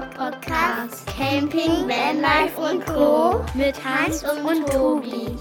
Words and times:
Podcast. 0.00 1.06
Camping, 1.06 1.88
Vanlife 1.88 2.60
und 2.60 2.86
Co. 2.86 3.44
Mit 3.54 3.74
Hans 3.84 4.22
und 4.22 4.66
Tobi. 4.68 5.34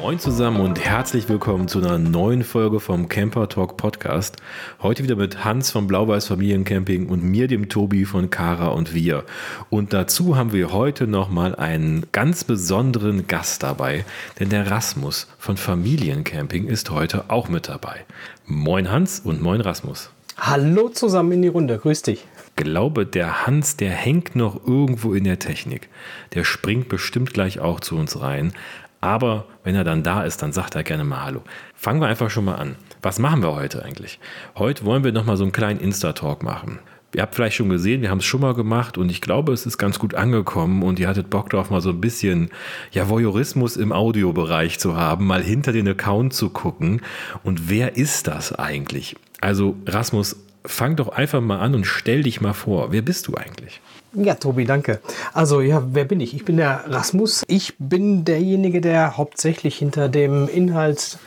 Moin 0.00 0.18
zusammen 0.18 0.60
und 0.60 0.82
herzlich 0.82 1.28
willkommen 1.28 1.68
zu 1.68 1.80
einer 1.80 1.98
neuen 1.98 2.42
Folge 2.42 2.80
vom 2.80 3.08
Camper 3.08 3.50
Talk 3.50 3.76
Podcast. 3.76 4.36
Heute 4.80 5.02
wieder 5.02 5.16
mit 5.16 5.44
Hans 5.44 5.70
vom 5.70 5.86
Blau-Weiß 5.86 6.26
Familiencamping 6.26 7.08
und 7.08 7.22
mir, 7.22 7.48
dem 7.48 7.68
Tobi 7.68 8.06
von 8.06 8.30
Kara 8.30 8.68
und 8.68 8.94
wir. 8.94 9.24
Und 9.68 9.92
dazu 9.92 10.36
haben 10.36 10.52
wir 10.52 10.72
heute 10.72 11.06
nochmal 11.06 11.54
einen 11.54 12.06
ganz 12.12 12.44
besonderen 12.44 13.26
Gast 13.26 13.62
dabei, 13.62 14.06
denn 14.40 14.48
der 14.48 14.70
Rasmus 14.70 15.26
von 15.38 15.58
Familiencamping 15.58 16.66
ist 16.66 16.90
heute 16.90 17.24
auch 17.28 17.48
mit 17.48 17.68
dabei. 17.68 18.06
Moin 18.46 18.90
Hans 18.90 19.20
und 19.20 19.42
moin 19.42 19.60
Rasmus. 19.60 20.10
Hallo 20.38 20.90
zusammen 20.90 21.32
in 21.32 21.42
die 21.42 21.48
Runde, 21.48 21.78
grüß 21.78 22.02
dich. 22.02 22.26
Glaube, 22.56 23.06
der 23.06 23.46
Hans, 23.46 23.78
der 23.78 23.90
hängt 23.90 24.36
noch 24.36 24.66
irgendwo 24.66 25.14
in 25.14 25.24
der 25.24 25.38
Technik. 25.38 25.88
Der 26.34 26.44
springt 26.44 26.90
bestimmt 26.90 27.32
gleich 27.32 27.58
auch 27.58 27.80
zu 27.80 27.96
uns 27.96 28.20
rein. 28.20 28.52
Aber 29.00 29.46
wenn 29.64 29.74
er 29.74 29.84
dann 29.84 30.02
da 30.02 30.24
ist, 30.24 30.42
dann 30.42 30.52
sagt 30.52 30.74
er 30.74 30.82
gerne 30.82 31.04
mal 31.04 31.24
Hallo. 31.24 31.42
Fangen 31.74 32.02
wir 32.02 32.08
einfach 32.08 32.28
schon 32.28 32.44
mal 32.44 32.56
an. 32.56 32.76
Was 33.00 33.18
machen 33.18 33.42
wir 33.42 33.54
heute 33.54 33.82
eigentlich? 33.82 34.20
Heute 34.56 34.84
wollen 34.84 35.04
wir 35.04 35.12
nochmal 35.12 35.38
so 35.38 35.44
einen 35.44 35.52
kleinen 35.52 35.80
Insta-Talk 35.80 36.42
machen. 36.42 36.80
Ihr 37.14 37.22
habt 37.22 37.34
vielleicht 37.34 37.56
schon 37.56 37.70
gesehen, 37.70 38.02
wir 38.02 38.10
haben 38.10 38.18
es 38.18 38.26
schon 38.26 38.42
mal 38.42 38.52
gemacht 38.52 38.98
und 38.98 39.10
ich 39.10 39.22
glaube, 39.22 39.54
es 39.54 39.64
ist 39.64 39.78
ganz 39.78 39.98
gut 39.98 40.14
angekommen 40.14 40.82
und 40.82 40.98
ihr 40.98 41.08
hattet 41.08 41.30
Bock 41.30 41.48
drauf, 41.48 41.70
mal 41.70 41.80
so 41.80 41.90
ein 41.90 42.00
bisschen 42.00 42.50
ja, 42.90 43.08
Voyeurismus 43.08 43.78
im 43.78 43.90
Audiobereich 43.90 44.78
zu 44.78 44.96
haben, 44.96 45.26
mal 45.26 45.42
hinter 45.42 45.72
den 45.72 45.88
Account 45.88 46.34
zu 46.34 46.50
gucken. 46.50 47.00
Und 47.42 47.70
wer 47.70 47.96
ist 47.96 48.26
das 48.26 48.52
eigentlich? 48.52 49.16
Also, 49.40 49.76
Rasmus, 49.86 50.36
fang 50.64 50.96
doch 50.96 51.08
einfach 51.08 51.40
mal 51.40 51.60
an 51.60 51.74
und 51.74 51.84
stell 51.84 52.22
dich 52.22 52.40
mal 52.40 52.52
vor. 52.52 52.92
Wer 52.92 53.02
bist 53.02 53.28
du 53.28 53.34
eigentlich? 53.34 53.80
Ja, 54.18 54.34
Tobi, 54.34 54.64
danke. 54.64 55.00
Also, 55.34 55.60
ja, 55.60 55.82
wer 55.92 56.06
bin 56.06 56.20
ich? 56.20 56.34
Ich 56.34 56.44
bin 56.44 56.56
der 56.56 56.84
Rasmus. 56.88 57.44
Ich 57.48 57.74
bin 57.78 58.24
derjenige, 58.24 58.80
der 58.80 59.18
hauptsächlich 59.18 59.76
hinter 59.76 60.08
dem 60.08 60.48
Inhalt, 60.48 61.18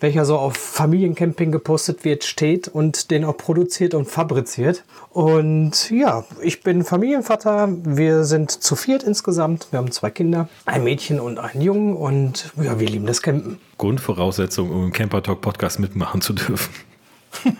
welcher 0.00 0.26
so 0.26 0.36
auf 0.36 0.54
Familiencamping 0.54 1.52
gepostet 1.52 2.04
wird, 2.04 2.22
steht 2.24 2.68
und 2.68 3.10
den 3.10 3.24
auch 3.24 3.38
produziert 3.38 3.94
und 3.94 4.10
fabriziert. 4.10 4.84
Und 5.10 5.90
ja, 5.90 6.24
ich 6.42 6.62
bin 6.62 6.84
Familienvater. 6.84 7.68
Wir 7.82 8.24
sind 8.24 8.50
zu 8.50 8.76
viert 8.76 9.04
insgesamt. 9.04 9.68
Wir 9.70 9.78
haben 9.78 9.90
zwei 9.90 10.10
Kinder, 10.10 10.48
ein 10.66 10.84
Mädchen 10.84 11.20
und 11.20 11.38
einen 11.38 11.62
Jungen. 11.62 11.96
Und 11.96 12.52
ja, 12.60 12.78
wir 12.78 12.88
lieben 12.88 13.06
das 13.06 13.22
Campen. 13.22 13.58
Grundvoraussetzung, 13.78 14.70
um 14.70 14.84
im 14.84 14.92
Camper 14.92 15.22
Talk 15.22 15.40
Podcast 15.40 15.78
mitmachen 15.78 16.20
zu 16.20 16.34
dürfen. 16.34 16.68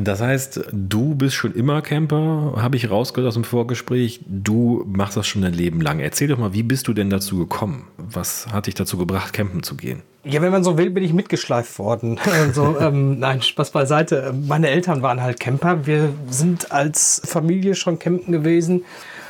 Das 0.00 0.20
heißt, 0.20 0.60
du 0.70 1.16
bist 1.16 1.34
schon 1.34 1.52
immer 1.54 1.82
Camper, 1.82 2.54
habe 2.56 2.76
ich 2.76 2.88
rausgehört 2.88 3.26
aus 3.26 3.34
dem 3.34 3.42
Vorgespräch. 3.42 4.20
Du 4.28 4.84
machst 4.86 5.16
das 5.16 5.26
schon 5.26 5.42
dein 5.42 5.54
Leben 5.54 5.80
lang. 5.80 5.98
Erzähl 5.98 6.28
doch 6.28 6.38
mal, 6.38 6.54
wie 6.54 6.62
bist 6.62 6.86
du 6.86 6.92
denn 6.92 7.10
dazu 7.10 7.36
gekommen? 7.36 7.88
Was 7.96 8.46
hat 8.52 8.68
dich 8.68 8.76
dazu 8.76 8.96
gebracht, 8.96 9.32
campen 9.32 9.64
zu 9.64 9.76
gehen? 9.76 10.02
Ja, 10.22 10.40
wenn 10.40 10.52
man 10.52 10.62
so 10.62 10.78
will, 10.78 10.90
bin 10.90 11.02
ich 11.02 11.12
mitgeschleift 11.12 11.80
worden. 11.80 12.20
also, 12.32 12.78
ähm, 12.78 13.18
nein, 13.18 13.42
Spaß 13.42 13.72
beiseite. 13.72 14.32
Meine 14.46 14.68
Eltern 14.68 15.02
waren 15.02 15.20
halt 15.20 15.40
Camper. 15.40 15.84
Wir 15.84 16.12
sind 16.30 16.70
als 16.70 17.20
Familie 17.24 17.74
schon 17.74 17.98
campen 17.98 18.30
gewesen. 18.30 18.84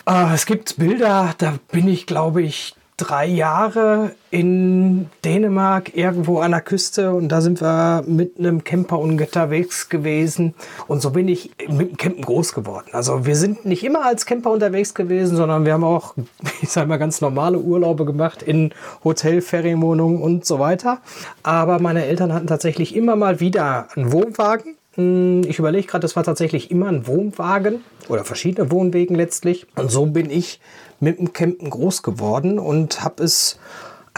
Äh, 0.07 0.35
es 0.35 0.45
gibt 0.45 0.77
Bilder, 0.77 1.35
da 1.39 1.55
bin 1.73 1.89
ich, 1.89 2.07
glaube 2.07 2.43
ich, 2.43 2.75
drei 2.99 3.27
Jahre 3.27 4.11
in 4.31 5.09
Dänemark 5.25 5.97
irgendwo 5.97 6.41
an 6.41 6.51
der 6.51 6.61
Küste 6.61 7.15
und 7.15 7.29
da 7.29 7.41
sind 7.41 7.63
wir 7.63 8.05
mit 8.07 8.39
einem 8.39 8.65
Camper 8.65 8.99
unterwegs 8.99 9.89
gewesen 9.89 10.55
und 10.89 11.01
so 11.01 11.11
bin 11.11 11.29
ich 11.29 11.53
mit 11.69 11.91
dem 11.91 11.97
Campen 11.97 12.23
groß 12.23 12.53
geworden. 12.53 12.89
Also 12.93 13.25
wir 13.25 13.37
sind 13.37 13.65
nicht 13.65 13.85
immer 13.85 14.05
als 14.05 14.27
Camper 14.27 14.51
unterwegs 14.51 14.95
gewesen, 14.95 15.37
sondern 15.37 15.65
wir 15.65 15.73
haben 15.75 15.85
auch, 15.85 16.15
ich 16.61 16.71
sage 16.71 16.89
mal, 16.89 16.99
ganz 16.99 17.21
normale 17.21 17.59
Urlaube 17.59 18.05
gemacht 18.05 18.43
in 18.43 18.75
Hotel, 19.05 19.41
Ferienwohnungen 19.41 20.21
und 20.21 20.45
so 20.45 20.59
weiter. 20.59 20.99
Aber 21.45 21.79
meine 21.79 22.05
Eltern 22.05 22.35
hatten 22.35 22.49
tatsächlich 22.49 22.97
immer 22.97 23.17
mal 23.17 23.41
wieder 23.41 23.89
einen 23.95 24.13
Wohnwagen 24.13 24.78
ich 24.99 25.59
überlege 25.61 25.87
gerade, 25.87 26.03
das 26.03 26.17
war 26.17 26.25
tatsächlich 26.25 26.73
immer 26.73 26.89
ein 26.89 27.07
Wohnwagen 27.07 27.85
oder 28.09 28.25
verschiedene 28.25 28.73
Wohnwegen 28.73 29.15
letztlich. 29.15 29.67
Und 29.77 29.93
so 29.93 30.07
bin 30.07 30.29
ich 30.29 30.61
mit 30.99 31.21
dem 31.21 31.33
Campen 31.33 31.71
groß 31.71 32.03
geworden 32.03 32.59
und 32.59 33.05
habe 33.05 33.23
es 33.23 33.61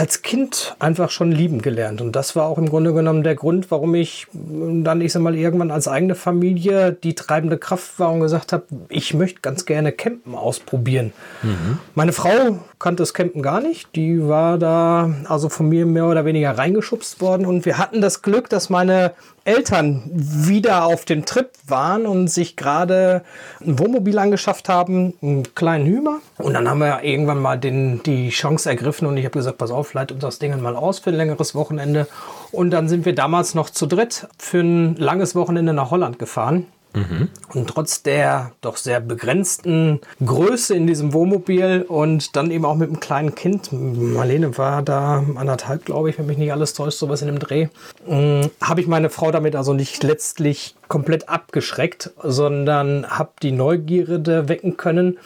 als 0.00 0.22
Kind 0.22 0.76
einfach 0.78 1.10
schon 1.10 1.30
lieben 1.30 1.60
gelernt. 1.60 2.00
Und 2.00 2.16
das 2.16 2.34
war 2.34 2.46
auch 2.46 2.56
im 2.56 2.70
Grunde 2.70 2.94
genommen 2.94 3.22
der 3.22 3.34
Grund, 3.34 3.70
warum 3.70 3.94
ich 3.94 4.26
dann, 4.32 5.02
ich 5.02 5.12
sag 5.12 5.20
mal, 5.20 5.36
irgendwann 5.36 5.70
als 5.70 5.88
eigene 5.88 6.14
Familie 6.14 6.92
die 6.92 7.14
treibende 7.14 7.58
Kraft 7.58 7.98
war 7.98 8.10
und 8.10 8.20
gesagt 8.20 8.54
habe, 8.54 8.64
ich 8.88 9.12
möchte 9.12 9.41
ganz 9.42 9.66
gerne 9.66 9.92
Campen 9.92 10.34
ausprobieren. 10.34 11.12
Mhm. 11.42 11.78
Meine 11.94 12.12
Frau 12.12 12.60
kannte 12.80 13.02
das 13.02 13.14
Campen 13.14 13.42
gar 13.42 13.60
nicht. 13.60 13.94
Die 13.94 14.26
war 14.26 14.58
da 14.58 15.14
also 15.28 15.48
von 15.48 15.68
mir 15.68 15.86
mehr 15.86 16.06
oder 16.06 16.24
weniger 16.24 16.56
reingeschubst 16.58 17.20
worden. 17.20 17.46
Und 17.46 17.66
wir 17.66 17.78
hatten 17.78 18.00
das 18.00 18.22
Glück, 18.22 18.48
dass 18.48 18.70
meine 18.70 19.12
Eltern 19.44 20.02
wieder 20.12 20.86
auf 20.86 21.04
dem 21.04 21.26
Trip 21.26 21.50
waren 21.66 22.06
und 22.06 22.28
sich 22.28 22.56
gerade 22.56 23.22
ein 23.60 23.78
Wohnmobil 23.78 24.18
angeschafft 24.18 24.68
haben, 24.68 25.14
einen 25.22 25.54
kleinen 25.54 25.86
Hümer. 25.86 26.20
Und 26.38 26.54
dann 26.54 26.68
haben 26.68 26.78
wir 26.78 27.04
irgendwann 27.04 27.41
mal 27.41 27.58
den, 27.58 28.02
die 28.02 28.30
Chance 28.30 28.68
ergriffen 28.70 29.06
und 29.06 29.16
ich 29.18 29.24
habe 29.24 29.38
gesagt, 29.38 29.58
pass 29.58 29.70
auf, 29.70 29.92
leit 29.92 30.10
uns 30.10 30.22
das 30.22 30.38
Ding 30.38 30.58
mal 30.60 30.74
aus 30.74 30.98
für 30.98 31.10
ein 31.10 31.16
längeres 31.16 31.54
Wochenende. 31.54 32.06
Und 32.50 32.70
dann 32.70 32.88
sind 32.88 33.04
wir 33.04 33.14
damals 33.14 33.54
noch 33.54 33.70
zu 33.70 33.86
dritt 33.86 34.26
für 34.38 34.60
ein 34.60 34.97
langes 34.97 35.34
Wochenende 35.34 35.74
nach 35.74 35.91
Holland 35.91 36.18
gefahren. 36.18 36.66
Mhm. 36.93 37.28
Und 37.55 37.69
trotz 37.69 38.03
der 38.03 38.53
doch 38.61 38.77
sehr 38.77 39.01
begrenzten 39.01 40.01
Größe 40.25 40.75
in 40.75 40.87
diesem 40.87 41.12
Wohnmobil 41.12 41.84
und 41.87 42.37
dann 42.37 42.51
eben 42.51 42.65
auch 42.65 42.77
mit 42.77 42.89
einem 42.89 43.01
kleinen 43.01 43.34
Kind, 43.34 43.71
Marlene 43.73 44.59
war 44.59 44.83
da 44.83 45.25
anderthalb, 45.37 45.84
glaube 45.84 46.11
ich, 46.11 46.19
wenn 46.19 46.27
mich 46.27 46.39
nicht 46.39 46.53
alles 46.53 46.73
täuscht, 46.73 46.99
sowas 46.99 47.23
in 47.23 47.28
dem 47.28 47.39
Dreh, 47.39 47.69
äh, 48.09 48.49
habe 48.61 48.81
ich 48.81 48.87
meine 48.87 49.11
Frau 49.11 49.31
damit 49.31 49.56
also 49.56 49.73
nicht 49.73 50.03
letztlich 50.03 50.75
komplett 50.89 51.28
abgeschreckt, 51.28 52.11
sondern 52.23 53.07
habe 53.09 53.31
die 53.43 53.53
Neugierde 53.53 54.49
wecken 54.49 54.77
können 54.77 55.19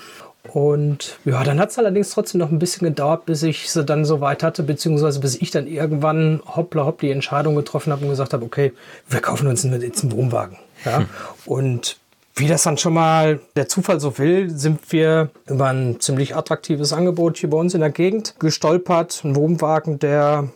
und 0.52 1.18
ja, 1.24 1.42
dann 1.42 1.58
hat 1.58 1.70
es 1.70 1.78
allerdings 1.78 2.10
trotzdem 2.10 2.38
noch 2.38 2.50
ein 2.50 2.58
bisschen 2.58 2.86
gedauert, 2.86 3.24
bis 3.24 3.42
ich 3.42 3.70
sie 3.70 3.84
dann 3.84 4.04
so 4.04 4.20
weit 4.20 4.42
hatte, 4.42 4.62
beziehungsweise 4.62 5.20
bis 5.20 5.36
ich 5.36 5.50
dann 5.50 5.66
irgendwann 5.66 6.42
hoppla 6.44 6.84
hopp 6.84 7.00
die 7.00 7.10
Entscheidung 7.10 7.56
getroffen 7.56 7.92
habe 7.92 8.04
und 8.04 8.10
gesagt 8.10 8.34
habe, 8.34 8.44
okay, 8.44 8.72
wir 9.08 9.20
kaufen 9.20 9.46
uns 9.46 9.62
jetzt 9.64 10.02
einen 10.02 10.12
Wohnwagen. 10.12 10.58
Ja? 10.84 10.98
Hm. 10.98 11.06
Und 11.46 11.98
wie 12.36 12.48
das 12.48 12.64
dann 12.64 12.78
schon 12.78 12.94
mal 12.94 13.40
der 13.54 13.68
Zufall 13.68 14.00
so 14.00 14.18
will, 14.18 14.50
sind 14.50 14.92
wir 14.92 15.30
über 15.46 15.68
ein 15.68 16.00
ziemlich 16.00 16.34
attraktives 16.34 16.92
Angebot 16.92 17.38
hier 17.38 17.50
bei 17.50 17.56
uns 17.56 17.74
in 17.74 17.80
der 17.80 17.90
Gegend 17.90 18.34
gestolpert. 18.40 19.22
Ein 19.24 19.36
Wohnwagen, 19.36 20.00
der 20.00 20.48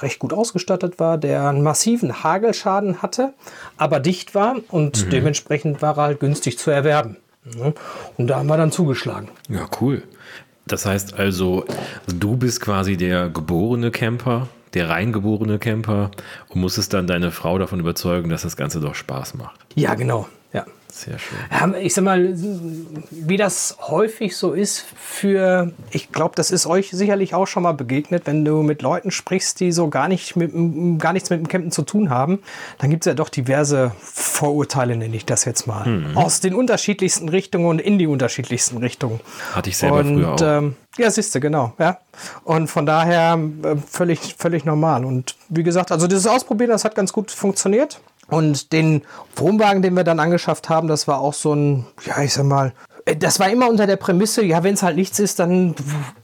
recht 0.00 0.20
gut 0.20 0.32
ausgestattet 0.32 0.98
war, 0.98 1.18
der 1.18 1.48
einen 1.48 1.62
massiven 1.62 2.22
Hagelschaden 2.22 3.02
hatte, 3.02 3.34
aber 3.76 4.00
dicht 4.00 4.34
war 4.34 4.56
und 4.70 5.06
mhm. 5.06 5.10
dementsprechend 5.10 5.82
war 5.82 5.98
er 5.98 6.02
halt 6.04 6.20
günstig 6.20 6.58
zu 6.58 6.70
erwerben. 6.70 7.16
Und 8.16 8.26
da 8.26 8.36
haben 8.36 8.46
wir 8.46 8.56
dann 8.56 8.72
zugeschlagen. 8.72 9.28
Ja, 9.48 9.66
cool. 9.80 10.02
Das 10.66 10.84
heißt 10.84 11.14
also, 11.14 11.64
du 12.06 12.36
bist 12.36 12.60
quasi 12.60 12.96
der 12.96 13.28
geborene 13.30 13.90
Camper, 13.90 14.48
der 14.74 14.88
reingeborene 14.88 15.58
Camper 15.58 16.10
und 16.48 16.60
musstest 16.60 16.92
dann 16.94 17.06
deine 17.06 17.30
Frau 17.30 17.58
davon 17.58 17.80
überzeugen, 17.80 18.28
dass 18.28 18.42
das 18.42 18.56
Ganze 18.56 18.80
doch 18.80 18.94
Spaß 18.94 19.34
macht. 19.34 19.58
Ja, 19.74 19.94
genau. 19.94 20.28
Ja. 20.52 20.64
Sehr 20.90 21.18
schön. 21.18 21.38
Ja, 21.50 21.78
ich 21.78 21.94
sag 21.94 22.02
mal, 22.02 22.34
wie 23.10 23.36
das 23.36 23.76
häufig 23.82 24.36
so 24.36 24.52
ist 24.52 24.84
für, 24.96 25.70
ich 25.90 26.10
glaube, 26.10 26.34
das 26.34 26.50
ist 26.50 26.66
euch 26.66 26.90
sicherlich 26.90 27.34
auch 27.34 27.46
schon 27.46 27.62
mal 27.62 27.72
begegnet, 27.72 28.22
wenn 28.26 28.44
du 28.44 28.62
mit 28.62 28.82
Leuten 28.82 29.10
sprichst, 29.10 29.60
die 29.60 29.70
so 29.70 29.88
gar, 29.90 30.08
nicht 30.08 30.34
mit, 30.34 30.50
gar 30.98 31.12
nichts 31.12 31.30
mit 31.30 31.38
dem 31.38 31.46
Campen 31.46 31.70
zu 31.70 31.82
tun 31.82 32.10
haben, 32.10 32.40
dann 32.78 32.90
gibt 32.90 33.04
es 33.04 33.10
ja 33.10 33.14
doch 33.14 33.28
diverse 33.28 33.92
Vorurteile, 34.00 34.96
nenne 34.96 35.14
ich 35.14 35.24
das 35.24 35.44
jetzt 35.44 35.66
mal. 35.66 35.86
Mhm. 35.86 36.16
Aus 36.16 36.40
den 36.40 36.54
unterschiedlichsten 36.54 37.28
Richtungen 37.28 37.66
und 37.66 37.80
in 37.80 37.98
die 37.98 38.06
unterschiedlichsten 38.06 38.78
Richtungen. 38.78 39.20
Hatte 39.52 39.70
ich 39.70 39.76
selber 39.76 39.98
und, 39.98 40.14
früher 40.14 40.34
auch. 40.34 40.40
Ähm, 40.40 40.76
ja, 40.96 41.10
siehst 41.10 41.32
du, 41.34 41.40
genau. 41.40 41.74
Ja. 41.78 41.98
Und 42.42 42.68
von 42.68 42.86
daher 42.86 43.38
äh, 43.62 43.76
völlig, 43.86 44.34
völlig 44.36 44.64
normal. 44.64 45.04
Und 45.04 45.36
wie 45.48 45.62
gesagt, 45.62 45.92
also 45.92 46.08
dieses 46.08 46.26
Ausprobieren, 46.26 46.70
das 46.70 46.84
hat 46.84 46.94
ganz 46.94 47.12
gut 47.12 47.30
funktioniert. 47.30 48.00
Und 48.28 48.72
den 48.72 49.02
Wohnwagen, 49.36 49.82
den 49.82 49.94
wir 49.94 50.04
dann 50.04 50.20
angeschafft 50.20 50.68
haben, 50.68 50.88
das 50.88 51.08
war 51.08 51.20
auch 51.20 51.34
so 51.34 51.54
ein, 51.54 51.86
ja, 52.04 52.22
ich 52.22 52.34
sag 52.34 52.44
mal, 52.44 52.72
äh, 53.04 53.16
das 53.16 53.40
war 53.40 53.50
immer 53.50 53.68
unter 53.68 53.86
der 53.86 53.96
Prämisse, 53.96 54.44
ja, 54.44 54.62
wenn 54.62 54.74
es 54.74 54.82
halt 54.82 54.96
nichts 54.96 55.18
ist, 55.18 55.38
dann 55.38 55.74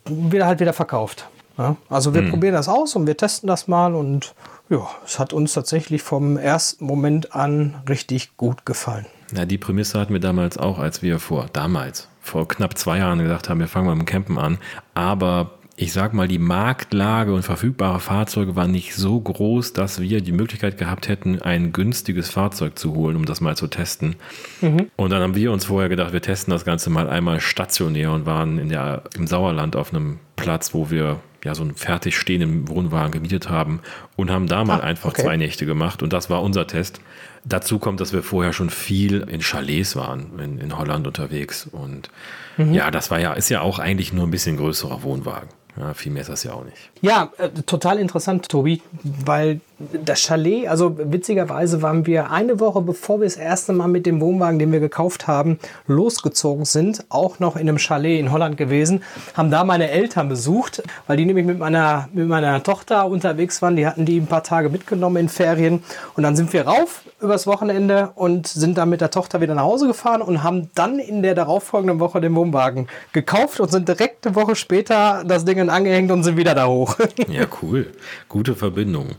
wird 0.04 0.42
er 0.42 0.46
halt 0.46 0.60
wieder 0.60 0.72
verkauft. 0.72 1.28
Ja? 1.58 1.76
Also 1.88 2.14
wir 2.14 2.22
hm. 2.22 2.30
probieren 2.30 2.54
das 2.54 2.68
aus 2.68 2.94
und 2.96 3.06
wir 3.06 3.16
testen 3.16 3.46
das 3.46 3.68
mal 3.68 3.94
und 3.94 4.34
ja, 4.70 4.86
es 5.04 5.18
hat 5.18 5.32
uns 5.32 5.52
tatsächlich 5.52 6.02
vom 6.02 6.36
ersten 6.36 6.86
Moment 6.86 7.34
an 7.34 7.82
richtig 7.88 8.36
gut 8.36 8.64
gefallen. 8.64 9.06
Ja, 9.34 9.44
die 9.44 9.58
Prämisse 9.58 9.98
hatten 9.98 10.12
wir 10.12 10.20
damals 10.20 10.58
auch, 10.58 10.78
als 10.78 11.02
wir 11.02 11.18
vor, 11.18 11.46
damals, 11.52 12.08
vor 12.20 12.48
knapp 12.48 12.78
zwei 12.78 12.98
Jahren 12.98 13.18
gesagt 13.18 13.48
haben, 13.48 13.60
wir 13.60 13.68
fangen 13.68 13.86
mal 13.86 13.94
mit 13.94 14.06
dem 14.06 14.10
Campen 14.10 14.38
an. 14.38 14.58
Aber 14.94 15.58
ich 15.76 15.92
sag 15.92 16.14
mal, 16.14 16.28
die 16.28 16.38
Marktlage 16.38 17.34
und 17.34 17.42
verfügbare 17.42 17.98
Fahrzeuge 17.98 18.54
waren 18.54 18.70
nicht 18.70 18.94
so 18.94 19.20
groß, 19.20 19.72
dass 19.72 20.00
wir 20.00 20.20
die 20.20 20.32
Möglichkeit 20.32 20.78
gehabt 20.78 21.08
hätten, 21.08 21.42
ein 21.42 21.72
günstiges 21.72 22.30
Fahrzeug 22.30 22.78
zu 22.78 22.94
holen, 22.94 23.16
um 23.16 23.24
das 23.24 23.40
mal 23.40 23.56
zu 23.56 23.66
testen. 23.66 24.14
Mhm. 24.60 24.90
Und 24.94 25.10
dann 25.10 25.20
haben 25.20 25.34
wir 25.34 25.50
uns 25.50 25.64
vorher 25.64 25.88
gedacht, 25.88 26.12
wir 26.12 26.22
testen 26.22 26.52
das 26.52 26.64
Ganze 26.64 26.90
mal 26.90 27.08
einmal 27.08 27.40
stationär 27.40 28.12
und 28.12 28.24
waren 28.24 28.58
in 28.58 28.68
der, 28.68 29.02
im 29.16 29.26
Sauerland 29.26 29.74
auf 29.74 29.92
einem 29.92 30.18
Platz, 30.36 30.74
wo 30.74 30.90
wir 30.90 31.20
ja 31.44 31.54
so 31.54 31.62
einen 31.62 31.74
fertig 31.74 32.16
stehenden 32.16 32.68
Wohnwagen 32.68 33.10
gemietet 33.10 33.50
haben 33.50 33.80
und 34.16 34.30
haben 34.30 34.46
da 34.46 34.64
mal 34.64 34.80
ah, 34.80 34.84
einfach 34.84 35.10
okay. 35.10 35.22
zwei 35.22 35.36
Nächte 35.36 35.66
gemacht 35.66 36.02
und 36.02 36.12
das 36.12 36.30
war 36.30 36.42
unser 36.42 36.66
Test. 36.66 37.00
Dazu 37.44 37.78
kommt, 37.78 38.00
dass 38.00 38.12
wir 38.12 38.22
vorher 38.22 38.52
schon 38.52 38.70
viel 38.70 39.20
in 39.22 39.40
Chalets 39.40 39.96
waren, 39.96 40.38
in, 40.38 40.58
in 40.58 40.78
Holland 40.78 41.06
unterwegs 41.06 41.66
und 41.66 42.10
mhm. 42.56 42.72
ja, 42.72 42.90
das 42.90 43.10
war 43.10 43.20
ja, 43.20 43.34
ist 43.34 43.50
ja 43.50 43.60
auch 43.60 43.78
eigentlich 43.78 44.12
nur 44.12 44.26
ein 44.26 44.30
bisschen 44.30 44.56
größerer 44.56 45.02
Wohnwagen. 45.02 45.48
Ja, 45.76 45.92
viel 45.92 46.12
mehr 46.12 46.22
ist 46.22 46.30
das 46.30 46.44
ja 46.44 46.52
auch 46.52 46.64
nicht. 46.64 46.76
Ja, 47.00 47.30
äh, 47.38 47.48
total 47.48 47.98
interessant, 47.98 48.48
Tobi, 48.48 48.80
weil 49.02 49.60
das 50.04 50.20
Chalet, 50.20 50.68
also 50.68 50.96
witzigerweise 50.98 51.82
waren 51.82 52.06
wir 52.06 52.30
eine 52.30 52.60
Woche 52.60 52.80
bevor 52.80 53.20
wir 53.20 53.24
das 53.24 53.36
erste 53.36 53.72
Mal 53.72 53.88
mit 53.88 54.06
dem 54.06 54.20
Wohnwagen, 54.20 54.60
den 54.60 54.70
wir 54.70 54.78
gekauft 54.78 55.26
haben, 55.26 55.58
losgezogen 55.88 56.64
sind, 56.64 57.04
auch 57.08 57.40
noch 57.40 57.56
in 57.56 57.68
einem 57.68 57.78
Chalet 57.78 58.20
in 58.20 58.30
Holland 58.30 58.56
gewesen, 58.56 59.02
haben 59.34 59.50
da 59.50 59.64
meine 59.64 59.90
Eltern 59.90 60.28
besucht, 60.28 60.82
weil 61.08 61.16
die 61.16 61.26
nämlich 61.26 61.44
mit 61.44 61.58
meiner, 61.58 62.08
mit 62.12 62.28
meiner 62.28 62.62
Tochter 62.62 63.06
unterwegs 63.06 63.60
waren. 63.62 63.74
Die 63.74 63.86
hatten 63.86 64.06
die 64.06 64.18
ein 64.18 64.26
paar 64.26 64.44
Tage 64.44 64.68
mitgenommen 64.68 65.16
in 65.16 65.28
Ferien 65.28 65.82
und 66.16 66.22
dann 66.22 66.36
sind 66.36 66.52
wir 66.52 66.66
rauf 66.66 67.02
übers 67.20 67.46
Wochenende 67.46 68.12
und 68.14 68.46
sind 68.46 68.78
dann 68.78 68.90
mit 68.90 69.00
der 69.00 69.10
Tochter 69.10 69.40
wieder 69.40 69.54
nach 69.54 69.64
Hause 69.64 69.86
gefahren 69.86 70.22
und 70.22 70.42
haben 70.42 70.70
dann 70.74 70.98
in 70.98 71.22
der 71.22 71.34
darauffolgenden 71.34 71.98
Woche 71.98 72.20
den 72.20 72.34
Wohnwagen 72.34 72.86
gekauft 73.12 73.58
und 73.60 73.72
sind 73.72 73.88
direkt 73.88 74.26
eine 74.26 74.36
Woche 74.36 74.54
später 74.54 75.24
das 75.26 75.44
Ding 75.44 75.63
angehängt 75.70 76.10
und 76.10 76.22
sind 76.22 76.36
wieder 76.36 76.54
da 76.54 76.66
hoch. 76.66 76.96
ja, 77.28 77.46
cool. 77.62 77.92
Gute 78.28 78.54
Verbindung. 78.54 79.16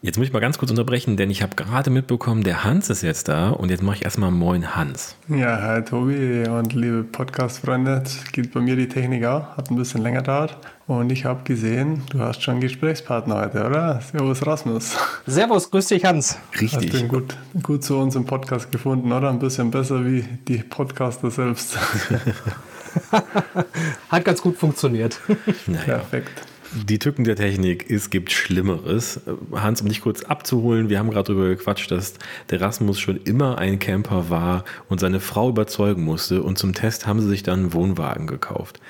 Jetzt 0.00 0.16
muss 0.16 0.28
ich 0.28 0.32
mal 0.32 0.38
ganz 0.38 0.58
kurz 0.58 0.70
unterbrechen, 0.70 1.16
denn 1.16 1.28
ich 1.28 1.42
habe 1.42 1.56
gerade 1.56 1.90
mitbekommen, 1.90 2.44
der 2.44 2.62
Hans 2.62 2.88
ist 2.88 3.02
jetzt 3.02 3.26
da 3.26 3.50
und 3.50 3.68
jetzt 3.68 3.82
mache 3.82 3.96
ich 3.96 4.04
erstmal 4.04 4.30
Moin 4.30 4.76
Hans. 4.76 5.16
Ja, 5.26 5.60
hi 5.60 5.82
Tobi 5.82 6.44
und 6.48 6.72
liebe 6.72 7.02
Podcast-Freunde, 7.02 8.04
geht 8.30 8.54
bei 8.54 8.60
mir 8.60 8.76
die 8.76 8.86
Technik 8.86 9.24
auch, 9.24 9.56
hat 9.56 9.72
ein 9.72 9.76
bisschen 9.76 10.02
länger 10.02 10.20
gedauert 10.20 10.56
und 10.86 11.10
ich 11.10 11.24
habe 11.24 11.42
gesehen, 11.42 12.02
du 12.10 12.20
hast 12.20 12.44
schon 12.44 12.52
einen 12.52 12.60
Gesprächspartner 12.60 13.40
heute, 13.40 13.66
oder? 13.66 14.00
Servus 14.00 14.46
Rasmus. 14.46 14.96
Servus, 15.26 15.68
grüß 15.68 15.88
dich 15.88 16.04
Hans. 16.04 16.38
Richtig. 16.60 16.92
Hast 16.92 17.02
du 17.02 17.08
gut, 17.08 17.36
gut 17.64 17.82
zu 17.82 17.98
uns 17.98 18.14
im 18.14 18.24
Podcast 18.24 18.70
gefunden, 18.70 19.10
oder? 19.10 19.30
Ein 19.30 19.40
bisschen 19.40 19.72
besser 19.72 20.06
wie 20.06 20.24
die 20.46 20.58
Podcaster 20.58 21.28
selbst. 21.32 21.76
hat 24.08 24.24
ganz 24.24 24.42
gut 24.42 24.56
funktioniert. 24.56 25.20
Naja. 25.66 25.98
Perfekt. 25.98 26.42
Die 26.72 26.98
Tücken 26.98 27.24
der 27.24 27.36
Technik, 27.36 27.90
es 27.90 28.10
gibt 28.10 28.30
Schlimmeres. 28.30 29.20
Hans, 29.52 29.80
um 29.80 29.88
dich 29.88 30.02
kurz 30.02 30.22
abzuholen, 30.22 30.90
wir 30.90 30.98
haben 30.98 31.10
gerade 31.10 31.32
darüber 31.32 31.48
gequatscht, 31.48 31.90
dass 31.90 32.14
der 32.50 32.60
Rasmus 32.60 33.00
schon 33.00 33.16
immer 33.16 33.56
ein 33.58 33.78
Camper 33.78 34.28
war 34.28 34.64
und 34.88 35.00
seine 35.00 35.20
Frau 35.20 35.48
überzeugen 35.48 36.04
musste 36.04 36.42
und 36.42 36.58
zum 36.58 36.74
Test 36.74 37.06
haben 37.06 37.20
sie 37.20 37.28
sich 37.28 37.42
dann 37.42 37.60
einen 37.60 37.72
Wohnwagen 37.72 38.26
gekauft. 38.26 38.80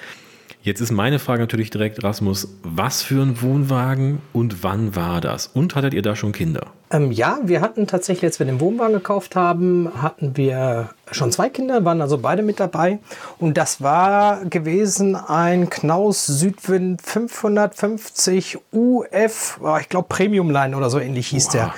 Jetzt 0.61 0.81
ist 0.81 0.91
meine 0.91 1.19
Frage 1.19 1.41
natürlich 1.41 1.71
direkt, 1.71 2.03
Rasmus, 2.03 2.49
was 2.63 3.03
für 3.03 3.23
ein 3.23 3.41
Wohnwagen 3.41 4.21
und 4.33 4.65
wann 4.65 4.97
war 4.97 5.21
das? 5.21 5.47
Und 5.47 5.77
hattet 5.77 5.95
ihr 5.95 6.03
da 6.03 6.17
schon 6.17 6.33
Kinder? 6.33 6.73
Ähm, 6.91 7.13
ja, 7.13 7.39
wir 7.45 7.61
hatten 7.61 7.87
tatsächlich, 7.87 8.25
als 8.25 8.39
wir 8.39 8.47
den 8.47 8.61
Wohnwagen 8.61 8.95
gekauft 8.95 9.37
haben, 9.37 9.91
hatten 10.03 10.37
wir 10.37 10.91
schon 11.13 11.31
zwei 11.31 11.49
Kinder, 11.49 11.85
waren 11.85 12.03
also 12.03 12.19
beide 12.19 12.43
mit 12.43 12.59
dabei. 12.59 12.99
Und 13.39 13.57
das 13.57 13.83
war 13.83 14.45
gewesen 14.47 15.15
ein 15.15 15.71
Knaus 15.71 16.27
Südwind 16.27 17.03
550 17.03 18.59
UF, 18.73 19.61
ich 19.81 19.89
glaube 19.89 20.09
Premium 20.09 20.51
Line 20.51 20.77
oder 20.77 20.91
so 20.91 20.99
ähnlich 20.99 21.29
hieß 21.29 21.47
wow. 21.47 21.53
der. 21.53 21.75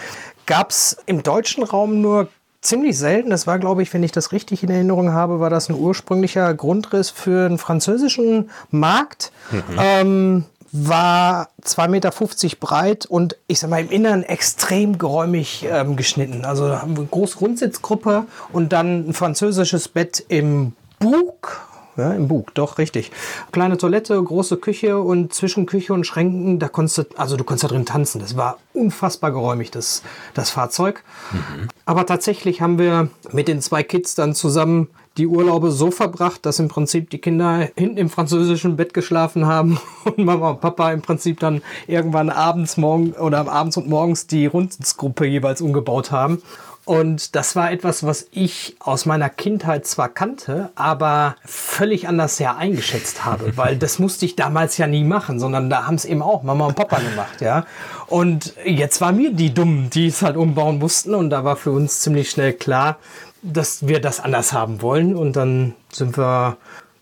Gab 0.47 0.71
es 0.71 0.97
im 1.07 1.23
deutschen 1.23 1.65
Raum 1.65 2.01
nur 2.01 2.29
ziemlich 2.61 2.99
selten. 2.99 3.31
Das 3.31 3.47
war, 3.47 3.59
glaube 3.59 3.83
ich, 3.83 3.93
wenn 3.95 4.03
ich 4.03 4.13
das 4.13 4.33
richtig 4.33 4.63
in 4.63 4.71
Erinnerung 4.71 5.13
habe, 5.13 5.41
war 5.41 5.51
das 5.51 5.69
ein 5.69 5.75
ursprünglicher 5.75 6.53
Grundriss 6.55 7.11
für 7.11 7.47
einen 7.47 7.59
französischen 7.59 8.51
Markt. 8.71 9.33
Mhm. 9.51 9.63
Ähm, 9.79 10.45
war 10.73 11.49
2,50 11.65 11.89
Meter 11.89 12.57
breit 12.61 13.07
und 13.07 13.37
ich 13.49 13.59
sag 13.59 13.71
mal 13.71 13.81
im 13.81 13.91
Inneren 13.91 14.23
extrem 14.23 14.99
geräumig 14.99 15.67
ähm, 15.69 15.97
geschnitten. 15.97 16.45
Also 16.45 16.79
haben 16.79 16.97
wir 16.97 17.01
eine 17.01 17.09
große 17.09 17.39
Grundsitzgruppe 17.39 18.27
und 18.53 18.73
dann 18.73 19.09
ein 19.09 19.13
französisches 19.13 19.89
Bett 19.89 20.25
im 20.29 20.75
Bug 21.01 21.70
ja, 21.97 22.13
im 22.13 22.29
Bug, 22.29 22.55
doch, 22.55 22.79
richtig. 22.79 23.11
Kleine 23.53 23.77
Toilette, 23.77 24.23
große 24.23 24.57
Küche 24.57 24.99
und 24.99 25.35
zwischen 25.35 25.67
Küche 25.67 25.93
und 25.93 26.07
Schränken, 26.07 26.59
da 26.59 26.69
konntest 26.69 26.99
du, 26.99 27.05
also 27.17 27.37
du 27.37 27.45
konntest 27.45 27.65
da 27.65 27.69
drin 27.69 27.87
tanzen. 27.87 28.21
Das 28.21 28.37
war 28.37 28.59
unfassbar 28.73 29.33
geräumig, 29.33 29.71
das, 29.71 30.03
das 30.35 30.51
Fahrzeug. 30.51 31.03
Mhm. 31.33 31.69
Aber 31.85 32.07
tatsächlich 32.07 32.61
haben 32.61 32.79
wir 32.79 33.09
mit 33.33 33.49
den 33.49 33.61
zwei 33.61 33.83
Kids 33.83 34.15
dann 34.15 34.35
zusammen 34.35 34.89
die 35.17 35.27
Urlaube 35.27 35.71
so 35.71 35.91
verbracht, 35.91 36.47
dass 36.47 36.61
im 36.61 36.69
Prinzip 36.69 37.11
die 37.11 37.19
Kinder 37.19 37.69
hinten 37.77 37.97
im 37.97 38.09
französischen 38.09 38.77
Bett 38.77 38.95
geschlafen 38.95 39.47
haben 39.47 39.79
und 40.05 40.19
Mama 40.19 40.51
und 40.51 40.61
Papa 40.61 40.93
im 40.93 41.03
Prinzip 41.03 41.41
dann 41.41 41.63
irgendwann 41.87 42.31
abends 42.31 42.77
morgen 42.77 43.13
oder 43.13 43.47
abends 43.51 43.77
und 43.77 43.89
morgens 43.89 44.27
die 44.27 44.47
Rundsitzgruppe 44.47 45.27
jeweils 45.27 45.61
umgebaut 45.61 46.11
haben. 46.11 46.41
Und 46.91 47.37
das 47.37 47.55
war 47.55 47.71
etwas, 47.71 48.03
was 48.03 48.27
ich 48.33 48.75
aus 48.81 49.07
meiner 49.07 49.29
Kindheit 49.29 49.87
zwar 49.87 50.09
kannte, 50.09 50.71
aber 50.75 51.37
völlig 51.45 52.09
anders 52.09 52.41
ja 52.41 52.57
eingeschätzt 52.57 53.25
habe, 53.25 53.53
weil 53.57 53.77
das 53.77 54.01
musste 54.01 54.27
ich 54.27 54.35
damals 54.35 54.77
ja 54.77 54.89
nie 54.89 55.05
machen, 55.05 55.39
sondern 55.39 55.71
da 55.71 55.87
haben 55.87 55.95
es 55.95 56.05
eben 56.05 56.21
auch 56.21 56.43
Mama 56.43 56.67
und 56.67 56.75
Papa 56.75 56.99
gemacht, 56.99 57.43
ja. 57.43 57.65
Und 58.09 58.55
jetzt 58.65 59.01
waren 59.01 59.17
wir 59.19 59.33
die 59.33 59.55
Dummen, 59.55 59.89
die 59.91 60.09
es 60.09 60.23
halt 60.23 60.37
umbauen 60.37 60.81
mussten 60.81 61.15
und 61.15 61.31
da 61.31 61.45
war 61.45 61.55
für 61.55 61.71
uns 61.71 62.01
ziemlich 62.01 62.29
schnell 62.29 62.55
klar, 62.55 62.97
dass 63.41 63.87
wir 63.87 64.01
das 64.01 64.19
anders 64.19 64.53
haben 64.53 64.83
wollen 64.83 65.15
und 65.15 65.37
dann 65.37 65.75
sind 65.93 66.19
wir 66.19 66.57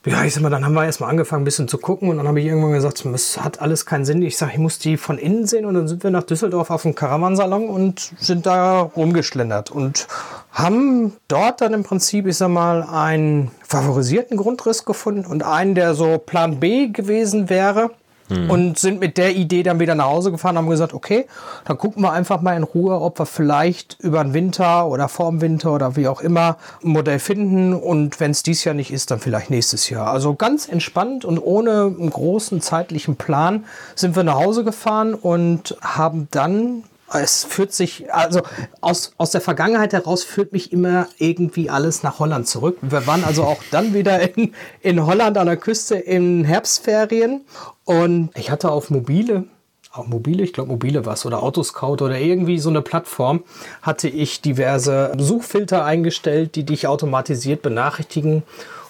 ja, 0.08 0.24
ich 0.24 0.34
sag 0.34 0.42
mal, 0.42 0.50
dann 0.50 0.64
haben 0.64 0.74
wir 0.74 0.84
erstmal 0.84 1.10
angefangen, 1.10 1.42
ein 1.42 1.44
bisschen 1.44 1.68
zu 1.68 1.78
gucken 1.78 2.08
und 2.08 2.16
dann 2.16 2.26
habe 2.26 2.40
ich 2.40 2.46
irgendwann 2.46 2.72
gesagt, 2.72 3.04
es 3.04 3.42
hat 3.42 3.60
alles 3.60 3.84
keinen 3.84 4.04
Sinn. 4.04 4.22
Ich 4.22 4.38
sage, 4.38 4.52
ich 4.52 4.58
muss 4.58 4.78
die 4.78 4.96
von 4.96 5.18
innen 5.18 5.46
sehen 5.46 5.66
und 5.66 5.74
dann 5.74 5.86
sind 5.86 6.02
wir 6.02 6.10
nach 6.10 6.22
Düsseldorf 6.22 6.70
auf 6.70 6.82
dem 6.82 6.94
Karawansalon 6.94 7.68
und 7.68 8.12
sind 8.18 8.46
da 8.46 8.80
rumgeschlendert 8.80 9.70
und 9.70 10.08
haben 10.50 11.12
dort 11.28 11.60
dann 11.60 11.74
im 11.74 11.82
Prinzip, 11.82 12.26
ich 12.26 12.36
sag 12.36 12.48
mal, 12.48 12.82
einen 12.82 13.50
favorisierten 13.62 14.36
Grundriss 14.36 14.84
gefunden 14.84 15.26
und 15.26 15.42
einen, 15.42 15.74
der 15.74 15.94
so 15.94 16.18
Plan 16.18 16.58
B 16.58 16.88
gewesen 16.88 17.50
wäre. 17.50 17.90
Mhm. 18.28 18.50
Und 18.50 18.78
sind 18.78 19.00
mit 19.00 19.18
der 19.18 19.34
Idee 19.34 19.62
dann 19.62 19.80
wieder 19.80 19.94
nach 19.94 20.06
Hause 20.06 20.30
gefahren 20.30 20.56
haben 20.56 20.68
gesagt, 20.68 20.94
okay, 20.94 21.26
dann 21.64 21.78
gucken 21.78 22.02
wir 22.02 22.12
einfach 22.12 22.40
mal 22.40 22.56
in 22.56 22.62
Ruhe, 22.62 23.00
ob 23.00 23.18
wir 23.18 23.26
vielleicht 23.26 23.96
über 24.00 24.22
den 24.22 24.34
Winter 24.34 24.86
oder 24.86 25.08
vor 25.08 25.30
dem 25.30 25.40
Winter 25.40 25.72
oder 25.72 25.96
wie 25.96 26.08
auch 26.08 26.20
immer 26.20 26.58
ein 26.82 26.90
Modell 26.90 27.18
finden. 27.18 27.74
Und 27.74 28.20
wenn 28.20 28.30
es 28.30 28.42
dies 28.42 28.64
Jahr 28.64 28.74
nicht 28.74 28.92
ist, 28.92 29.10
dann 29.10 29.20
vielleicht 29.20 29.50
nächstes 29.50 29.88
Jahr. 29.88 30.08
Also 30.08 30.34
ganz 30.34 30.68
entspannt 30.68 31.24
und 31.24 31.38
ohne 31.38 31.94
einen 31.98 32.10
großen 32.10 32.60
zeitlichen 32.60 33.16
Plan 33.16 33.64
sind 33.94 34.16
wir 34.16 34.24
nach 34.24 34.36
Hause 34.36 34.64
gefahren 34.64 35.14
und 35.14 35.76
haben 35.80 36.28
dann 36.30 36.84
es 37.12 37.44
führt 37.44 37.72
sich, 37.72 38.12
also 38.12 38.42
aus, 38.80 39.12
aus 39.16 39.30
der 39.30 39.40
Vergangenheit 39.40 39.92
heraus 39.92 40.24
führt 40.24 40.52
mich 40.52 40.72
immer 40.72 41.08
irgendwie 41.18 41.70
alles 41.70 42.02
nach 42.02 42.18
Holland 42.18 42.46
zurück. 42.46 42.78
Wir 42.82 43.06
waren 43.06 43.24
also 43.24 43.44
auch 43.44 43.62
dann 43.70 43.94
wieder 43.94 44.36
in, 44.36 44.52
in 44.80 45.06
Holland 45.06 45.38
an 45.38 45.46
der 45.46 45.56
Küste 45.56 45.96
in 45.96 46.44
Herbstferien 46.44 47.42
und 47.84 48.30
ich 48.36 48.50
hatte 48.50 48.70
auf 48.70 48.90
mobile, 48.90 49.44
auch 49.92 50.06
mobile, 50.06 50.42
ich 50.42 50.52
glaube 50.52 50.70
mobile 50.70 51.06
was 51.06 51.24
oder 51.24 51.42
Autoscout 51.42 52.02
oder 52.04 52.18
irgendwie 52.18 52.58
so 52.58 52.68
eine 52.68 52.82
Plattform, 52.82 53.42
hatte 53.80 54.08
ich 54.08 54.42
diverse 54.42 55.12
Suchfilter 55.16 55.84
eingestellt, 55.84 56.54
die 56.56 56.64
dich 56.64 56.86
automatisiert 56.86 57.62
benachrichtigen 57.62 58.42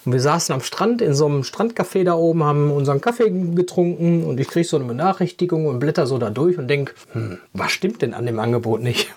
und 0.05 0.13
wir 0.13 0.21
saßen 0.21 0.55
am 0.55 0.61
Strand 0.61 1.03
in 1.03 1.15
so 1.15 1.27
einem 1.27 1.43
Strandcafé 1.43 2.05
da 2.05 2.15
oben, 2.15 2.45
haben 2.45 2.71
unseren 2.71 3.01
Kaffee 3.01 3.31
getrunken 3.31 4.25
und 4.25 4.41
ich 4.41 4.49
kriege 4.49 4.67
so 4.67 4.77
eine 4.77 4.87
Benachrichtigung 4.87 5.67
und 5.67 5.79
blätter 5.79 6.07
so 6.07 6.19
da 6.19 6.31
durch 6.31 6.59
und 6.59 6.69
denke, 6.69 6.95
hm, 7.13 7.39
was 7.53 7.73
stimmt 7.73 8.03
denn 8.03 8.15
an 8.15 8.27
dem 8.27 8.39
Angebot 8.39 8.83
nicht? 8.83 9.13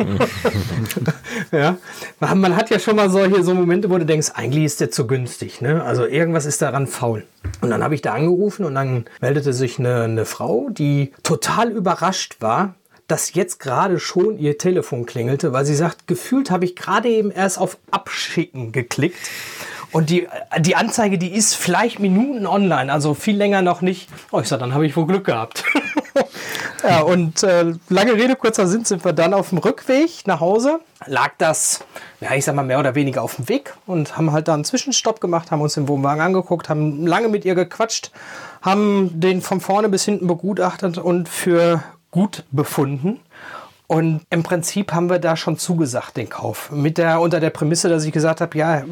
ja, 1.52 1.78
man 2.20 2.56
hat 2.56 2.70
ja 2.70 2.80
schon 2.80 2.96
mal 2.96 3.10
solche 3.10 3.44
so 3.44 3.54
Momente, 3.54 3.90
wo 3.90 3.98
du 3.98 4.06
denkst, 4.06 4.32
eigentlich 4.34 4.66
ist 4.66 4.82
der 4.82 4.92
zu 4.92 5.08
günstig. 5.08 5.62
Ne? 5.62 5.84
Also 5.84 6.06
irgendwas 6.06 6.46
ist 6.46 6.62
daran 6.62 6.88
faul. 6.88 7.24
Und 7.62 7.70
dann 7.70 7.84
habe 7.84 7.96
ich 7.96 8.02
da 8.02 8.14
angerufen 8.14 8.66
und 8.66 8.76
dann 8.76 9.06
meldete 9.20 9.54
sich 9.54 9.80
eine, 9.80 10.04
eine 10.04 10.26
Frau, 10.26 10.70
die 10.70 11.12
total 11.24 11.72
überrascht 11.72 12.38
war, 12.40 12.76
dass 13.08 13.34
jetzt 13.34 13.60
gerade 13.60 14.00
schon 14.00 14.38
ihr 14.38 14.58
Telefon 14.58 15.06
klingelte, 15.06 15.52
weil 15.52 15.66
sie 15.66 15.76
sagt, 15.76 16.08
gefühlt 16.08 16.50
habe 16.50 16.64
ich 16.64 16.78
gerade 16.78 17.10
eben 17.10 17.30
erst 17.30 17.60
auf 17.60 17.78
Abschicken 17.92 18.72
geklickt 18.72 19.18
und 19.92 20.10
die, 20.10 20.28
die 20.60 20.76
Anzeige, 20.76 21.18
die 21.18 21.34
ist 21.34 21.56
vielleicht 21.56 22.00
Minuten 22.00 22.48
online, 22.48 22.92
also 22.92 23.14
viel 23.14 23.36
länger 23.36 23.62
noch 23.62 23.82
nicht. 23.82 24.10
Oh, 24.32 24.40
ich 24.40 24.48
sag, 24.48 24.60
dann 24.60 24.74
habe 24.74 24.86
ich 24.86 24.96
wohl 24.96 25.06
Glück 25.06 25.26
gehabt. 25.26 25.64
ja, 26.84 27.02
und 27.02 27.44
äh, 27.44 27.74
lange 27.90 28.14
Rede, 28.14 28.36
kurzer 28.36 28.68
Sinn, 28.68 28.86
sind 28.86 29.04
wir 29.04 29.14
dann 29.14 29.34
auf 29.34 29.50
dem 29.50 29.58
Rückweg 29.58 30.26
nach 30.28 30.40
Hause. 30.40 30.80
Lag 31.06 31.32
das, 31.38 31.84
ja, 32.22 32.34
ich 32.34 32.46
sag 32.46 32.56
mal, 32.56 32.64
mehr 32.64 32.80
oder 32.80 32.96
weniger 32.96 33.22
auf 33.22 33.36
dem 33.36 33.50
Weg 33.50 33.74
und 33.86 34.18
haben 34.18 34.32
halt 34.32 34.48
da 34.48 34.54
einen 34.54 34.64
Zwischenstopp 34.64 35.20
gemacht, 35.20 35.52
haben 35.52 35.62
uns 35.62 35.74
den 35.74 35.88
Wohnwagen 35.88 36.22
angeguckt, 36.22 36.70
haben 36.70 37.06
lange 37.06 37.28
mit 37.28 37.44
ihr 37.44 37.56
gequatscht, 37.56 38.12
haben 38.62 39.20
den 39.20 39.42
von 39.42 39.60
vorne 39.60 39.90
bis 39.90 40.06
hinten 40.06 40.28
begutachtet 40.28 40.98
und 40.98 41.28
für 41.28 41.84
gut 42.12 42.44
befunden. 42.52 43.20
Und 43.92 44.22
im 44.30 44.42
Prinzip 44.42 44.94
haben 44.94 45.10
wir 45.10 45.20
da 45.20 45.36
schon 45.36 45.58
zugesagt, 45.58 46.16
den 46.16 46.30
Kauf. 46.30 46.72
Mit 46.72 46.98
der, 46.98 47.20
unter 47.20 47.42
der 47.42 47.50
Prämisse, 47.50 47.90
dass 47.90 48.06
ich 48.06 48.14
gesagt 48.14 48.40
habe, 48.40 48.58
ja, 48.58 48.84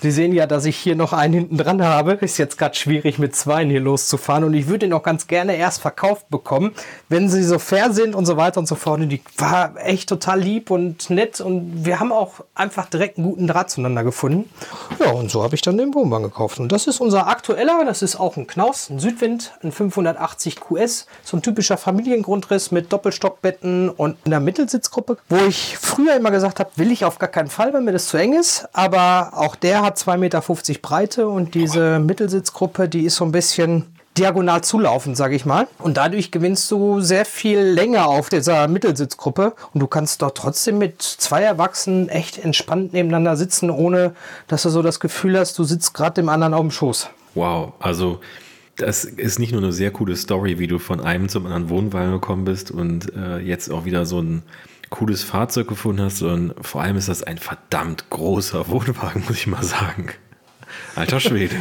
Sie 0.00 0.12
sehen 0.12 0.32
ja, 0.32 0.46
dass 0.46 0.64
ich 0.64 0.76
hier 0.76 0.94
noch 0.94 1.12
einen 1.12 1.34
hinten 1.34 1.58
dran 1.58 1.82
habe. 1.82 2.12
Ist 2.12 2.38
jetzt 2.38 2.56
gerade 2.56 2.76
schwierig, 2.76 3.18
mit 3.18 3.34
zwei 3.34 3.64
hier 3.66 3.80
loszufahren. 3.80 4.44
Und 4.44 4.54
ich 4.54 4.68
würde 4.68 4.86
ihn 4.86 4.92
auch 4.92 5.02
ganz 5.02 5.26
gerne 5.26 5.56
erst 5.56 5.80
verkauft 5.80 6.28
bekommen, 6.30 6.72
wenn 7.08 7.28
sie 7.28 7.42
so 7.42 7.58
fair 7.58 7.92
sind 7.92 8.14
und 8.14 8.24
so 8.24 8.36
weiter 8.36 8.60
und 8.60 8.66
so 8.66 8.76
fort. 8.76 9.00
Und 9.00 9.08
die 9.08 9.20
war 9.36 9.74
echt 9.84 10.08
total 10.08 10.40
lieb 10.40 10.70
und 10.70 11.10
nett. 11.10 11.40
Und 11.40 11.84
wir 11.84 11.98
haben 11.98 12.12
auch 12.12 12.34
einfach 12.54 12.86
direkt 12.86 13.18
einen 13.18 13.26
guten 13.26 13.48
Draht 13.48 13.70
zueinander 13.70 14.04
gefunden. 14.04 14.48
Ja, 15.00 15.10
und 15.10 15.32
so 15.32 15.42
habe 15.42 15.56
ich 15.56 15.62
dann 15.62 15.76
den 15.76 15.92
Wohnwagen 15.94 16.24
gekauft. 16.24 16.60
Und 16.60 16.70
das 16.70 16.86
ist 16.86 17.00
unser 17.00 17.26
aktueller. 17.26 17.84
Das 17.84 18.02
ist 18.02 18.20
auch 18.20 18.36
ein 18.36 18.46
Knaus, 18.46 18.90
ein 18.90 19.00
Südwind, 19.00 19.52
ein 19.64 19.72
580 19.72 20.60
QS. 20.60 21.06
So 21.24 21.36
ein 21.36 21.42
typischer 21.42 21.76
Familiengrundriss 21.76 22.70
mit 22.70 22.92
Doppelstockbetten 22.92 23.88
und 23.88 24.16
einer 24.26 24.38
Mittelsitzgruppe. 24.38 25.16
Wo 25.28 25.36
ich 25.48 25.76
früher 25.76 26.14
immer 26.14 26.30
gesagt 26.30 26.60
habe, 26.60 26.70
will 26.76 26.92
ich 26.92 27.04
auf 27.04 27.18
gar 27.18 27.28
keinen 27.28 27.48
Fall, 27.48 27.72
wenn 27.72 27.84
mir 27.84 27.92
das 27.92 28.06
zu 28.06 28.16
eng 28.16 28.34
ist. 28.34 28.68
Aber 28.72 29.32
auch 29.34 29.56
der 29.56 29.82
hat 29.82 29.87
hat 29.88 29.98
2,50 29.98 30.16
Meter 30.18 30.42
Breite 30.80 31.28
und 31.28 31.54
diese 31.54 31.98
Mittelsitzgruppe, 31.98 32.88
die 32.88 33.04
ist 33.04 33.16
so 33.16 33.24
ein 33.24 33.32
bisschen 33.32 33.86
diagonal 34.16 34.62
zulaufend, 34.62 35.16
sage 35.16 35.34
ich 35.34 35.46
mal. 35.46 35.68
Und 35.78 35.96
dadurch 35.96 36.30
gewinnst 36.30 36.70
du 36.70 37.00
sehr 37.00 37.24
viel 37.24 37.60
länger 37.60 38.08
auf 38.08 38.28
dieser 38.28 38.68
Mittelsitzgruppe 38.68 39.54
und 39.72 39.80
du 39.80 39.86
kannst 39.86 40.22
dort 40.22 40.36
trotzdem 40.36 40.78
mit 40.78 41.00
zwei 41.00 41.42
Erwachsenen 41.42 42.08
echt 42.08 42.38
entspannt 42.38 42.92
nebeneinander 42.92 43.36
sitzen, 43.36 43.70
ohne 43.70 44.14
dass 44.46 44.62
du 44.62 44.70
so 44.70 44.82
das 44.82 45.00
Gefühl 45.00 45.38
hast, 45.38 45.58
du 45.58 45.64
sitzt 45.64 45.94
gerade 45.94 46.14
dem 46.14 46.28
anderen 46.28 46.54
auf 46.54 46.60
dem 46.60 46.70
Schoß. 46.70 47.10
Wow, 47.34 47.72
also 47.78 48.20
das 48.76 49.04
ist 49.04 49.38
nicht 49.38 49.52
nur 49.52 49.62
eine 49.62 49.72
sehr 49.72 49.90
coole 49.90 50.16
Story, 50.16 50.58
wie 50.58 50.66
du 50.66 50.78
von 50.78 51.00
einem 51.00 51.28
zum 51.28 51.46
anderen 51.46 51.68
Wohnwagen 51.68 52.12
gekommen 52.12 52.44
bist 52.44 52.70
und 52.70 53.12
äh, 53.14 53.38
jetzt 53.38 53.70
auch 53.70 53.84
wieder 53.84 54.06
so 54.06 54.20
ein 54.20 54.42
cooles 54.90 55.22
Fahrzeug 55.22 55.68
gefunden 55.68 56.02
hast, 56.02 56.18
sondern 56.18 56.54
vor 56.62 56.82
allem 56.82 56.96
ist 56.96 57.08
das 57.08 57.22
ein 57.22 57.38
verdammt 57.38 58.10
großer 58.10 58.68
Wohnwagen, 58.68 59.24
muss 59.28 59.36
ich 59.36 59.46
mal 59.46 59.62
sagen. 59.62 60.08
Alter 60.94 61.20
Schwede. 61.20 61.56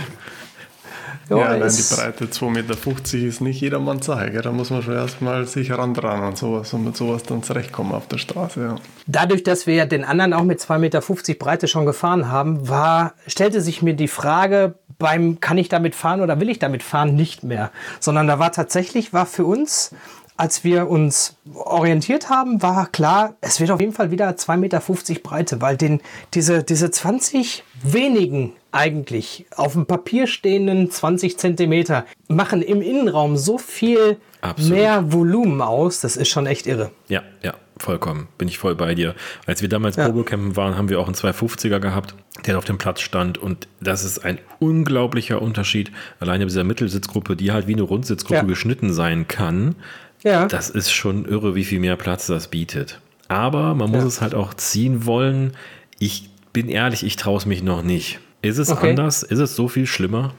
ja, 1.30 1.38
ja 1.38 1.60
wenn 1.60 1.76
die 1.76 1.96
Breite 1.96 2.26
2,50 2.26 2.50
Meter 2.50 3.28
ist 3.28 3.42
nicht 3.42 3.62
jedermanns 3.62 4.06
Sache. 4.06 4.32
Da 4.32 4.52
muss 4.52 4.70
man 4.70 4.82
schon 4.82 4.96
erstmal 4.96 5.46
sich 5.46 5.70
herandran 5.70 6.24
und 6.24 6.38
sowas 6.38 6.74
und 6.74 6.86
mit 6.86 6.98
sowas 6.98 7.24
dann 7.24 7.44
zurechtkommen 7.44 7.94
auf 7.94 8.08
der 8.08 8.18
Straße. 8.18 8.62
Ja. 8.62 8.76
Dadurch, 9.08 9.44
dass 9.44 9.68
wir 9.68 9.86
den 9.86 10.04
anderen 10.04 10.34
auch 10.34 10.44
mit 10.44 10.60
2,50 10.60 10.78
Meter 10.80 11.36
Breite 11.36 11.68
schon 11.68 11.86
gefahren 11.86 12.32
haben, 12.32 12.68
war, 12.70 13.14
stellte 13.28 13.62
sich 13.62 13.82
mir 13.82 13.94
die 13.94 14.08
Frage, 14.08 14.76
beim 15.00 15.40
kann 15.40 15.58
ich 15.58 15.70
damit 15.70 15.96
fahren 15.96 16.22
oder 16.22 16.40
will 16.40 16.50
ich 16.50 16.60
damit 16.60 16.84
fahren 16.84 17.16
nicht 17.16 17.44
mehr, 17.44 17.72
sondern 18.00 18.28
da 18.28 18.40
war 18.40 18.52
tatsächlich 18.52 19.14
war 19.14 19.26
für 19.26 19.46
uns 19.46 19.92
als 20.38 20.64
wir 20.64 20.88
uns 20.88 21.36
orientiert 21.54 22.30
haben, 22.30 22.62
war 22.62 22.88
klar, 22.88 23.36
es 23.42 23.60
wird 23.60 23.72
auf 23.72 23.82
jeden 23.82 23.94
Fall 23.94 24.12
wieder 24.12 24.30
2,50 24.30 24.58
Meter 24.58 25.20
Breite, 25.22 25.62
weil 25.62 25.78
den, 25.78 26.00
diese, 26.34 26.64
diese 26.64 26.92
20 26.92 27.64
wenigen 27.84 28.54
eigentlich 28.72 29.48
auf 29.56 29.74
dem 29.74 29.88
Papier 29.88 30.28
stehenden 30.28 30.92
20 30.92 31.38
Zentimeter 31.38 32.06
machen 32.28 32.62
im 32.62 32.82
Innenraum 32.82 33.36
so 33.36 33.58
viel 33.58 34.18
Absolut. 34.42 34.72
mehr 34.72 35.12
Volumen 35.12 35.62
aus. 35.62 36.02
Das 36.02 36.16
ist 36.16 36.30
schon 36.30 36.46
echt 36.46 36.68
irre. 36.68 36.92
Ja, 37.08 37.24
ja, 37.42 37.56
vollkommen. 37.78 38.28
Bin 38.38 38.48
ich 38.48 38.60
voll 38.60 38.76
bei 38.76 38.94
dir. 38.94 39.16
Als 39.48 39.64
wir 39.64 39.70
damals 39.70 39.96
ja. 39.96 40.06
Probecampen 40.06 40.56
waren, 40.56 40.78
haben 40.78 40.90
wir 40.90 41.00
auch 41.00 41.08
einen 41.08 41.16
250er 41.16 41.80
gehabt, 41.80 42.14
der 42.46 42.60
auf 42.60 42.66
dem 42.66 42.78
Platz 42.78 43.02
stand. 43.02 43.40
Und 43.40 43.68
das 43.82 44.04
ist 44.04 44.20
ein 44.20 44.38
unglaublicher 44.60 45.42
Unterschied. 45.42 45.92
Alleine 46.20 46.46
dieser 46.46 46.64
Mittelsitzgruppe, 46.64 47.36
die 47.36 47.52
halt 47.52 47.68
wie 47.68 47.74
eine 47.74 47.84
Rundsitzgruppe 47.84 48.42
ja. 48.42 48.44
geschnitten 48.44 48.94
sein 48.94 49.28
kann 49.28 49.76
ja. 50.24 50.48
Das 50.48 50.70
ist 50.70 50.92
schon 50.92 51.26
irre, 51.26 51.56
wie 51.56 51.64
viel 51.64 51.80
mehr 51.80 51.96
Platz 51.96 52.28
das 52.28 52.48
bietet. 52.48 53.00
Aber 53.28 53.76
man 53.76 53.92
muss 53.92 54.02
ja. 54.02 54.08
es 54.08 54.22
halt 54.22 54.36
auch 54.36 54.54
ziehen 54.54 55.06
wollen. 55.06 55.56
Ich 56.00 56.30
bin 56.54 56.70
ehrlich, 56.70 57.04
ich 57.04 57.16
traue 57.16 57.38
es 57.38 57.46
mich 57.46 57.62
noch 57.62 57.84
nicht. 57.84 58.20
Ist 58.42 58.58
es 58.58 58.70
okay. 58.70 58.92
anders? 58.92 59.24
Ist 59.24 59.40
es 59.40 59.56
so 59.56 59.68
viel 59.68 59.86
schlimmer? 59.86 60.34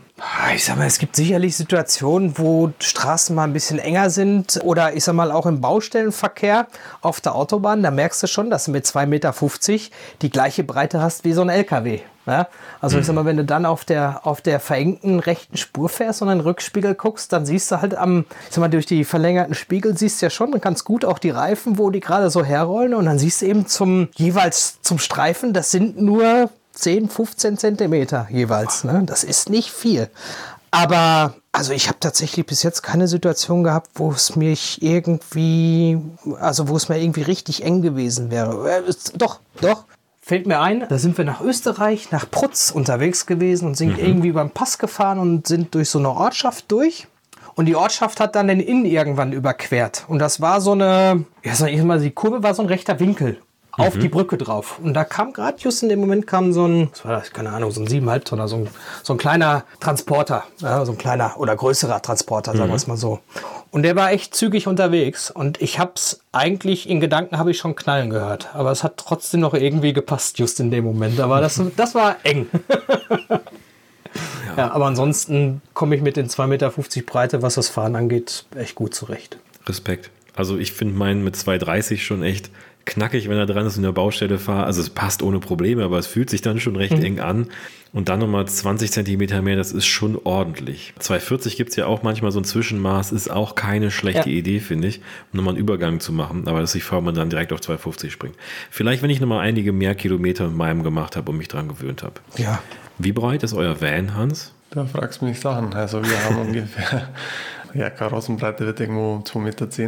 Ich 0.54 0.64
sag 0.64 0.78
mal, 0.78 0.86
es 0.86 0.98
gibt 0.98 1.14
sicherlich 1.14 1.56
Situationen, 1.56 2.38
wo 2.38 2.72
Straßen 2.80 3.36
mal 3.36 3.44
ein 3.44 3.52
bisschen 3.52 3.78
enger 3.78 4.10
sind 4.10 4.60
oder 4.64 4.94
ich 4.94 5.04
sag 5.04 5.14
mal 5.14 5.30
auch 5.30 5.46
im 5.46 5.60
Baustellenverkehr 5.60 6.66
auf 7.02 7.20
der 7.20 7.34
Autobahn. 7.34 7.82
Da 7.82 7.90
merkst 7.90 8.22
du 8.22 8.26
schon, 8.26 8.50
dass 8.50 8.64
du 8.64 8.72
mit 8.72 8.84
2,50 8.84 9.06
Meter 9.06 9.34
die 10.22 10.30
gleiche 10.30 10.64
Breite 10.64 11.00
hast 11.00 11.24
wie 11.24 11.32
so 11.32 11.42
ein 11.42 11.48
LKW. 11.48 12.00
Ja? 12.28 12.48
Also 12.80 12.96
mhm. 12.96 13.00
ich 13.00 13.06
sag 13.06 13.14
mal, 13.14 13.24
wenn 13.24 13.36
du 13.36 13.44
dann 13.44 13.66
auf 13.66 13.84
der, 13.84 14.26
auf 14.26 14.40
der 14.40 14.60
verengten 14.60 15.20
rechten 15.20 15.56
Spur 15.56 15.88
fährst 15.88 16.22
und 16.22 16.28
in 16.28 16.38
den 16.38 16.46
Rückspiegel 16.46 16.94
guckst, 16.94 17.32
dann 17.32 17.46
siehst 17.46 17.70
du 17.70 17.80
halt 17.80 17.94
am, 17.94 18.24
ich 18.48 18.54
sag 18.54 18.58
mal, 18.58 18.68
durch 18.68 18.86
die 18.86 19.04
verlängerten 19.04 19.54
Spiegel 19.54 19.96
siehst 19.96 20.20
du 20.20 20.26
ja 20.26 20.30
schon 20.30 20.52
ganz 20.60 20.84
gut 20.84 21.04
auch 21.04 21.18
die 21.18 21.30
Reifen, 21.30 21.78
wo 21.78 21.90
die 21.90 22.00
gerade 22.00 22.30
so 22.30 22.44
herrollen 22.44 22.94
und 22.94 23.06
dann 23.06 23.18
siehst 23.18 23.42
du 23.42 23.46
eben 23.46 23.66
zum, 23.66 24.08
jeweils 24.14 24.80
zum 24.82 24.98
Streifen, 24.98 25.52
das 25.52 25.70
sind 25.70 26.00
nur 26.00 26.50
10, 26.72 27.08
15 27.08 27.58
Zentimeter 27.58 28.28
jeweils. 28.30 28.84
Ne? 28.84 29.02
Das 29.04 29.24
ist 29.24 29.50
nicht 29.50 29.70
viel. 29.70 30.08
Aber 30.70 31.34
also 31.50 31.72
ich 31.72 31.88
habe 31.88 31.98
tatsächlich 31.98 32.46
bis 32.46 32.62
jetzt 32.62 32.82
keine 32.82 33.08
Situation 33.08 33.64
gehabt, 33.64 33.90
wo 33.94 34.12
es 34.12 34.36
mich 34.36 34.82
irgendwie, 34.82 35.98
also 36.38 36.68
wo 36.68 36.76
es 36.76 36.88
mir 36.88 37.00
irgendwie 37.00 37.22
richtig 37.22 37.64
eng 37.64 37.82
gewesen 37.82 38.30
wäre. 38.30 38.70
Äh, 38.70 38.82
doch, 39.16 39.40
doch. 39.60 39.84
Fällt 40.28 40.46
mir 40.46 40.60
ein, 40.60 40.84
da 40.86 40.98
sind 40.98 41.16
wir 41.16 41.24
nach 41.24 41.40
Österreich, 41.40 42.10
nach 42.10 42.30
Prutz 42.30 42.70
unterwegs 42.70 43.24
gewesen 43.24 43.66
und 43.66 43.78
sind 43.78 43.96
mhm. 43.96 44.04
irgendwie 44.04 44.32
beim 44.32 44.50
Pass 44.50 44.76
gefahren 44.76 45.18
und 45.18 45.46
sind 45.46 45.74
durch 45.74 45.88
so 45.88 45.98
eine 45.98 46.10
Ortschaft 46.10 46.70
durch. 46.70 47.06
Und 47.54 47.64
die 47.64 47.74
Ortschaft 47.74 48.20
hat 48.20 48.36
dann 48.36 48.48
den 48.48 48.60
Inn 48.60 48.84
irgendwann 48.84 49.32
überquert. 49.32 50.04
Und 50.06 50.18
das 50.18 50.42
war 50.42 50.60
so 50.60 50.72
eine, 50.72 51.24
ja, 51.42 51.54
sag 51.54 51.70
ich 51.70 51.82
mal, 51.82 51.98
die 51.98 52.10
Kurve 52.10 52.42
war 52.42 52.52
so 52.52 52.60
ein 52.60 52.68
rechter 52.68 53.00
Winkel 53.00 53.38
auf 53.78 53.94
mhm. 53.94 54.00
die 54.00 54.08
Brücke 54.08 54.36
drauf. 54.36 54.78
Und 54.82 54.94
da 54.94 55.04
kam 55.04 55.32
gerade 55.32 55.56
just 55.58 55.82
in 55.82 55.88
dem 55.88 56.00
Moment 56.00 56.26
kam 56.26 56.52
so 56.52 56.66
ein, 56.66 56.90
was 56.90 57.04
war 57.04 57.12
das, 57.12 57.32
keine 57.32 57.50
Ahnung, 57.50 57.70
so 57.70 57.80
ein 57.80 57.86
7,5 57.86 58.24
Tonner, 58.24 58.48
so 58.48 58.56
ein, 58.56 58.68
so 59.02 59.14
ein 59.14 59.18
kleiner 59.18 59.64
Transporter, 59.80 60.44
ja, 60.58 60.84
so 60.84 60.92
ein 60.92 60.98
kleiner 60.98 61.38
oder 61.38 61.56
größerer 61.56 62.02
Transporter, 62.02 62.52
sagen 62.52 62.64
mhm. 62.64 62.72
wir 62.72 62.76
es 62.76 62.86
mal 62.86 62.96
so. 62.96 63.20
Und 63.70 63.82
der 63.82 63.96
war 63.96 64.12
echt 64.12 64.34
zügig 64.34 64.66
unterwegs 64.66 65.30
und 65.30 65.60
ich 65.60 65.78
hab's 65.78 66.20
eigentlich 66.32 66.88
in 66.88 67.00
Gedanken 67.00 67.38
habe 67.38 67.50
ich 67.50 67.58
schon 67.58 67.76
knallen 67.76 68.10
gehört, 68.10 68.54
aber 68.54 68.72
es 68.72 68.82
hat 68.82 68.96
trotzdem 68.96 69.40
noch 69.40 69.54
irgendwie 69.54 69.92
gepasst 69.92 70.38
just 70.38 70.58
in 70.60 70.70
dem 70.70 70.84
Moment. 70.84 71.20
Aber 71.20 71.40
das, 71.40 71.60
das 71.76 71.94
war 71.94 72.16
eng. 72.24 72.46
ja. 73.28 73.40
ja, 74.56 74.70
aber 74.70 74.86
ansonsten 74.86 75.62
komme 75.74 75.94
ich 75.94 76.02
mit 76.02 76.16
den 76.16 76.28
2,50 76.28 76.46
Meter 76.46 76.72
Breite, 77.06 77.42
was 77.42 77.54
das 77.54 77.68
Fahren 77.68 77.94
angeht, 77.94 78.46
echt 78.56 78.74
gut 78.74 78.94
zurecht. 78.94 79.38
Respekt. 79.66 80.10
Also 80.34 80.56
ich 80.56 80.72
finde 80.72 80.94
meinen 80.94 81.24
mit 81.24 81.34
2,30 81.34 81.98
schon 81.98 82.22
echt 82.22 82.50
knackig, 82.88 83.28
wenn 83.28 83.36
er 83.36 83.46
dran 83.46 83.66
ist 83.66 83.76
und 83.76 83.84
in 83.84 83.88
der 83.88 83.92
Baustelle 83.92 84.38
fahre. 84.38 84.64
Also 84.64 84.80
es 84.80 84.90
passt 84.90 85.22
ohne 85.22 85.38
Probleme, 85.38 85.84
aber 85.84 85.98
es 85.98 86.06
fühlt 86.06 86.30
sich 86.30 86.42
dann 86.42 86.58
schon 86.58 86.76
recht 86.76 86.96
mhm. 86.96 87.04
eng 87.04 87.20
an. 87.20 87.46
Und 87.92 88.10
dann 88.10 88.18
nochmal 88.18 88.46
20 88.46 88.92
Zentimeter 88.92 89.40
mehr, 89.40 89.56
das 89.56 89.72
ist 89.72 89.86
schon 89.86 90.18
ordentlich. 90.22 90.92
240 90.98 91.56
gibt 91.56 91.70
es 91.70 91.76
ja 91.76 91.86
auch 91.86 92.02
manchmal 92.02 92.32
so 92.32 92.40
ein 92.40 92.44
Zwischenmaß, 92.44 93.12
ist 93.12 93.30
auch 93.30 93.54
keine 93.54 93.90
schlechte 93.90 94.28
ja. 94.28 94.36
Idee, 94.36 94.60
finde 94.60 94.88
ich, 94.88 95.00
um 95.32 95.38
nochmal 95.38 95.54
einen 95.54 95.62
Übergang 95.62 96.00
zu 96.00 96.12
machen. 96.12 96.48
Aber 96.48 96.60
dass 96.60 96.74
ich 96.74 96.84
fahre, 96.84 97.02
man 97.02 97.14
dann 97.14 97.30
direkt 97.30 97.52
auf 97.52 97.60
250 97.60 98.12
springt. 98.12 98.36
Vielleicht, 98.70 99.02
wenn 99.02 99.10
ich 99.10 99.20
nochmal 99.20 99.40
einige 99.40 99.72
mehr 99.72 99.94
Kilometer 99.94 100.48
mit 100.48 100.56
meinem 100.56 100.82
gemacht 100.82 101.16
habe 101.16 101.30
und 101.30 101.38
mich 101.38 101.48
dran 101.48 101.68
gewöhnt 101.68 102.02
habe. 102.02 102.14
Ja. 102.36 102.62
Wie 102.98 103.12
breit 103.12 103.42
ist 103.42 103.54
euer 103.54 103.80
Van, 103.80 104.14
Hans? 104.14 104.52
Da 104.70 104.84
fragst 104.84 105.22
du 105.22 105.24
mich 105.24 105.40
Sachen. 105.40 105.72
Also 105.72 106.02
wir 106.02 106.24
haben 106.24 106.36
ungefähr 106.46 107.08
ja, 107.74 107.90
Karossenbreite 107.90 108.66
wird 108.66 108.80
irgendwo 108.80 109.22
2,10 109.24 109.38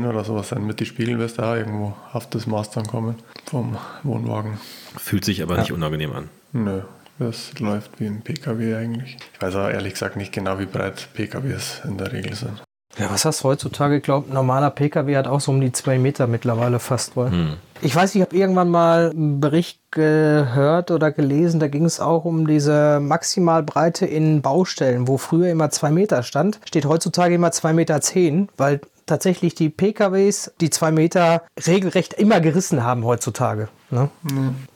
Meter 0.01 0.11
oder 0.11 0.25
sowas 0.25 0.49
sein. 0.49 0.67
Mit 0.67 0.81
den 0.81 0.87
Spiegeln 0.87 1.19
wirst 1.19 1.39
du 1.39 1.43
auch 1.43 1.55
irgendwo 1.55 1.95
auf 2.13 2.29
das 2.29 2.47
Maß 2.47 2.71
dann 2.71 2.87
kommen 2.87 3.17
vom 3.47 3.77
Wohnwagen. 4.03 4.59
Fühlt 4.97 5.25
sich 5.25 5.43
aber 5.43 5.55
ja. 5.55 5.61
nicht 5.61 5.73
unangenehm 5.73 6.13
an. 6.13 6.29
Nö, 6.53 6.83
das 7.19 7.59
läuft 7.59 8.01
wie 8.01 8.07
ein 8.07 8.23
PKW 8.23 8.75
eigentlich. 8.75 9.17
Ich 9.35 9.43
weiß 9.43 9.55
auch 9.57 9.69
ehrlich 9.69 9.95
gesagt 9.95 10.17
nicht 10.17 10.33
genau, 10.33 10.59
wie 10.59 10.67
breit 10.67 11.09
PKWs 11.15 11.83
in 11.85 11.99
der 11.99 12.13
Regel 12.13 12.35
sind. 12.35 12.63
Ja, 12.99 13.11
was 13.11 13.25
hast 13.25 13.43
du 13.43 13.49
heutzutage? 13.49 13.97
Ich 13.97 14.03
glaube, 14.03 14.31
ein 14.31 14.35
normaler 14.35 14.71
PKW 14.71 15.17
hat 15.17 15.27
auch 15.27 15.41
so 15.41 15.53
um 15.53 15.61
die 15.61 15.73
zwei 15.73 15.99
Meter 15.99 16.27
mittlerweile 16.27 16.81
fast 16.81 17.17
wohl. 17.17 17.31
Hm. 17.31 17.57
Ich 17.83 17.95
weiß, 17.95 18.15
ich 18.15 18.21
habe 18.21 18.37
irgendwann 18.37 18.69
mal 18.69 19.11
einen 19.11 19.41
Bericht 19.41 19.81
gehört 19.91 20.91
oder 20.91 21.11
gelesen, 21.11 21.61
da 21.61 21.69
ging 21.69 21.85
es 21.87 21.99
auch 21.99 22.25
um 22.27 22.47
diese 22.47 23.01
Maximalbreite 23.01 24.05
in 24.05 24.43
Baustellen, 24.43 25.09
wo 25.09 25.17
früher 25.17 25.51
immer 25.51 25.71
zwei 25.71 25.91
Meter 25.91 26.23
stand, 26.23 26.61
steht 26.67 26.85
heutzutage 26.85 27.35
immer 27.35 27.53
zwei 27.53 27.73
Meter, 27.73 28.01
zehn, 28.03 28.49
weil 28.59 28.81
tatsächlich 29.07 29.55
die 29.55 29.71
PKWs 29.71 30.53
die 30.61 30.71
zwei 30.71 30.93
Meter 30.93 31.43
regelrecht 31.67 32.13
immer 32.15 32.41
gerissen 32.41 32.85
haben 32.85 33.05
heutzutage. 33.05 33.69
Ne? 33.91 34.11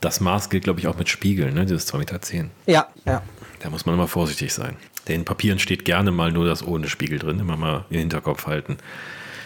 Das 0.01 0.21
Maß 0.21 0.49
gilt, 0.49 0.65
glaube 0.65 0.81
ich, 0.81 0.89
auch 0.89 0.97
mit 0.97 1.09
Spiegeln, 1.09 1.55
ne? 1.55 1.67
dieses 1.67 1.87
zwei 1.87 1.99
Meter. 1.99 2.21
zehn. 2.23 2.51
Ja, 2.67 2.89
ja. 3.05 3.23
Da 3.61 3.71
muss 3.71 3.87
man 3.87 3.95
immer 3.95 4.09
vorsichtig 4.09 4.53
sein. 4.53 4.77
Denn 5.07 5.21
in 5.21 5.25
Papieren 5.25 5.59
steht 5.59 5.85
gerne 5.85 6.11
mal 6.11 6.33
nur 6.33 6.47
das 6.47 6.67
ohne 6.67 6.89
Spiegel 6.89 7.19
drin, 7.19 7.39
immer 7.39 7.57
mal 7.57 7.85
im 7.91 7.99
Hinterkopf 7.99 8.47
halten. 8.47 8.79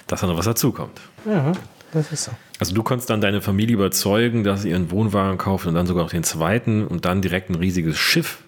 dass 0.07 0.23
da 0.23 0.27
noch 0.27 0.39
was 0.39 0.47
dazukommt. 0.47 1.01
Ja, 1.27 1.53
das 1.93 2.13
ist 2.13 2.25
so. 2.25 2.33
Also 2.59 2.75
du 2.75 2.83
konntest 2.83 3.09
dann 3.11 3.21
deine 3.21 3.41
Familie 3.41 3.75
überzeugen, 3.75 4.45
dass 4.45 4.63
sie 4.63 4.71
ihren 4.71 4.91
Wohnwagen 4.91 5.39
kauft 5.39 5.67
und 5.67 5.75
dann 5.75 5.87
sogar 5.87 6.05
noch 6.05 6.11
den 6.11 6.25
zweiten 6.25 6.87
und 6.87 7.05
dann 7.05 7.23
direkt 7.23 7.51
ein 7.51 7.55
riesiges 7.55 7.99
Schiff 7.99 8.39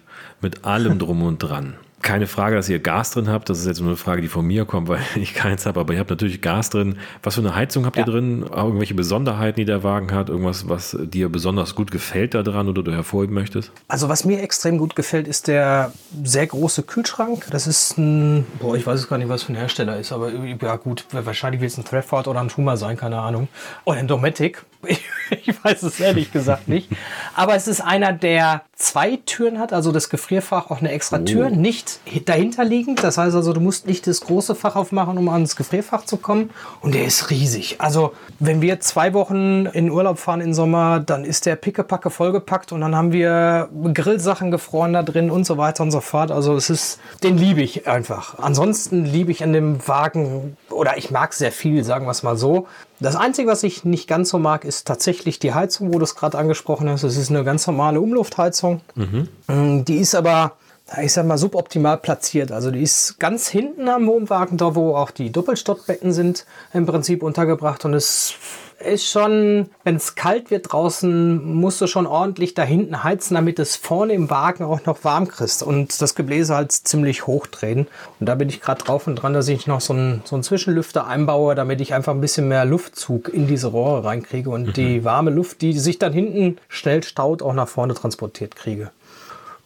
mit 0.41 0.65
allem 0.65 0.99
drum 0.99 1.23
und 1.23 1.39
dran 1.39 1.75
keine 2.01 2.27
Frage, 2.27 2.55
dass 2.55 2.69
ihr 2.69 2.79
Gas 2.79 3.11
drin 3.11 3.29
habt. 3.29 3.49
Das 3.49 3.59
ist 3.59 3.65
jetzt 3.65 3.79
nur 3.79 3.89
eine 3.89 3.97
Frage, 3.97 4.21
die 4.21 4.27
von 4.27 4.45
mir 4.45 4.65
kommt, 4.65 4.87
weil 4.87 4.99
ich 5.15 5.33
keins 5.33 5.65
habe. 5.65 5.79
Aber 5.79 5.93
ihr 5.93 5.99
habt 5.99 6.09
natürlich 6.09 6.41
Gas 6.41 6.69
drin. 6.69 6.97
Was 7.23 7.35
für 7.35 7.41
eine 7.41 7.55
Heizung 7.55 7.85
habt 7.85 7.97
ja. 7.97 8.03
ihr 8.03 8.11
drin? 8.11 8.45
Auch 8.49 8.65
irgendwelche 8.65 8.93
Besonderheiten, 8.93 9.59
die 9.59 9.65
der 9.65 9.83
Wagen 9.83 10.11
hat? 10.11 10.29
Irgendwas, 10.29 10.67
was 10.69 10.97
dir 10.99 11.29
besonders 11.29 11.75
gut 11.75 11.91
gefällt 11.91 12.33
daran 12.33 12.69
oder 12.69 12.83
du 12.83 12.91
hervorheben 12.91 13.33
möchtest? 13.35 13.71
Also 13.87 14.09
was 14.09 14.25
mir 14.25 14.41
extrem 14.41 14.77
gut 14.77 14.95
gefällt, 14.95 15.27
ist 15.27 15.47
der 15.47 15.91
sehr 16.23 16.47
große 16.47 16.83
Kühlschrank. 16.83 17.47
Das 17.51 17.67
ist 17.67 17.97
ein, 17.97 18.45
boah, 18.59 18.75
ich 18.75 18.85
weiß 18.85 18.99
es 18.99 19.07
gar 19.07 19.17
nicht, 19.17 19.29
was 19.29 19.43
für 19.43 19.53
ein 19.53 19.55
Hersteller 19.55 19.99
ist, 19.99 20.11
aber 20.11 20.31
ja 20.31 20.75
gut, 20.75 21.05
wahrscheinlich 21.11 21.61
wird 21.61 21.71
es 21.71 21.77
ein 21.77 21.85
Trefford 21.85 22.27
oder 22.27 22.39
ein 22.39 22.49
Schuma 22.49 22.77
sein, 22.77 22.97
keine 22.97 23.19
Ahnung. 23.19 23.47
Oder 23.85 23.99
ein 23.99 24.07
Dometic. 24.07 24.63
Ich, 24.87 25.01
ich 25.45 25.63
weiß 25.63 25.83
es 25.83 25.99
ehrlich 25.99 26.31
gesagt 26.31 26.67
nicht. 26.67 26.89
Aber 27.35 27.55
es 27.55 27.67
ist 27.67 27.81
einer, 27.81 28.13
der 28.13 28.61
zwei 28.75 29.19
Türen 29.25 29.59
hat, 29.59 29.73
also 29.73 29.91
das 29.91 30.09
Gefrierfach 30.09 30.71
auch 30.71 30.79
eine 30.79 30.91
extra 30.91 31.19
oh. 31.19 31.23
Tür, 31.23 31.49
nicht 31.49 31.99
dahinter 32.25 32.63
liegend. 32.63 33.03
Das 33.03 33.17
heißt 33.17 33.35
also, 33.35 33.53
du 33.53 33.61
musst 33.61 33.87
nicht 33.87 34.07
das 34.07 34.21
große 34.21 34.55
Fach 34.55 34.75
aufmachen, 34.75 35.17
um 35.17 35.29
ans 35.29 35.55
Gefrierfach 35.55 36.05
zu 36.05 36.17
kommen. 36.17 36.49
Und 36.81 36.95
der 36.95 37.05
ist 37.05 37.29
riesig. 37.29 37.75
Also, 37.79 38.13
wenn 38.39 38.61
wir 38.61 38.79
zwei 38.79 39.13
Wochen 39.13 39.67
in 39.67 39.91
Urlaub 39.91 40.19
fahren 40.19 40.41
im 40.41 40.53
Sommer, 40.53 40.99
dann 40.99 41.23
ist 41.23 41.45
der 41.45 41.55
pickepacke 41.55 42.09
vollgepackt 42.09 42.71
und 42.71 42.81
dann 42.81 42.95
haben 42.95 43.11
wir 43.11 43.69
Grillsachen 43.93 44.51
gefroren 44.51 44.93
da 44.93 45.03
drin 45.03 45.29
und 45.29 45.45
so 45.45 45.57
weiter 45.57 45.83
und 45.83 45.91
so 45.91 46.01
fort. 46.01 46.31
Also, 46.31 46.55
es 46.55 46.69
ist, 46.69 46.99
den 47.23 47.37
liebe 47.37 47.61
ich 47.61 47.87
einfach. 47.87 48.39
Ansonsten 48.39 49.05
liebe 49.05 49.31
ich 49.31 49.43
an 49.43 49.53
dem 49.53 49.87
Wagen, 49.87 50.57
oder 50.71 50.97
ich 50.97 51.11
mag 51.11 51.33
sehr 51.33 51.51
viel, 51.51 51.83
sagen 51.83 52.05
wir 52.05 52.11
es 52.11 52.23
mal 52.23 52.37
so. 52.37 52.67
Das 52.99 53.15
Einzige, 53.15 53.49
was 53.49 53.63
ich 53.63 53.83
nicht 53.83 54.07
ganz 54.07 54.29
so 54.29 54.39
mag, 54.39 54.65
ist 54.65 54.87
tatsächlich 54.87 55.39
die 55.39 55.53
Heizung, 55.53 55.93
wo 55.93 55.99
du 55.99 56.03
es 56.03 56.15
gerade 56.15 56.37
angesprochen 56.37 56.89
hast. 56.89 57.03
Es 57.03 57.17
ist 57.17 57.29
eine 57.29 57.43
ganz 57.43 57.65
normale 57.67 57.99
Umluftheizung. 57.99 58.81
Mhm. 58.95 59.85
Die 59.85 59.97
ist 59.97 60.15
aber 60.15 60.53
ich 61.01 61.13
sag 61.13 61.25
mal, 61.25 61.37
suboptimal 61.37 61.97
platziert. 61.97 62.51
Also 62.51 62.71
die 62.71 62.81
ist 62.81 63.19
ganz 63.19 63.47
hinten 63.47 63.87
am 63.87 64.07
Wohnwagen, 64.07 64.57
da 64.57 64.75
wo 64.75 64.95
auch 64.95 65.11
die 65.11 65.31
Doppelstockbetten 65.31 66.11
sind, 66.11 66.45
im 66.73 66.85
Prinzip 66.85 67.23
untergebracht. 67.23 67.85
Und 67.85 67.93
es 67.93 68.35
ist 68.81 69.07
schon, 69.07 69.69
wenn 69.83 69.95
es 69.95 70.15
kalt 70.15 70.51
wird 70.51 70.71
draußen, 70.71 71.53
musst 71.53 71.79
du 71.81 71.87
schon 71.87 72.07
ordentlich 72.07 72.53
da 72.53 72.63
hinten 72.63 73.03
heizen, 73.03 73.35
damit 73.35 73.59
es 73.59 73.75
vorne 73.75 74.13
im 74.13 74.29
Wagen 74.29 74.63
auch 74.63 74.85
noch 74.85 75.03
warm 75.03 75.27
kriegst 75.27 75.63
und 75.63 76.01
das 76.01 76.15
Gebläse 76.15 76.55
halt 76.55 76.71
ziemlich 76.71 77.27
hochdrehen. 77.27 77.87
Und 78.19 78.25
da 78.27 78.35
bin 78.35 78.49
ich 78.49 78.59
gerade 78.59 78.83
drauf 78.83 79.07
und 79.07 79.15
dran, 79.15 79.33
dass 79.33 79.47
ich 79.47 79.67
noch 79.67 79.81
so 79.81 79.93
einen, 79.93 80.21
so 80.25 80.35
einen 80.35 80.43
Zwischenlüfter 80.43 81.07
einbaue, 81.07 81.55
damit 81.55 81.79
ich 81.79 81.93
einfach 81.93 82.13
ein 82.13 82.21
bisschen 82.21 82.47
mehr 82.47 82.65
Luftzug 82.65 83.29
in 83.29 83.47
diese 83.47 83.67
Rohre 83.67 84.03
reinkriege 84.03 84.49
und 84.49 84.67
mhm. 84.67 84.73
die 84.73 85.03
warme 85.03 85.31
Luft, 85.31 85.61
die 85.61 85.77
sich 85.77 85.99
dann 85.99 86.13
hinten 86.13 86.57
schnell 86.67 87.03
staut, 87.03 87.41
auch 87.41 87.53
nach 87.53 87.67
vorne 87.67 87.93
transportiert 87.93 88.55
kriege. 88.55 88.91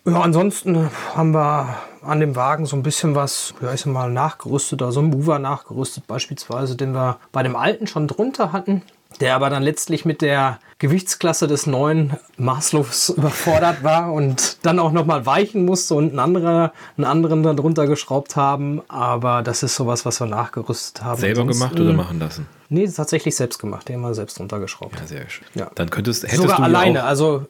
Ja, 0.05 0.21
ansonsten 0.21 0.89
haben 1.15 1.33
wir 1.33 1.77
an 2.03 2.19
dem 2.19 2.35
Wagen 2.35 2.65
so 2.65 2.75
ein 2.75 2.83
bisschen 2.83 3.15
was, 3.15 3.53
ja, 3.61 3.73
ich 3.73 3.81
sag 3.81 3.91
mal, 3.91 4.11
nachgerüstet, 4.11 4.81
also 4.83 4.99
ein 4.99 5.09
Mover 5.09 5.39
nachgerüstet 5.39 6.05
beispielsweise, 6.05 6.75
den 6.75 6.93
wir 6.93 7.17
bei 7.31 7.41
dem 7.41 7.55
alten 7.55 7.87
schon 7.87 8.07
drunter 8.07 8.51
hatten, 8.51 8.83
der 9.19 9.35
aber 9.35 9.49
dann 9.49 9.63
letztlich 9.63 10.05
mit 10.05 10.21
der 10.21 10.59
Gewichtsklasse 10.77 11.47
des 11.47 11.65
neuen 11.65 12.13
maßlos 12.37 13.09
überfordert 13.17 13.83
war 13.83 14.13
und 14.13 14.57
dann 14.61 14.77
auch 14.77 14.91
nochmal 14.91 15.25
weichen 15.25 15.65
musste 15.65 15.95
und 15.95 16.09
einen, 16.09 16.19
anderer, 16.19 16.73
einen 16.97 17.05
anderen 17.05 17.41
dann 17.41 17.57
drunter 17.57 17.87
geschraubt 17.87 18.35
haben. 18.35 18.81
Aber 18.87 19.41
das 19.41 19.63
ist 19.63 19.75
sowas, 19.75 20.05
was 20.05 20.19
wir 20.19 20.27
nachgerüstet 20.27 21.03
haben. 21.03 21.19
Selber 21.19 21.41
Ansonsten, 21.41 21.63
gemacht 21.63 21.79
oder 21.79 21.93
machen 21.93 22.19
lassen? 22.19 22.45
Nee, 22.69 22.87
tatsächlich 22.87 23.35
selbst 23.35 23.57
gemacht. 23.57 23.87
Den 23.87 23.95
haben 23.95 24.03
wir 24.03 24.13
selbst 24.13 24.39
runtergeschraubt. 24.39 24.99
Ja, 24.99 25.07
sehr 25.07 25.29
schön. 25.29 25.47
Ja. 25.55 25.71
Dann 25.75 25.89
könntest, 25.89 26.23
hättest 26.23 26.41
Sogar 26.41 26.57
du 26.57 26.63
alleine, 26.63 27.03
also 27.03 27.45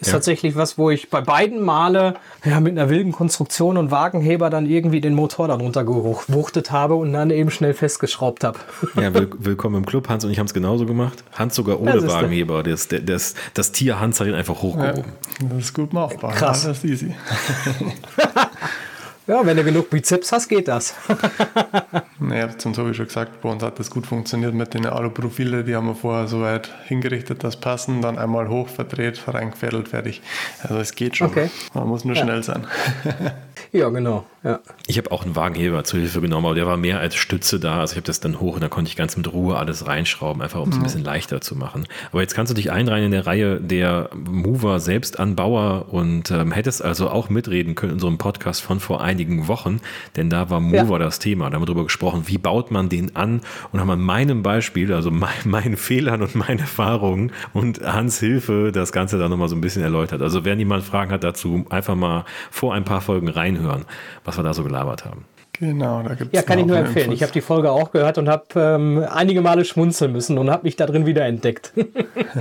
ist 0.00 0.08
ja. 0.08 0.14
tatsächlich 0.14 0.56
was, 0.56 0.76
wo 0.76 0.90
ich 0.90 1.08
bei 1.08 1.20
beiden 1.20 1.62
Male 1.62 2.14
ja, 2.44 2.58
mit 2.60 2.76
einer 2.76 2.90
wilden 2.90 3.12
Konstruktion 3.12 3.76
und 3.76 3.90
Wagenheber 3.90 4.50
dann 4.50 4.66
irgendwie 4.66 5.00
den 5.00 5.14
Motor 5.14 5.48
darunter 5.48 5.84
gewuchtet 5.84 6.72
habe 6.72 6.94
und 6.94 7.12
dann 7.12 7.30
eben 7.30 7.50
schnell 7.50 7.74
festgeschraubt 7.74 8.44
habe. 8.44 8.58
Ja, 9.00 9.12
will, 9.12 9.28
willkommen 9.38 9.76
im 9.76 9.86
Club. 9.86 10.08
Hans 10.08 10.24
und 10.24 10.30
ich 10.30 10.38
haben 10.38 10.46
es 10.46 10.54
genauso 10.54 10.86
gemacht. 10.86 11.24
Hans 11.32 11.54
sogar 11.54 11.80
ohne 11.80 11.92
das 11.92 12.06
Wagenheber. 12.06 12.62
Das, 12.62 12.88
das, 12.88 13.34
das, 13.54 13.72
Tier 13.72 14.00
Hans 14.00 14.20
hat 14.20 14.28
ihn 14.28 14.34
einfach 14.34 14.62
hochgehoben. 14.62 15.04
Ja, 15.40 15.48
das 15.48 15.58
ist 15.64 15.74
gut 15.74 15.92
machbar. 15.92 16.32
Krass. 16.32 16.64
Das 16.64 16.78
ist 16.78 16.84
easy. 16.84 17.14
Ja, 19.26 19.44
wenn 19.46 19.56
du 19.56 19.64
genug 19.64 19.88
Bizeps 19.88 20.32
hast, 20.32 20.48
geht 20.48 20.68
das. 20.68 20.94
naja, 22.18 22.50
sonst 22.58 22.76
habe 22.76 22.90
ich 22.90 22.96
schon 22.96 23.06
gesagt, 23.06 23.40
bei 23.40 23.48
uns 23.48 23.62
hat 23.62 23.78
das 23.78 23.88
gut 23.88 24.06
funktioniert 24.06 24.52
mit 24.52 24.74
den 24.74 24.84
Aluprofile. 24.84 25.64
Die 25.64 25.74
haben 25.74 25.86
wir 25.86 25.94
vorher 25.94 26.28
so 26.28 26.42
weit 26.42 26.70
hingerichtet, 26.84 27.42
dass 27.42 27.56
passen, 27.56 28.02
dann 28.02 28.18
einmal 28.18 28.48
hoch 28.48 28.68
verdreht, 28.68 29.22
reingefädelt, 29.26 29.88
fertig. 29.88 30.20
Also 30.62 30.76
es 30.76 30.94
geht 30.94 31.16
schon. 31.16 31.28
Okay. 31.28 31.48
Man 31.72 31.88
muss 31.88 32.04
nur 32.04 32.16
ja. 32.16 32.22
schnell 32.22 32.42
sein. 32.42 32.66
ja, 33.74 33.88
genau. 33.90 34.24
Ja. 34.44 34.60
Ich 34.86 34.98
habe 34.98 35.10
auch 35.10 35.24
einen 35.24 35.36
Wagenheber 35.36 35.84
zur 35.84 36.00
Hilfe 36.00 36.20
genommen, 36.20 36.44
aber 36.44 36.54
der 36.54 36.66
war 36.66 36.76
mehr 36.76 37.00
als 37.00 37.14
Stütze 37.16 37.58
da. 37.58 37.80
Also 37.80 37.92
ich 37.92 37.96
habe 37.96 38.06
das 38.06 38.20
dann 38.20 38.40
hoch 38.40 38.54
und 38.56 38.62
da 38.62 38.68
konnte 38.68 38.88
ich 38.88 38.96
ganz 38.96 39.16
mit 39.16 39.32
Ruhe 39.32 39.56
alles 39.56 39.86
reinschrauben, 39.86 40.42
einfach 40.42 40.60
um 40.60 40.68
es 40.68 40.76
mhm. 40.76 40.82
ein 40.82 40.84
bisschen 40.84 41.04
leichter 41.04 41.40
zu 41.40 41.56
machen. 41.56 41.86
Aber 42.12 42.20
jetzt 42.20 42.34
kannst 42.34 42.50
du 42.50 42.54
dich 42.54 42.70
einreihen 42.70 43.06
in 43.06 43.10
der 43.10 43.26
Reihe 43.26 43.58
der 43.60 44.10
Mover 44.14 44.80
Selbstanbauer 44.80 45.86
und 45.90 46.30
ähm, 46.30 46.52
hättest 46.52 46.84
also 46.84 47.08
auch 47.08 47.30
mitreden 47.30 47.74
können 47.74 47.92
in 47.92 47.96
unserem 47.96 48.18
Podcast 48.18 48.60
von 48.60 48.80
vor 48.80 49.00
einigen 49.02 49.48
Wochen, 49.48 49.80
denn 50.14 50.28
da 50.28 50.50
war 50.50 50.60
Mover 50.60 50.98
ja. 50.98 50.98
das 50.98 51.18
Thema. 51.18 51.48
Da 51.48 51.54
haben 51.54 51.62
wir 51.62 51.66
darüber 51.66 51.84
gesprochen, 51.84 52.24
wie 52.26 52.38
baut 52.38 52.70
man 52.70 52.90
den 52.90 53.16
an 53.16 53.40
und 53.72 53.80
haben 53.80 53.90
an 53.90 54.00
meinem 54.00 54.42
Beispiel, 54.42 54.92
also 54.92 55.10
mein, 55.10 55.30
meinen 55.46 55.78
Fehlern 55.78 56.20
und 56.20 56.34
meinen 56.34 56.58
Erfahrungen 56.58 57.32
und 57.54 57.80
Hans 57.80 58.20
Hilfe 58.20 58.72
das 58.72 58.92
Ganze 58.92 59.18
dann 59.18 59.30
nochmal 59.30 59.48
so 59.48 59.56
ein 59.56 59.62
bisschen 59.62 59.82
erläutert. 59.82 60.20
Also 60.20 60.44
wer 60.44 60.54
niemand 60.54 60.84
Fragen 60.84 61.10
hat 61.10 61.24
dazu, 61.24 61.64
einfach 61.70 61.94
mal 61.94 62.26
vor 62.50 62.74
ein 62.74 62.84
paar 62.84 63.00
Folgen 63.00 63.28
reinhören, 63.28 63.63
was 64.24 64.36
wir 64.36 64.44
da 64.44 64.54
so 64.54 64.64
gelabert 64.64 65.04
haben. 65.04 65.24
Genau, 65.58 66.02
da 66.02 66.14
gibt 66.14 66.34
es. 66.34 66.40
Ja, 66.40 66.42
kann 66.42 66.58
ich 66.58 66.66
nur 66.66 66.76
empfehlen. 66.76 67.06
Infos. 67.06 67.14
Ich 67.14 67.22
habe 67.22 67.32
die 67.32 67.40
Folge 67.40 67.70
auch 67.70 67.92
gehört 67.92 68.18
und 68.18 68.28
habe 68.28 68.44
ähm, 68.56 69.04
einige 69.08 69.40
Male 69.40 69.64
schmunzeln 69.64 70.12
müssen 70.12 70.36
und 70.36 70.50
habe 70.50 70.64
mich 70.64 70.74
da 70.74 70.86
drin 70.86 71.06
wieder 71.06 71.24
entdeckt. 71.24 71.72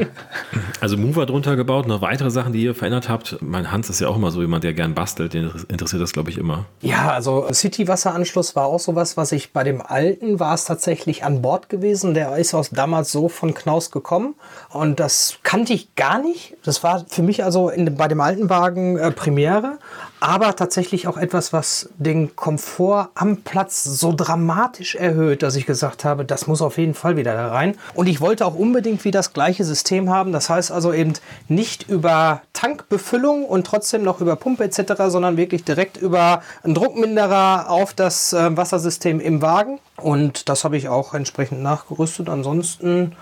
also 0.81 0.97
Mover 0.97 1.27
drunter 1.27 1.55
gebaut, 1.55 1.87
noch 1.87 2.01
weitere 2.01 2.31
Sachen, 2.31 2.53
die 2.53 2.63
ihr 2.63 2.73
verändert 2.73 3.09
habt. 3.09 3.37
Mein 3.41 3.71
Hans 3.71 3.89
ist 3.89 3.99
ja 4.01 4.07
auch 4.07 4.15
immer 4.15 4.31
so 4.31 4.41
jemand, 4.41 4.63
der 4.63 4.73
gern 4.73 4.95
bastelt. 4.95 5.33
Den 5.33 5.51
interessiert 5.67 6.01
das, 6.01 6.11
glaube 6.11 6.31
ich, 6.31 6.39
immer. 6.39 6.65
Ja, 6.81 7.11
also 7.11 7.47
City-Wasseranschluss 7.51 8.55
war 8.55 8.65
auch 8.65 8.79
sowas, 8.79 9.15
was 9.15 9.31
ich 9.31 9.53
bei 9.53 9.63
dem 9.63 9.81
alten 9.81 10.39
war 10.39 10.55
es 10.55 10.65
tatsächlich 10.65 11.23
an 11.23 11.43
Bord 11.43 11.69
gewesen. 11.69 12.15
Der 12.15 12.35
ist 12.37 12.55
aus 12.55 12.71
damals 12.71 13.11
so 13.11 13.29
von 13.29 13.53
Knaus 13.53 13.91
gekommen 13.91 14.33
und 14.71 14.99
das 14.99 15.37
kannte 15.43 15.73
ich 15.73 15.93
gar 15.95 16.19
nicht. 16.19 16.55
Das 16.63 16.81
war 16.83 17.05
für 17.07 17.21
mich 17.21 17.43
also 17.43 17.69
in, 17.69 17.95
bei 17.95 18.07
dem 18.07 18.21
alten 18.21 18.49
Wagen 18.49 18.97
äh, 18.97 19.11
Premiere 19.11 19.77
aber 20.23 20.55
tatsächlich 20.55 21.05
auch 21.07 21.17
etwas, 21.17 21.51
was 21.51 21.89
den 21.97 22.33
Komfort 22.37 23.02
am 23.15 23.37
Platz 23.37 23.83
so 23.83 24.13
dramatisch 24.15 24.95
erhöht, 24.95 25.43
dass 25.43 25.55
ich 25.55 25.65
gesagt 25.65 26.05
habe, 26.05 26.25
das 26.25 26.47
muss 26.47 26.61
auf 26.61 26.77
jeden 26.77 26.93
Fall 26.93 27.17
wieder 27.17 27.33
da 27.33 27.49
rein. 27.49 27.75
Und 27.93 28.07
ich 28.07 28.21
wollte 28.21 28.45
auch 28.45 28.55
unbedingt 28.55 29.03
wieder 29.05 29.19
das 29.19 29.33
gleiche 29.33 29.63
System 29.63 30.09
haben. 30.09 30.31
Das 30.31 30.49
heißt 30.49 30.71
also 30.71 30.93
eben 30.93 31.13
nicht 31.47 31.89
über 31.89 32.41
Tankbefüllung 32.53 33.45
und 33.45 33.67
trotzdem 33.67 34.03
noch 34.03 34.21
über 34.21 34.35
Pumpe 34.35 34.63
etc., 34.63 34.93
sondern 35.07 35.37
wirklich 35.37 35.63
direkt 35.63 35.97
über 35.97 36.41
einen 36.63 36.73
Druckminderer 36.73 37.69
auf 37.69 37.93
das 37.93 38.33
äh, 38.33 38.55
Wassersystem 38.57 39.19
im 39.19 39.41
Wagen. 39.41 39.79
Und 39.97 40.49
das 40.49 40.63
habe 40.63 40.77
ich 40.77 40.89
auch 40.89 41.13
entsprechend 41.13 41.61
nachgerüstet. 41.61 42.29
Ansonsten 42.29 43.15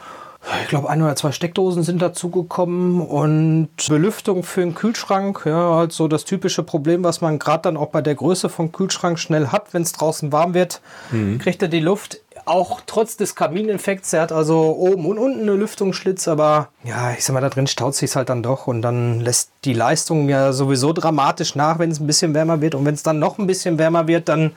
ich 0.63 0.69
glaube, 0.69 0.89
ein 0.89 1.01
oder 1.01 1.15
zwei 1.15 1.32
Steckdosen 1.32 1.84
sind 1.84 2.01
dazugekommen 2.01 3.01
und 3.01 3.69
Belüftung 3.88 4.43
für 4.43 4.62
den 4.62 4.73
Kühlschrank. 4.73 5.43
Ja, 5.45 5.75
halt 5.75 5.91
so 5.91 6.08
das 6.08 6.25
typische 6.25 6.63
Problem, 6.63 7.04
was 7.04 7.21
man 7.21 7.38
gerade 7.38 7.63
dann 7.63 7.77
auch 7.77 7.89
bei 7.89 8.01
der 8.01 8.15
Größe 8.15 8.49
vom 8.49 8.71
Kühlschrank 8.71 9.19
schnell 9.19 9.47
hat, 9.47 9.73
wenn 9.73 9.84
es 9.84 9.93
draußen 9.93 10.32
warm 10.32 10.56
wird, 10.56 10.82
mhm. 11.12 11.38
kriegt 11.38 11.62
er 11.62 11.67
die 11.67 11.80
Luft. 11.80 12.21
Auch 12.45 12.82
trotz 12.88 13.17
des 13.17 13.36
Kamineffekts, 13.36 14.13
er 14.13 14.21
hat 14.23 14.32
also 14.32 14.75
oben 14.75 15.06
und 15.06 15.19
unten 15.19 15.41
eine 15.41 15.54
Lüftungsschlitz, 15.54 16.27
aber 16.27 16.69
ja, 16.84 17.12
ich 17.12 17.23
sag 17.23 17.34
mal, 17.36 17.41
da 17.41 17.49
drin 17.49 17.67
staut 17.67 17.93
sich 17.93 18.15
halt 18.15 18.30
dann 18.30 18.41
doch 18.41 18.65
und 18.65 18.82
dann 18.82 19.19
lässt 19.19 19.51
die 19.63 19.73
Leistung 19.73 20.27
ja 20.27 20.51
sowieso 20.51 20.91
dramatisch 20.91 21.54
nach, 21.54 21.77
wenn 21.77 21.91
es 21.91 21.99
ein 21.99 22.08
bisschen 22.08 22.34
wärmer 22.34 22.60
wird 22.60 22.73
und 22.73 22.84
wenn 22.84 22.95
es 22.95 23.04
dann 23.04 23.19
noch 23.19 23.38
ein 23.38 23.45
bisschen 23.45 23.77
wärmer 23.77 24.08
wird, 24.08 24.27
dann 24.27 24.54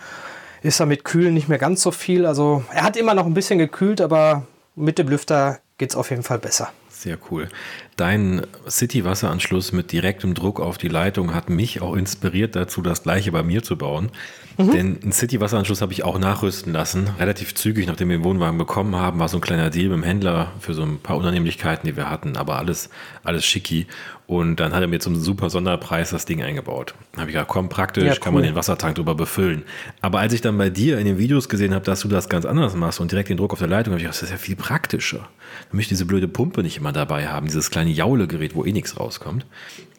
ist 0.63 0.81
er 0.81 0.87
mit 0.87 1.05
Kühlen 1.05 1.35
nicht 1.35 1.51
mehr 1.51 1.59
ganz 1.59 1.83
so 1.83 1.91
viel. 1.91 2.25
Also 2.25 2.65
er 2.73 2.85
hat 2.85 2.97
immer 2.97 3.13
noch 3.13 3.27
ein 3.27 3.35
bisschen 3.35 3.59
gekühlt, 3.59 4.01
aber 4.01 4.45
mit 4.77 4.99
dem 4.99 5.09
Lüfter 5.09 5.59
geht 5.79 5.91
es 5.91 5.97
auf 5.97 6.11
jeden 6.11 6.23
Fall 6.23 6.39
besser. 6.39 6.73
Sehr 6.89 7.19
cool. 7.31 7.49
Dein 7.97 8.47
City-Wasseranschluss 8.69 9.73
mit 9.73 9.93
direktem 9.93 10.33
Druck 10.33 10.61
auf 10.61 10.79
die 10.79 10.89
Leitung 10.89 11.35
hat 11.35 11.51
mich 11.51 11.83
auch 11.83 11.97
inspiriert 11.97 12.57
dazu, 12.57 12.81
das 12.81 13.03
gleiche 13.03 13.33
bei 13.33 13.43
mir 13.43 13.63
zu 13.63 13.77
bauen. 13.77 14.11
Mhm. 14.57 14.71
Denn 14.71 15.03
einen 15.03 15.13
City-Wasseranschluss 15.13 15.83
habe 15.83 15.93
ich 15.93 16.05
auch 16.05 16.19
nachrüsten 16.19 16.73
lassen. 16.73 17.11
Relativ 17.19 17.55
zügig, 17.57 17.89
nachdem 17.89 18.09
wir 18.09 18.19
den 18.19 18.25
Wohnwagen 18.25 18.57
bekommen 18.57 18.95
haben, 18.97 19.19
war 19.19 19.29
so 19.29 19.39
ein 19.39 19.41
kleiner 19.41 19.71
Deal 19.71 19.89
mit 19.89 19.99
dem 19.99 20.03
Händler 20.05 20.53
für 20.61 20.73
so 20.73 20.83
ein 20.83 21.01
paar 21.01 21.17
Unannehmlichkeiten, 21.17 21.87
die 21.87 21.97
wir 21.97 22.09
hatten, 22.09 22.37
aber 22.37 22.57
alles, 22.57 22.89
alles 23.25 23.45
schicki. 23.45 23.87
Und 24.27 24.61
dann 24.61 24.73
hat 24.73 24.81
er 24.81 24.89
mir 24.89 25.01
zum 25.01 25.17
super 25.17 25.51
Sonderpreis 25.51 26.11
das 26.11 26.25
Ding 26.25 26.43
eingebaut. 26.43 26.95
Da 27.13 27.21
habe 27.21 27.31
ich 27.31 27.35
gesagt, 27.35 27.51
komm, 27.51 27.69
praktisch, 27.69 28.05
ja, 28.05 28.13
cool. 28.13 28.21
kann 28.21 28.35
man 28.35 28.45
den 28.45 28.55
Wassertank 28.55 28.95
drüber 28.95 29.15
befüllen. 29.15 29.65
Aber 30.01 30.21
als 30.21 30.33
ich 30.33 30.41
dann 30.41 30.57
bei 30.57 30.71
dir 30.71 30.99
in 30.99 31.05
den 31.05 31.19
Videos 31.19 31.49
gesehen 31.49 31.75
habe, 31.75 31.85
dass 31.85 32.01
du 32.01 32.09
das 32.09 32.29
ganz 32.29 32.47
anders 32.47 32.75
machst 32.75 33.01
und 33.01 33.11
direkt 33.13 33.29
den 33.29 33.37
Druck 33.37 33.53
auf 33.53 33.59
der 33.59 33.69
Leitung, 33.69 33.93
habe 33.93 33.99
ich 33.99 34.05
gedacht, 34.05 34.23
das 34.23 34.23
ist 34.23 34.31
ja 34.31 34.39
viel 34.39 34.57
praktischer. 34.57 35.29
Da 35.71 35.77
möchte 35.77 35.95
ich 35.95 35.99
diese 35.99 36.07
blöde 36.07 36.29
Pumpe 36.29 36.63
nicht 36.63 36.77
immer 36.77 36.93
dabei 36.93 37.29
haben, 37.29 37.47
dieses 37.47 37.71
kleine 37.71 37.91
Jaulegerät, 37.91 38.55
wo 38.55 38.65
eh 38.65 38.73
nichts 38.73 38.99
rauskommt. 38.99 39.47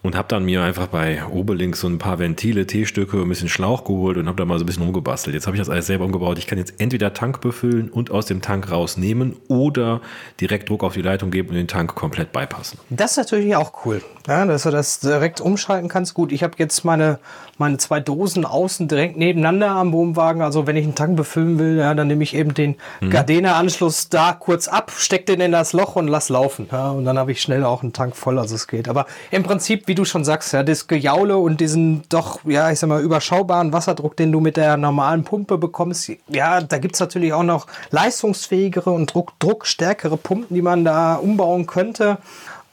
Und 0.01 0.15
habe 0.15 0.27
dann 0.27 0.45
mir 0.45 0.61
einfach 0.61 0.85
bei 0.85 1.25
Oberlinks 1.25 1.79
so 1.79 1.87
ein 1.87 1.97
paar 1.97 2.19
Ventile, 2.19 2.67
T-Stücke, 2.67 3.19
ein 3.19 3.27
bisschen 3.27 3.49
Schlauch 3.49 3.85
geholt 3.85 4.17
und 4.17 4.27
habe 4.27 4.37
da 4.37 4.45
mal 4.45 4.59
so 4.59 4.63
ein 4.63 4.67
bisschen 4.67 4.83
rumgebastelt. 4.83 5.33
Jetzt 5.33 5.47
habe 5.47 5.57
ich 5.57 5.61
das 5.61 5.69
alles 5.69 5.87
selber 5.87 6.05
umgebaut. 6.05 6.37
Ich 6.37 6.45
kann 6.45 6.59
jetzt 6.59 6.75
entweder 6.77 7.15
Tank 7.15 7.41
befüllen 7.41 7.89
und 7.89 8.11
aus 8.11 8.27
dem 8.27 8.43
Tank 8.43 8.69
rausnehmen 8.69 9.35
oder 9.47 10.01
direkt 10.39 10.69
Druck 10.69 10.83
auf 10.83 10.93
die 10.93 11.01
Leitung 11.01 11.31
geben 11.31 11.49
und 11.49 11.55
den 11.55 11.67
Tank 11.67 11.95
komplett 11.95 12.31
beipassen. 12.31 12.77
Das 12.91 13.11
ist 13.11 13.17
natürlich 13.17 13.55
auch 13.55 13.85
cool, 13.85 14.03
ja, 14.27 14.45
dass 14.45 14.61
du 14.61 14.69
das 14.69 14.99
direkt 14.99 15.41
umschalten 15.41 15.89
kannst. 15.89 16.13
Gut, 16.13 16.31
ich 16.31 16.43
habe 16.43 16.53
jetzt 16.57 16.85
meine, 16.85 17.17
meine 17.57 17.77
zwei 17.77 17.99
Dosen 17.99 18.45
außen 18.45 18.87
direkt 18.87 19.17
nebeneinander 19.17 19.71
am 19.71 19.91
Wohnwagen. 19.91 20.43
Also 20.43 20.67
wenn 20.67 20.75
ich 20.75 20.83
einen 20.83 20.93
Tank 20.93 21.17
befüllen 21.17 21.57
will, 21.57 21.77
ja, 21.77 21.95
dann 21.95 22.07
nehme 22.07 22.21
ich 22.21 22.35
eben 22.35 22.53
den 22.53 22.75
mhm. 23.01 23.09
Gardena-Anschluss 23.09 24.09
da 24.09 24.33
kurz 24.33 24.67
ab, 24.67 24.91
stecke 24.95 25.25
den 25.25 25.34
in 25.41 25.51
das 25.51 25.73
Loch 25.73 25.95
und 25.95 26.07
lass 26.07 26.29
laufen. 26.29 26.67
Ja, 26.71 26.91
und 26.91 27.05
dann 27.05 27.17
habe 27.17 27.31
ich 27.31 27.41
schnell 27.41 27.63
auch 27.63 27.81
einen 27.81 27.93
Tank 27.93 28.15
voll, 28.15 28.37
also 28.37 28.53
es 28.55 28.67
geht. 28.67 28.87
Aber 28.87 29.07
im 29.31 29.43
Prinzip, 29.43 29.87
wie 29.87 29.95
wie 29.95 29.99
du 29.99 30.03
schon 30.03 30.25
sagst, 30.25 30.51
ja, 30.51 30.61
das 30.61 30.87
Gejaule 30.87 31.37
und 31.37 31.61
diesen 31.61 32.03
doch, 32.09 32.41
ja, 32.43 32.69
ich 32.69 32.79
sag 32.79 32.89
mal, 32.89 33.01
überschaubaren 33.01 33.71
Wasserdruck, 33.71 34.17
den 34.17 34.29
du 34.29 34.41
mit 34.41 34.57
der 34.57 34.75
normalen 34.75 35.23
Pumpe 35.23 35.57
bekommst, 35.57 36.11
ja, 36.27 36.59
da 36.59 36.79
gibt 36.79 36.95
es 36.95 36.99
natürlich 36.99 37.31
auch 37.31 37.43
noch 37.43 37.65
leistungsfähigere 37.91 38.89
und 38.89 39.13
Druck, 39.13 39.31
druckstärkere 39.39 40.17
Pumpen, 40.17 40.53
die 40.53 40.61
man 40.61 40.83
da 40.83 41.15
umbauen 41.15 41.65
könnte. 41.65 42.17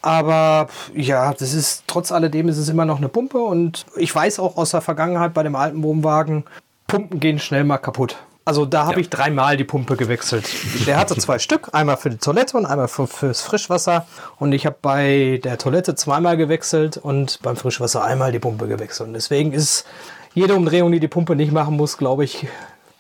Aber 0.01 0.67
ja, 0.97 1.33
das 1.33 1.55
ist 1.55 1.85
trotz 1.87 2.11
alledem 2.11 2.49
ist 2.49 2.59
es 2.59 2.69
immer 2.69 2.87
noch 2.87 2.99
eine 2.99 3.09
Pumpe 3.09 3.39
und 3.39 3.87
ich 3.95 4.13
weiß 4.13 4.41
auch 4.41 4.57
aus 4.57 4.73
der 4.73 4.81
Vergangenheit 4.81 5.33
bei 5.35 5.45
dem 5.45 5.55
alten 5.55 5.81
Wohnwagen, 5.85 6.43
Pumpen 6.89 7.21
gehen 7.21 7.39
schnell 7.39 7.63
mal 7.63 7.79
kaputt. 7.79 8.17
Also 8.45 8.67
da 8.67 8.87
habe 8.87 8.95
ja. 8.95 9.01
ich 9.01 9.11
dreimal 9.11 9.57
die 9.57 9.65
Pumpe 9.65 9.97
gewechselt. 9.97 10.45
Der 10.87 10.97
hatte 10.99 11.17
zwei 11.17 11.39
Stück, 11.41 11.69
einmal 11.73 11.97
für 11.97 12.11
die 12.11 12.17
Toilette 12.17 12.57
und 12.57 12.67
einmal 12.67 12.89
für, 12.89 13.07
fürs 13.07 13.41
Frischwasser. 13.41 14.07
Und 14.39 14.53
ich 14.53 14.67
habe 14.67 14.77
bei 14.83 15.41
der 15.45 15.59
Toilette 15.59 15.95
zweimal 15.95 16.37
gewechselt 16.37 16.97
und 16.97 17.39
beim 17.43 17.57
Frischwasser 17.57 18.03
einmal 18.03 18.33
die 18.33 18.41
Pumpe 18.41 18.67
gewechselt. 18.67 19.09
Und 19.09 19.15
deswegen 19.15 19.53
ist 19.53 19.87
jede 20.35 20.55
Umdrehung, 20.55 20.91
die 20.91 21.01
die 21.01 21.09
Pumpe 21.09 21.37
nicht 21.37 21.53
machen 21.53 21.77
muss, 21.77 21.99
glaube 21.99 22.25
ich, 22.25 22.47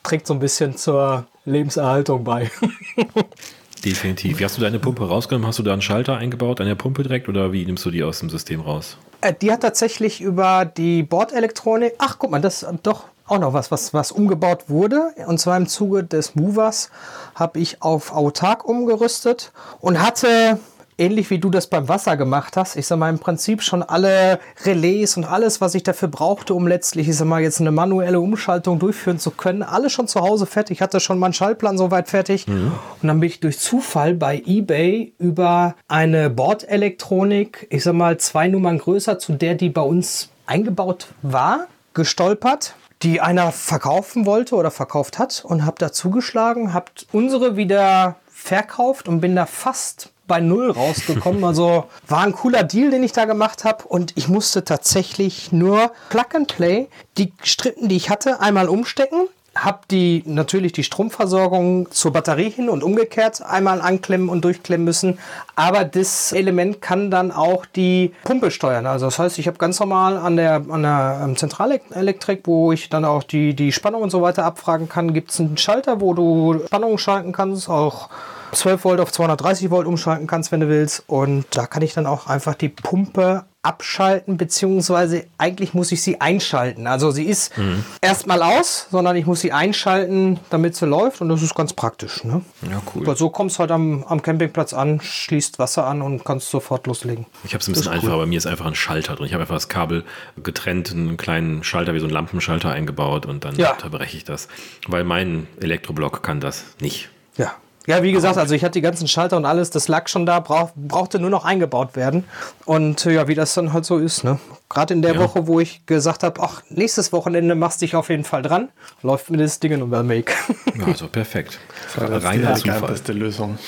trägt 0.02 0.26
so 0.26 0.34
ein 0.34 0.40
bisschen 0.40 0.76
zur 0.76 1.26
Lebenserhaltung 1.44 2.22
bei. 2.24 2.50
Definitiv. 3.84 4.38
Wie 4.38 4.44
hast 4.44 4.56
du 4.56 4.60
deine 4.60 4.78
Pumpe 4.78 5.08
rausgenommen? 5.08 5.48
Hast 5.48 5.58
du 5.58 5.64
da 5.64 5.72
einen 5.72 5.82
Schalter 5.82 6.16
eingebaut 6.16 6.60
an 6.60 6.68
der 6.68 6.76
Pumpe 6.76 7.02
direkt 7.02 7.28
oder 7.28 7.52
wie 7.52 7.64
nimmst 7.64 7.84
du 7.84 7.90
die 7.90 8.04
aus 8.04 8.20
dem 8.20 8.30
System 8.30 8.60
raus? 8.60 8.96
Äh, 9.22 9.34
die 9.34 9.50
hat 9.50 9.62
tatsächlich 9.62 10.20
über 10.20 10.64
die 10.64 11.02
Bordelektronik. 11.02 11.94
Ach, 11.98 12.16
guck 12.18 12.30
mal, 12.30 12.40
das 12.40 12.64
doch 12.84 13.04
auch 13.26 13.38
noch 13.38 13.52
was, 13.52 13.70
was, 13.70 13.94
was 13.94 14.12
umgebaut 14.12 14.68
wurde. 14.68 15.12
Und 15.26 15.38
zwar 15.38 15.56
im 15.56 15.66
Zuge 15.66 16.04
des 16.04 16.34
Movers 16.34 16.90
habe 17.34 17.58
ich 17.58 17.82
auf 17.82 18.12
autark 18.12 18.64
umgerüstet 18.68 19.52
und 19.80 20.02
hatte 20.02 20.58
ähnlich 20.98 21.30
wie 21.30 21.38
du 21.38 21.50
das 21.50 21.66
beim 21.66 21.88
Wasser 21.88 22.16
gemacht 22.16 22.56
hast, 22.56 22.76
ich 22.76 22.86
sag 22.86 22.98
mal 22.98 23.10
im 23.10 23.18
Prinzip 23.18 23.62
schon 23.62 23.82
alle 23.82 24.38
Relais 24.64 25.16
und 25.16 25.24
alles, 25.24 25.60
was 25.60 25.74
ich 25.74 25.82
dafür 25.82 26.08
brauchte, 26.08 26.54
um 26.54 26.66
letztlich, 26.66 27.08
ich 27.08 27.16
sag 27.16 27.26
mal, 27.26 27.42
jetzt 27.42 27.60
eine 27.60 27.72
manuelle 27.72 28.20
Umschaltung 28.20 28.78
durchführen 28.78 29.18
zu 29.18 29.30
können, 29.30 29.62
alles 29.62 29.92
schon 29.92 30.06
zu 30.06 30.20
Hause 30.20 30.46
fertig. 30.46 30.78
Ich 30.78 30.82
hatte 30.82 31.00
schon 31.00 31.18
meinen 31.18 31.32
Schaltplan 31.32 31.78
soweit 31.78 32.08
fertig. 32.08 32.46
Mhm. 32.46 32.72
Und 33.02 33.08
dann 33.08 33.20
bin 33.20 33.28
ich 33.28 33.40
durch 33.40 33.58
Zufall 33.58 34.14
bei 34.14 34.42
eBay 34.44 35.12
über 35.18 35.74
eine 35.88 36.30
Bordelektronik, 36.30 37.66
ich 37.70 37.82
sag 37.82 37.94
mal, 37.94 38.18
zwei 38.18 38.48
Nummern 38.48 38.78
größer 38.78 39.18
zu 39.18 39.32
der, 39.32 39.54
die 39.54 39.70
bei 39.70 39.82
uns 39.82 40.28
eingebaut 40.46 41.08
war, 41.22 41.66
gestolpert 41.94 42.74
die 43.02 43.20
einer 43.20 43.52
verkaufen 43.52 44.26
wollte 44.26 44.54
oder 44.54 44.70
verkauft 44.70 45.18
hat 45.18 45.44
und 45.44 45.64
habe 45.64 45.76
da 45.78 45.92
zugeschlagen, 45.92 46.72
habe 46.72 46.86
unsere 47.12 47.56
wieder 47.56 48.16
verkauft 48.28 49.08
und 49.08 49.20
bin 49.20 49.36
da 49.36 49.46
fast 49.46 50.10
bei 50.26 50.40
Null 50.40 50.70
rausgekommen. 50.70 51.44
Also 51.52 51.84
war 52.06 52.20
ein 52.22 52.32
cooler 52.32 52.62
Deal, 52.62 52.90
den 52.90 53.02
ich 53.02 53.12
da 53.12 53.24
gemacht 53.24 53.64
habe. 53.64 53.84
Und 53.84 54.16
ich 54.16 54.28
musste 54.28 54.64
tatsächlich 54.64 55.52
nur 55.52 55.92
Plug 56.08 56.34
and 56.34 56.48
Play 56.48 56.88
die 57.18 57.32
Strippen, 57.42 57.88
die 57.88 57.96
ich 57.96 58.08
hatte, 58.08 58.40
einmal 58.40 58.68
umstecken 58.68 59.28
habe 59.54 59.80
die 59.90 60.22
natürlich 60.24 60.72
die 60.72 60.82
Stromversorgung 60.82 61.90
zur 61.90 62.12
Batterie 62.12 62.50
hin 62.50 62.68
und 62.68 62.82
umgekehrt 62.82 63.42
einmal 63.42 63.80
anklemmen 63.80 64.28
und 64.28 64.44
durchklemmen 64.44 64.84
müssen. 64.84 65.18
Aber 65.56 65.84
das 65.84 66.32
Element 66.32 66.80
kann 66.80 67.10
dann 67.10 67.30
auch 67.30 67.66
die 67.66 68.14
Pumpe 68.24 68.50
steuern. 68.50 68.86
Also 68.86 69.06
das 69.06 69.18
heißt, 69.18 69.38
ich 69.38 69.46
habe 69.46 69.58
ganz 69.58 69.78
normal 69.78 70.16
an 70.16 70.36
der, 70.36 70.62
an 70.68 70.82
der 70.82 71.20
ähm, 71.22 71.36
Zentralelektrik, 71.36 72.42
wo 72.44 72.72
ich 72.72 72.88
dann 72.88 73.04
auch 73.04 73.22
die, 73.22 73.54
die 73.54 73.72
Spannung 73.72 74.02
und 74.02 74.10
so 74.10 74.22
weiter 74.22 74.44
abfragen 74.44 74.88
kann, 74.88 75.12
gibt 75.12 75.30
es 75.30 75.40
einen 75.40 75.58
Schalter, 75.58 76.00
wo 76.00 76.14
du 76.14 76.62
Spannung 76.66 76.96
schalten 76.96 77.32
kannst, 77.32 77.68
auch 77.68 78.08
12 78.52 78.84
Volt 78.84 79.00
auf 79.00 79.12
230 79.12 79.70
Volt 79.70 79.86
umschalten 79.86 80.26
kannst, 80.26 80.52
wenn 80.52 80.60
du 80.60 80.68
willst. 80.68 81.04
Und 81.06 81.44
da 81.50 81.66
kann 81.66 81.82
ich 81.82 81.94
dann 81.94 82.06
auch 82.06 82.26
einfach 82.26 82.54
die 82.54 82.68
Pumpe 82.68 83.44
abschalten, 83.62 84.36
beziehungsweise 84.36 85.26
eigentlich 85.38 85.72
muss 85.72 85.92
ich 85.92 86.02
sie 86.02 86.20
einschalten. 86.20 86.88
Also 86.88 87.12
sie 87.12 87.24
ist 87.24 87.56
mhm. 87.56 87.84
erstmal 88.00 88.42
aus, 88.42 88.88
sondern 88.90 89.14
ich 89.14 89.24
muss 89.24 89.40
sie 89.40 89.52
einschalten, 89.52 90.40
damit 90.50 90.74
sie 90.74 90.86
läuft 90.86 91.20
und 91.20 91.28
das 91.28 91.42
ist 91.42 91.54
ganz 91.54 91.72
praktisch. 91.72 92.24
Ne? 92.24 92.42
Ja, 92.68 92.82
cool. 92.94 93.06
Weil 93.06 93.16
so 93.16 93.30
kommst 93.30 93.56
du 93.56 93.60
halt 93.60 93.70
am, 93.70 94.02
am 94.04 94.20
Campingplatz 94.20 94.72
an, 94.72 95.00
schließt 95.00 95.60
Wasser 95.60 95.86
an 95.86 96.02
und 96.02 96.24
kannst 96.24 96.50
sofort 96.50 96.88
loslegen. 96.88 97.26
Ich 97.44 97.54
habe 97.54 97.62
es 97.62 97.68
ein 97.68 97.72
bisschen 97.72 97.92
einfacher, 97.92 98.14
cool. 98.14 98.20
bei 98.22 98.26
mir 98.26 98.38
ist 98.38 98.46
einfach 98.46 98.66
ein 98.66 98.74
Schalter 98.74 99.14
drin. 99.14 99.26
Ich 99.26 99.32
habe 99.32 99.42
einfach 99.42 99.54
das 99.54 99.68
Kabel 99.68 100.04
getrennt, 100.42 100.90
einen 100.90 101.16
kleinen 101.16 101.62
Schalter 101.62 101.94
wie 101.94 102.00
so 102.00 102.06
einen 102.06 102.14
Lampenschalter 102.14 102.70
eingebaut 102.70 103.26
und 103.26 103.44
dann 103.44 103.54
ja. 103.54 103.72
unterbreche 103.74 104.16
ich 104.16 104.24
das. 104.24 104.48
Weil 104.88 105.04
mein 105.04 105.46
Elektroblock 105.60 106.24
kann 106.24 106.40
das 106.40 106.64
nicht. 106.80 107.10
Ja, 107.36 107.54
ja, 107.86 108.02
wie 108.02 108.12
gesagt, 108.12 108.36
also 108.36 108.54
ich 108.54 108.62
hatte 108.62 108.74
die 108.74 108.80
ganzen 108.80 109.08
Schalter 109.08 109.36
und 109.36 109.44
alles, 109.44 109.70
das 109.70 109.88
lag 109.88 110.08
schon 110.08 110.24
da, 110.24 110.38
brauch, 110.38 110.70
brauchte 110.76 111.18
nur 111.18 111.30
noch 111.30 111.44
eingebaut 111.44 111.96
werden. 111.96 112.24
Und 112.64 113.04
äh, 113.06 113.14
ja, 113.14 113.26
wie 113.26 113.34
das 113.34 113.54
dann 113.54 113.72
halt 113.72 113.84
so 113.84 113.98
ist, 113.98 114.22
ne? 114.22 114.38
Gerade 114.68 114.94
in 114.94 115.02
der 115.02 115.14
ja. 115.14 115.20
Woche, 115.20 115.46
wo 115.46 115.58
ich 115.58 115.84
gesagt 115.86 116.22
habe, 116.22 116.40
ach, 116.42 116.62
nächstes 116.68 117.12
Wochenende 117.12 117.54
machst 117.54 117.82
du 117.82 117.86
dich 117.86 117.96
auf 117.96 118.08
jeden 118.08 118.24
Fall 118.24 118.42
dran, 118.42 118.68
läuft 119.02 119.30
mir 119.30 119.38
das 119.38 119.58
Ding 119.58 119.72
in 119.72 119.88
Make. 119.88 120.32
Ja, 120.78 120.86
also 120.86 121.08
perfekt. 121.08 121.58
Das 121.96 122.22
Reiner 122.24 122.54
die 122.54 122.70
beste 122.70 123.12
Lösung. 123.12 123.58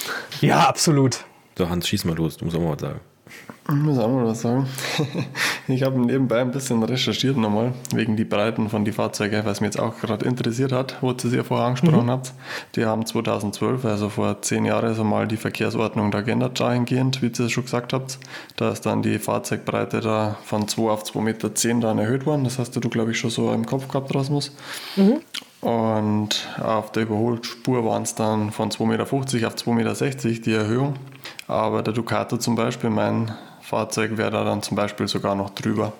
Ja, 0.40 0.68
absolut. 0.68 1.24
So, 1.58 1.68
Hans, 1.68 1.88
schieß 1.88 2.04
mal 2.04 2.16
los, 2.16 2.36
du 2.36 2.44
musst 2.44 2.56
auch 2.56 2.60
mal 2.60 2.72
was 2.72 2.80
sagen. 2.80 3.00
Ich 3.66 3.74
muss 3.74 3.98
auch 3.98 4.08
mal 4.08 4.26
was 4.26 4.42
sagen. 4.42 4.66
Ich 5.66 5.82
habe 5.82 5.98
nebenbei 5.98 6.42
ein 6.42 6.50
bisschen 6.50 6.82
recherchiert 6.82 7.38
nochmal, 7.38 7.72
wegen 7.94 8.16
die 8.16 8.26
Breiten 8.26 8.68
von 8.68 8.84
die 8.84 8.92
Fahrzeuge, 8.92 9.40
was 9.46 9.62
mich 9.62 9.68
jetzt 9.68 9.80
auch 9.80 9.98
gerade 9.98 10.26
interessiert 10.26 10.72
hat, 10.72 10.98
wo 11.00 11.12
ihr 11.12 11.42
vorher 11.42 11.68
angesprochen 11.68 12.04
mhm. 12.04 12.10
habt. 12.10 12.34
Die 12.76 12.84
haben 12.84 13.06
2012, 13.06 13.82
also 13.86 14.10
vor 14.10 14.42
zehn 14.42 14.66
Jahren, 14.66 14.94
so 14.94 15.04
mal 15.04 15.26
die 15.26 15.38
Verkehrsordnung 15.38 16.10
da 16.10 16.20
geändert 16.20 16.60
dahingehend, 16.60 17.22
wie 17.22 17.28
ihr 17.28 17.46
es 17.46 17.52
schon 17.52 17.64
gesagt 17.64 17.94
habt. 17.94 18.18
Da 18.56 18.72
ist 18.72 18.84
dann 18.84 19.00
die 19.00 19.18
Fahrzeugbreite 19.18 20.00
da 20.00 20.36
von 20.44 20.68
2 20.68 20.82
auf 20.82 21.04
2,10 21.04 21.22
Meter 21.22 21.48
dann 21.80 21.98
erhöht 21.98 22.26
worden. 22.26 22.44
Das 22.44 22.58
hast 22.58 22.76
du, 22.76 22.80
glaube 22.90 23.12
ich, 23.12 23.18
schon 23.18 23.30
so 23.30 23.50
im 23.54 23.64
Kopf 23.64 23.88
gehabt, 23.88 24.14
Rasmus. 24.14 24.52
Mhm. 24.96 25.20
Und 25.66 26.46
auf 26.62 26.92
der 26.92 27.04
Überholspur 27.04 27.86
waren 27.86 28.02
es 28.02 28.14
dann 28.14 28.52
von 28.52 28.70
2,50 28.70 28.86
Meter 28.86 29.02
auf 29.46 29.54
2,60 29.54 29.72
Meter 29.72 30.40
die 30.42 30.52
Erhöhung. 30.52 30.96
Aber 31.46 31.82
der 31.82 31.92
Ducato 31.92 32.36
zum 32.36 32.54
Beispiel, 32.54 32.90
mein 32.90 33.32
Fahrzeug 33.64 34.18
wäre 34.18 34.30
da 34.30 34.44
dann 34.44 34.62
zum 34.62 34.76
Beispiel 34.76 35.08
sogar 35.08 35.34
noch 35.34 35.48
drüber, 35.50 35.94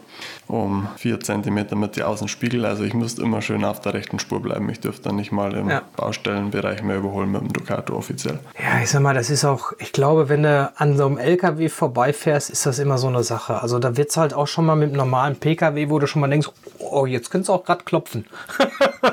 um 0.48 0.86
4 0.96 1.20
cm 1.20 1.78
mit 1.78 1.96
die 1.96 2.02
Außenspiegel. 2.02 2.66
Also 2.66 2.84
ich 2.84 2.92
müsste 2.92 3.22
immer 3.22 3.40
schön 3.40 3.64
auf 3.64 3.80
der 3.80 3.94
rechten 3.94 4.18
Spur 4.18 4.42
bleiben. 4.42 4.68
Ich 4.68 4.80
dürfte 4.80 5.04
dann 5.04 5.16
nicht 5.16 5.32
mal 5.32 5.54
im 5.54 5.70
ja. 5.70 5.82
Baustellenbereich 5.96 6.82
mehr 6.82 6.98
überholen 6.98 7.32
mit 7.32 7.40
dem 7.40 7.52
Ducato 7.52 7.96
offiziell. 7.96 8.38
Ja, 8.58 8.82
ich 8.82 8.90
sag 8.90 9.00
mal, 9.00 9.14
das 9.14 9.30
ist 9.30 9.46
auch, 9.46 9.72
ich 9.78 9.92
glaube, 9.92 10.28
wenn 10.28 10.42
du 10.42 10.72
an 10.76 10.98
so 10.98 11.06
einem 11.06 11.16
LKW 11.16 11.70
vorbeifährst, 11.70 12.50
ist 12.50 12.66
das 12.66 12.78
immer 12.78 12.98
so 12.98 13.08
eine 13.08 13.24
Sache. 13.24 13.62
Also 13.62 13.78
da 13.78 13.96
wird 13.96 14.10
es 14.10 14.18
halt 14.18 14.34
auch 14.34 14.46
schon 14.46 14.66
mal 14.66 14.76
mit 14.76 14.90
einem 14.90 14.98
normalen 14.98 15.36
PKW, 15.36 15.88
wo 15.88 15.98
du 15.98 16.06
schon 16.06 16.20
mal 16.20 16.28
denkst, 16.28 16.48
oh, 16.78 17.06
jetzt 17.06 17.30
könntest 17.30 17.48
du 17.48 17.54
auch 17.54 17.64
gerade 17.64 17.84
klopfen. 17.84 18.26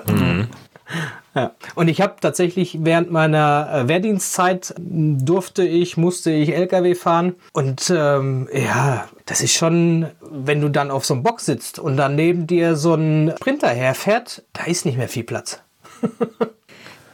mhm. 0.08 0.50
Ja. 1.34 1.52
Und 1.76 1.88
ich 1.88 2.02
habe 2.02 2.16
tatsächlich 2.20 2.80
während 2.82 3.10
meiner 3.10 3.70
äh, 3.72 3.88
Wehrdienstzeit 3.88 4.74
durfte 4.78 5.64
ich, 5.64 5.96
musste 5.96 6.30
ich 6.30 6.54
LKW 6.54 6.94
fahren. 6.94 7.36
Und 7.54 7.90
ähm, 7.90 8.50
ja, 8.52 9.08
das 9.28 9.40
ist 9.40 9.54
schon, 9.54 10.08
wenn 10.20 10.60
du 10.60 10.68
dann 10.68 10.92
auf 10.92 11.06
so 11.06 11.14
einem 11.14 11.24
Bock 11.24 11.40
sitzt 11.40 11.80
und 11.80 11.96
dann 11.96 12.16
neben 12.16 12.48
dir 12.48 12.76
so 12.76 12.96
ein 12.96 13.34
Sprinter 13.38 13.70
herfährt, 13.70 14.44
da 14.52 14.66
ist 14.66 14.86
nicht 14.86 14.98
mehr 14.98 15.08
viel 15.08 15.24
Platz. 15.24 15.62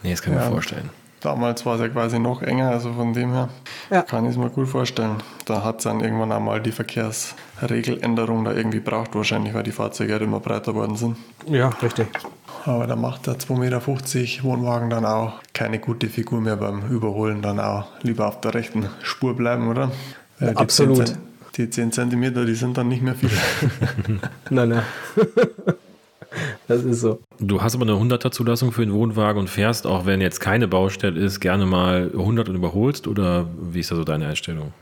nee, 0.01 0.09
das 0.09 0.23
kann 0.23 0.33
ich 0.33 0.39
ja. 0.39 0.45
mir 0.45 0.51
vorstellen. 0.51 0.89
Damals 1.21 1.63
war 1.67 1.75
es 1.75 1.81
ja 1.81 1.89
quasi 1.89 2.17
noch 2.17 2.41
enger, 2.41 2.71
also 2.71 2.93
von 2.93 3.13
dem 3.13 3.33
her 3.33 3.49
ja. 3.91 4.01
kann 4.01 4.25
ich 4.25 4.31
es 4.31 4.37
mir 4.37 4.49
gut 4.49 4.67
vorstellen. 4.67 5.17
Da 5.45 5.63
hat 5.63 5.77
es 5.77 5.83
dann 5.83 5.99
irgendwann 5.99 6.31
einmal 6.31 6.61
die 6.61 6.71
Verkehrsregeländerung 7.57 8.45
da 8.45 8.53
irgendwie 8.53 8.79
braucht, 8.79 9.15
wahrscheinlich, 9.15 9.53
weil 9.53 9.63
die 9.63 9.71
Fahrzeuge 9.71 10.13
halt 10.13 10.21
immer 10.21 10.39
breiter 10.39 10.73
geworden 10.73 10.95
sind. 10.95 11.17
Ja, 11.49 11.69
richtig. 11.81 12.07
Aber 12.65 12.85
da 12.85 12.95
macht 12.95 13.27
der 13.27 13.35
2,50 13.35 13.57
Meter 13.59 14.43
Wohnwagen 14.43 14.89
dann 14.89 15.05
auch 15.05 15.33
keine 15.53 15.79
gute 15.79 16.07
Figur 16.07 16.41
mehr 16.41 16.57
beim 16.57 16.87
Überholen, 16.89 17.41
dann 17.41 17.59
auch 17.59 17.87
lieber 18.01 18.27
auf 18.27 18.41
der 18.41 18.53
rechten 18.53 18.87
Spur 19.01 19.35
bleiben, 19.35 19.69
oder? 19.69 19.91
Ja, 20.39 20.49
absolut. 20.49 21.07
10, 21.07 21.17
die 21.55 21.69
10 21.69 21.91
Zentimeter, 21.91 22.45
die 22.45 22.55
sind 22.55 22.77
dann 22.77 22.89
nicht 22.89 23.01
mehr 23.01 23.15
viel. 23.15 23.31
nein, 24.49 24.69
nein. 24.69 24.83
Das 26.67 26.83
ist 26.83 26.99
so. 26.99 27.21
Du 27.39 27.61
hast 27.61 27.73
aber 27.73 27.83
eine 27.83 27.93
100er 27.93 28.31
Zulassung 28.31 28.71
für 28.71 28.85
den 28.85 28.93
Wohnwagen 28.93 29.39
und 29.39 29.49
fährst, 29.49 29.87
auch 29.87 30.05
wenn 30.05 30.21
jetzt 30.21 30.39
keine 30.39 30.67
Baustelle 30.67 31.19
ist, 31.19 31.39
gerne 31.39 31.65
mal 31.65 32.11
100 32.13 32.49
und 32.49 32.55
überholst 32.55 33.07
oder 33.07 33.47
wie 33.59 33.79
ist 33.79 33.89
da 33.89 33.95
so 33.95 34.03
deine 34.03 34.27
Einstellung? 34.27 34.73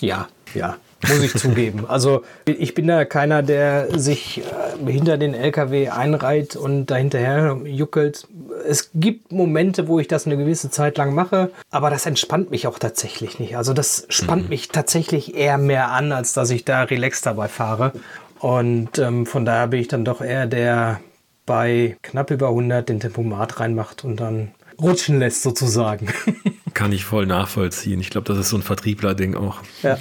Ja, 0.00 0.28
ja, 0.54 0.76
muss 1.08 1.22
ich 1.22 1.34
zugeben. 1.34 1.84
Also 1.88 2.22
ich 2.44 2.74
bin 2.74 2.86
da 2.86 3.04
keiner, 3.04 3.42
der 3.42 3.98
sich 3.98 4.42
äh, 4.42 4.90
hinter 4.90 5.18
den 5.18 5.34
LKW 5.34 5.88
einreiht 5.88 6.56
und 6.56 6.86
dahinterher 6.86 7.58
juckelt. 7.64 8.28
Es 8.66 8.90
gibt 8.94 9.32
Momente, 9.32 9.88
wo 9.88 9.98
ich 9.98 10.08
das 10.08 10.26
eine 10.26 10.36
gewisse 10.36 10.70
Zeit 10.70 10.98
lang 10.98 11.14
mache, 11.14 11.50
aber 11.70 11.90
das 11.90 12.06
entspannt 12.06 12.50
mich 12.50 12.66
auch 12.66 12.78
tatsächlich 12.78 13.38
nicht. 13.38 13.56
Also 13.56 13.72
das 13.72 14.06
spannt 14.08 14.44
mhm. 14.44 14.48
mich 14.50 14.68
tatsächlich 14.68 15.34
eher 15.34 15.58
mehr 15.58 15.90
an, 15.90 16.12
als 16.12 16.32
dass 16.32 16.50
ich 16.50 16.64
da 16.64 16.82
relaxed 16.82 17.26
dabei 17.26 17.48
fahre. 17.48 17.92
Und 18.38 18.98
ähm, 18.98 19.26
von 19.26 19.44
daher 19.44 19.68
bin 19.68 19.80
ich 19.80 19.88
dann 19.88 20.04
doch 20.04 20.20
eher 20.20 20.46
der 20.46 21.00
bei 21.46 21.96
knapp 22.02 22.30
über 22.30 22.48
100 22.48 22.88
den 22.88 23.00
Tempomat 23.00 23.60
reinmacht 23.60 24.04
und 24.04 24.20
dann 24.20 24.52
rutschen 24.80 25.18
lässt 25.18 25.42
sozusagen. 25.42 26.08
Kann 26.74 26.92
ich 26.92 27.04
voll 27.04 27.26
nachvollziehen. 27.26 28.00
Ich 28.00 28.10
glaube, 28.10 28.26
das 28.26 28.38
ist 28.38 28.50
so 28.50 28.56
ein 28.56 28.62
Vertriebler-Ding 28.62 29.34
auch. 29.34 29.58
Ja, 29.82 29.98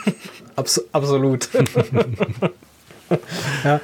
Abs 0.56 0.82
absolut. 0.92 1.48
ja. 3.64 3.80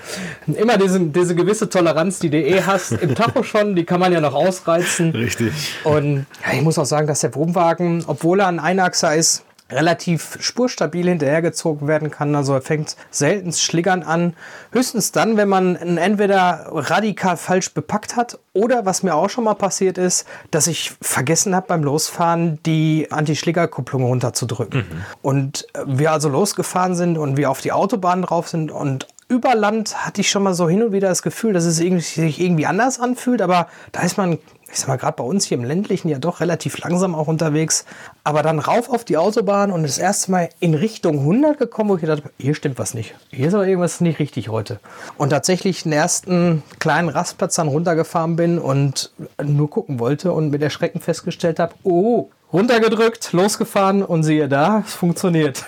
Immer 0.46 0.78
diese, 0.78 1.00
diese 1.00 1.34
gewisse 1.34 1.68
Toleranz, 1.68 2.18
die 2.18 2.30
du 2.30 2.38
eh 2.38 2.62
hast, 2.62 2.92
im 2.92 3.14
Tacho 3.14 3.42
schon, 3.42 3.76
die 3.76 3.84
kann 3.84 4.00
man 4.00 4.12
ja 4.12 4.20
noch 4.20 4.34
ausreizen. 4.34 5.10
Richtig. 5.10 5.52
Und 5.84 6.26
ja, 6.46 6.54
ich 6.54 6.62
muss 6.62 6.78
auch 6.78 6.86
sagen, 6.86 7.06
dass 7.06 7.20
der 7.20 7.34
Wohnwagen, 7.34 8.04
obwohl 8.06 8.40
er 8.40 8.48
ein 8.48 8.58
Einachser 8.58 9.14
ist, 9.14 9.44
relativ 9.72 10.38
spurstabil 10.40 11.08
hinterhergezogen 11.08 11.88
werden 11.88 12.10
kann. 12.10 12.34
Also 12.34 12.54
er 12.54 12.62
fängt 12.62 12.96
selten 13.10 13.52
schliggern 13.52 14.02
an. 14.02 14.34
Höchstens 14.70 15.12
dann, 15.12 15.36
wenn 15.36 15.48
man 15.48 15.76
ihn 15.80 15.96
entweder 15.96 16.66
radikal 16.70 17.36
falsch 17.36 17.72
bepackt 17.74 18.16
hat 18.16 18.38
oder 18.52 18.84
was 18.84 19.02
mir 19.02 19.14
auch 19.14 19.30
schon 19.30 19.44
mal 19.44 19.54
passiert 19.54 19.98
ist, 19.98 20.26
dass 20.50 20.66
ich 20.66 20.92
vergessen 21.00 21.54
habe 21.54 21.66
beim 21.68 21.82
Losfahren 21.82 22.58
die 22.64 23.08
Anti-Schligger-Kupplung 23.10 24.04
runterzudrücken. 24.04 24.80
Mhm. 24.80 25.04
Und 25.22 25.66
wir 25.86 26.12
also 26.12 26.28
losgefahren 26.28 26.94
sind 26.94 27.18
und 27.18 27.36
wir 27.36 27.50
auf 27.50 27.60
die 27.60 27.72
Autobahn 27.72 28.22
drauf 28.22 28.48
sind 28.48 28.70
und 28.70 29.06
über 29.28 29.54
Land 29.54 30.04
hatte 30.04 30.20
ich 30.20 30.30
schon 30.30 30.42
mal 30.42 30.52
so 30.52 30.68
hin 30.68 30.82
und 30.82 30.92
wieder 30.92 31.08
das 31.08 31.22
Gefühl, 31.22 31.54
dass 31.54 31.64
es 31.64 31.76
sich 31.76 32.38
irgendwie 32.38 32.66
anders 32.66 33.00
anfühlt, 33.00 33.40
aber 33.40 33.68
da 33.90 34.02
ist 34.02 34.18
man 34.18 34.38
ich 34.72 34.78
sag 34.78 34.88
mal, 34.88 34.96
gerade 34.96 35.16
bei 35.16 35.24
uns 35.24 35.44
hier 35.44 35.58
im 35.58 35.64
ländlichen 35.64 36.08
ja 36.08 36.18
doch 36.18 36.40
relativ 36.40 36.78
langsam 36.78 37.14
auch 37.14 37.28
unterwegs. 37.28 37.84
Aber 38.24 38.42
dann 38.42 38.58
rauf 38.58 38.88
auf 38.88 39.04
die 39.04 39.18
Autobahn 39.18 39.70
und 39.70 39.82
das 39.82 39.98
erste 39.98 40.30
Mal 40.30 40.48
in 40.60 40.72
Richtung 40.72 41.18
100 41.18 41.58
gekommen, 41.58 41.90
wo 41.90 41.96
ich 41.96 42.00
gedacht 42.00 42.22
habe, 42.22 42.32
hier 42.38 42.54
stimmt 42.54 42.78
was 42.78 42.94
nicht. 42.94 43.14
Hier 43.30 43.48
ist 43.48 43.54
aber 43.54 43.66
irgendwas 43.66 44.00
nicht 44.00 44.18
richtig 44.18 44.48
heute. 44.48 44.80
Und 45.18 45.28
tatsächlich 45.30 45.82
den 45.82 45.92
ersten 45.92 46.62
kleinen 46.78 47.10
Rastplatz 47.10 47.56
dann 47.56 47.68
runtergefahren 47.68 48.36
bin 48.36 48.58
und 48.58 49.12
nur 49.42 49.68
gucken 49.68 49.98
wollte 49.98 50.32
und 50.32 50.50
mit 50.50 50.62
Erschrecken 50.62 51.00
festgestellt 51.00 51.58
habe, 51.58 51.74
oh, 51.82 52.30
runtergedrückt, 52.50 53.32
losgefahren 53.32 54.02
und 54.02 54.22
siehe 54.22 54.48
da, 54.48 54.84
es 54.86 54.94
funktioniert. 54.94 55.66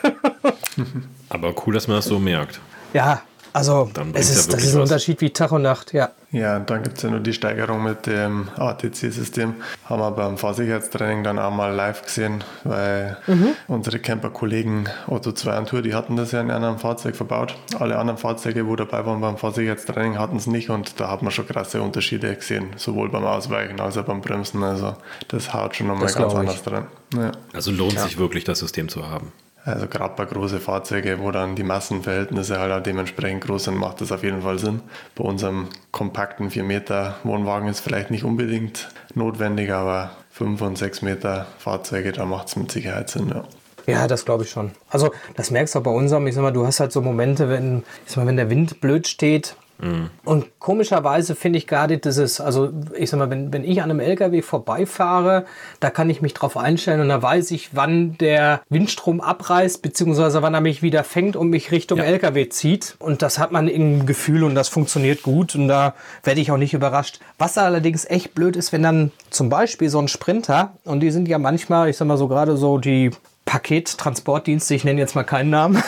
aber 1.28 1.54
cool, 1.66 1.74
dass 1.74 1.88
man 1.88 1.98
das 1.98 2.06
so 2.06 2.18
merkt. 2.18 2.58
Ja, 2.94 3.20
also 3.52 3.90
es 4.14 4.30
ist, 4.30 4.50
ja 4.50 4.56
das 4.56 4.64
ist 4.64 4.74
ein 4.74 4.80
was. 4.80 4.90
Unterschied 4.90 5.20
wie 5.20 5.30
Tag 5.30 5.52
und 5.52 5.62
Nacht, 5.62 5.92
ja. 5.92 6.10
Ja, 6.34 6.58
dann 6.58 6.82
gibt 6.82 6.96
es 6.96 7.04
ja 7.04 7.10
nur 7.10 7.20
die 7.20 7.32
Steigerung 7.32 7.84
mit 7.84 8.06
dem 8.06 8.48
ATC-System. 8.56 9.54
Haben 9.84 10.00
wir 10.00 10.10
beim 10.10 10.36
Fahrsicherheitstraining 10.36 11.22
dann 11.22 11.38
auch 11.38 11.52
mal 11.52 11.72
live 11.72 12.02
gesehen, 12.02 12.42
weil 12.64 13.16
mhm. 13.28 13.50
unsere 13.68 14.00
Camper-Kollegen 14.00 14.88
Otto 15.06 15.30
2 15.30 15.58
und 15.58 15.68
Tour, 15.68 15.82
die 15.82 15.94
hatten 15.94 16.16
das 16.16 16.32
ja 16.32 16.40
in 16.40 16.50
einem 16.50 16.80
Fahrzeug 16.80 17.14
verbaut. 17.14 17.54
Alle 17.78 17.98
anderen 17.98 18.18
Fahrzeuge, 18.18 18.66
wo 18.66 18.74
dabei 18.74 19.06
waren 19.06 19.20
beim 19.20 19.36
Fahrsicherheitstraining, 19.36 20.18
hatten 20.18 20.36
es 20.36 20.48
nicht 20.48 20.70
und 20.70 20.98
da 20.98 21.08
hat 21.08 21.22
man 21.22 21.30
schon 21.30 21.46
krasse 21.46 21.80
Unterschiede 21.80 22.34
gesehen, 22.34 22.70
sowohl 22.78 23.10
beim 23.10 23.24
Ausweichen 23.24 23.78
als 23.78 23.96
auch 23.96 24.04
beim 24.04 24.20
Bremsen. 24.20 24.64
Also 24.64 24.96
das 25.28 25.54
haut 25.54 25.76
schon 25.76 25.86
nochmal 25.86 26.12
ganz 26.12 26.34
anders 26.34 26.64
dran. 26.64 26.88
Ja. 27.14 27.30
Also 27.52 27.70
lohnt 27.70 27.92
ja. 27.92 28.02
sich 28.02 28.18
wirklich, 28.18 28.42
das 28.42 28.58
System 28.58 28.88
zu 28.88 29.08
haben. 29.08 29.30
Also 29.64 29.86
gerade 29.86 30.14
bei 30.14 30.26
großen 30.26 30.60
Fahrzeugen, 30.60 31.20
wo 31.20 31.30
dann 31.30 31.56
die 31.56 31.62
Massenverhältnisse 31.62 32.58
halt 32.60 32.70
auch 32.70 32.82
dementsprechend 32.82 33.44
groß 33.44 33.64
sind, 33.64 33.78
macht 33.78 34.00
das 34.02 34.12
auf 34.12 34.22
jeden 34.22 34.42
Fall 34.42 34.58
Sinn. 34.58 34.82
Bei 35.14 35.24
unserem 35.24 35.68
kompakten 35.90 36.50
4 36.50 36.64
Meter 36.64 37.16
Wohnwagen 37.24 37.68
ist 37.68 37.80
vielleicht 37.80 38.10
nicht 38.10 38.24
unbedingt 38.24 38.90
notwendig, 39.14 39.72
aber 39.72 40.10
5 40.32 40.60
und 40.60 40.76
6 40.76 41.00
Meter 41.02 41.46
Fahrzeuge, 41.58 42.12
da 42.12 42.26
macht 42.26 42.48
es 42.48 42.56
mit 42.56 42.70
Sicherheit 42.70 43.08
Sinn, 43.08 43.28
ja. 43.28 43.44
Ja, 43.86 44.06
das 44.06 44.24
glaube 44.24 44.44
ich 44.44 44.50
schon. 44.50 44.72
Also 44.88 45.12
das 45.36 45.50
merkst 45.50 45.74
du 45.74 45.78
auch 45.78 45.82
bei 45.82 45.90
unserem, 45.90 46.26
ich 46.26 46.34
sag 46.34 46.42
mal, 46.42 46.52
du 46.52 46.66
hast 46.66 46.80
halt 46.80 46.92
so 46.92 47.00
Momente, 47.00 47.48
wenn, 47.48 47.84
ich 48.06 48.12
sag 48.12 48.18
mal, 48.18 48.26
wenn 48.26 48.36
der 48.36 48.50
Wind 48.50 48.80
blöd 48.80 49.06
steht, 49.08 49.56
Mhm. 49.78 50.10
Und 50.24 50.58
komischerweise 50.58 51.34
finde 51.34 51.58
ich 51.58 51.66
gerade 51.66 51.98
dieses, 51.98 52.40
also 52.40 52.70
ich 52.96 53.10
sag 53.10 53.18
mal, 53.18 53.30
wenn, 53.30 53.52
wenn 53.52 53.64
ich 53.64 53.82
an 53.82 53.90
einem 53.90 54.00
LKW 54.00 54.42
vorbeifahre, 54.42 55.44
da 55.80 55.90
kann 55.90 56.08
ich 56.10 56.22
mich 56.22 56.34
drauf 56.34 56.56
einstellen 56.56 57.00
und 57.00 57.08
da 57.08 57.22
weiß 57.22 57.50
ich, 57.50 57.74
wann 57.74 58.16
der 58.18 58.60
Windstrom 58.68 59.20
abreißt, 59.20 59.82
beziehungsweise 59.82 60.42
wann 60.42 60.54
er 60.54 60.60
mich 60.60 60.82
wieder 60.82 61.04
fängt 61.04 61.36
und 61.36 61.50
mich 61.50 61.72
Richtung 61.72 61.98
ja. 61.98 62.04
LKW 62.04 62.48
zieht. 62.48 62.96
Und 62.98 63.22
das 63.22 63.38
hat 63.38 63.52
man 63.52 63.68
im 63.68 64.06
Gefühl 64.06 64.44
und 64.44 64.54
das 64.54 64.68
funktioniert 64.68 65.22
gut 65.22 65.54
und 65.54 65.68
da 65.68 65.94
werde 66.22 66.40
ich 66.40 66.50
auch 66.50 66.56
nicht 66.56 66.74
überrascht. 66.74 67.20
Was 67.38 67.58
allerdings 67.58 68.04
echt 68.04 68.34
blöd 68.34 68.56
ist, 68.56 68.72
wenn 68.72 68.82
dann 68.82 69.10
zum 69.30 69.48
Beispiel 69.48 69.88
so 69.88 69.98
ein 69.98 70.08
Sprinter, 70.08 70.74
und 70.84 71.00
die 71.00 71.10
sind 71.10 71.28
ja 71.28 71.38
manchmal, 71.38 71.88
ich 71.88 71.96
sag 71.96 72.06
mal 72.06 72.16
so 72.16 72.28
gerade 72.28 72.56
so 72.56 72.78
die 72.78 73.10
Pakettransportdienste, 73.54 74.74
ich 74.74 74.82
nenne 74.82 75.00
jetzt 75.00 75.14
mal 75.14 75.22
keinen 75.22 75.50
Namen, 75.50 75.80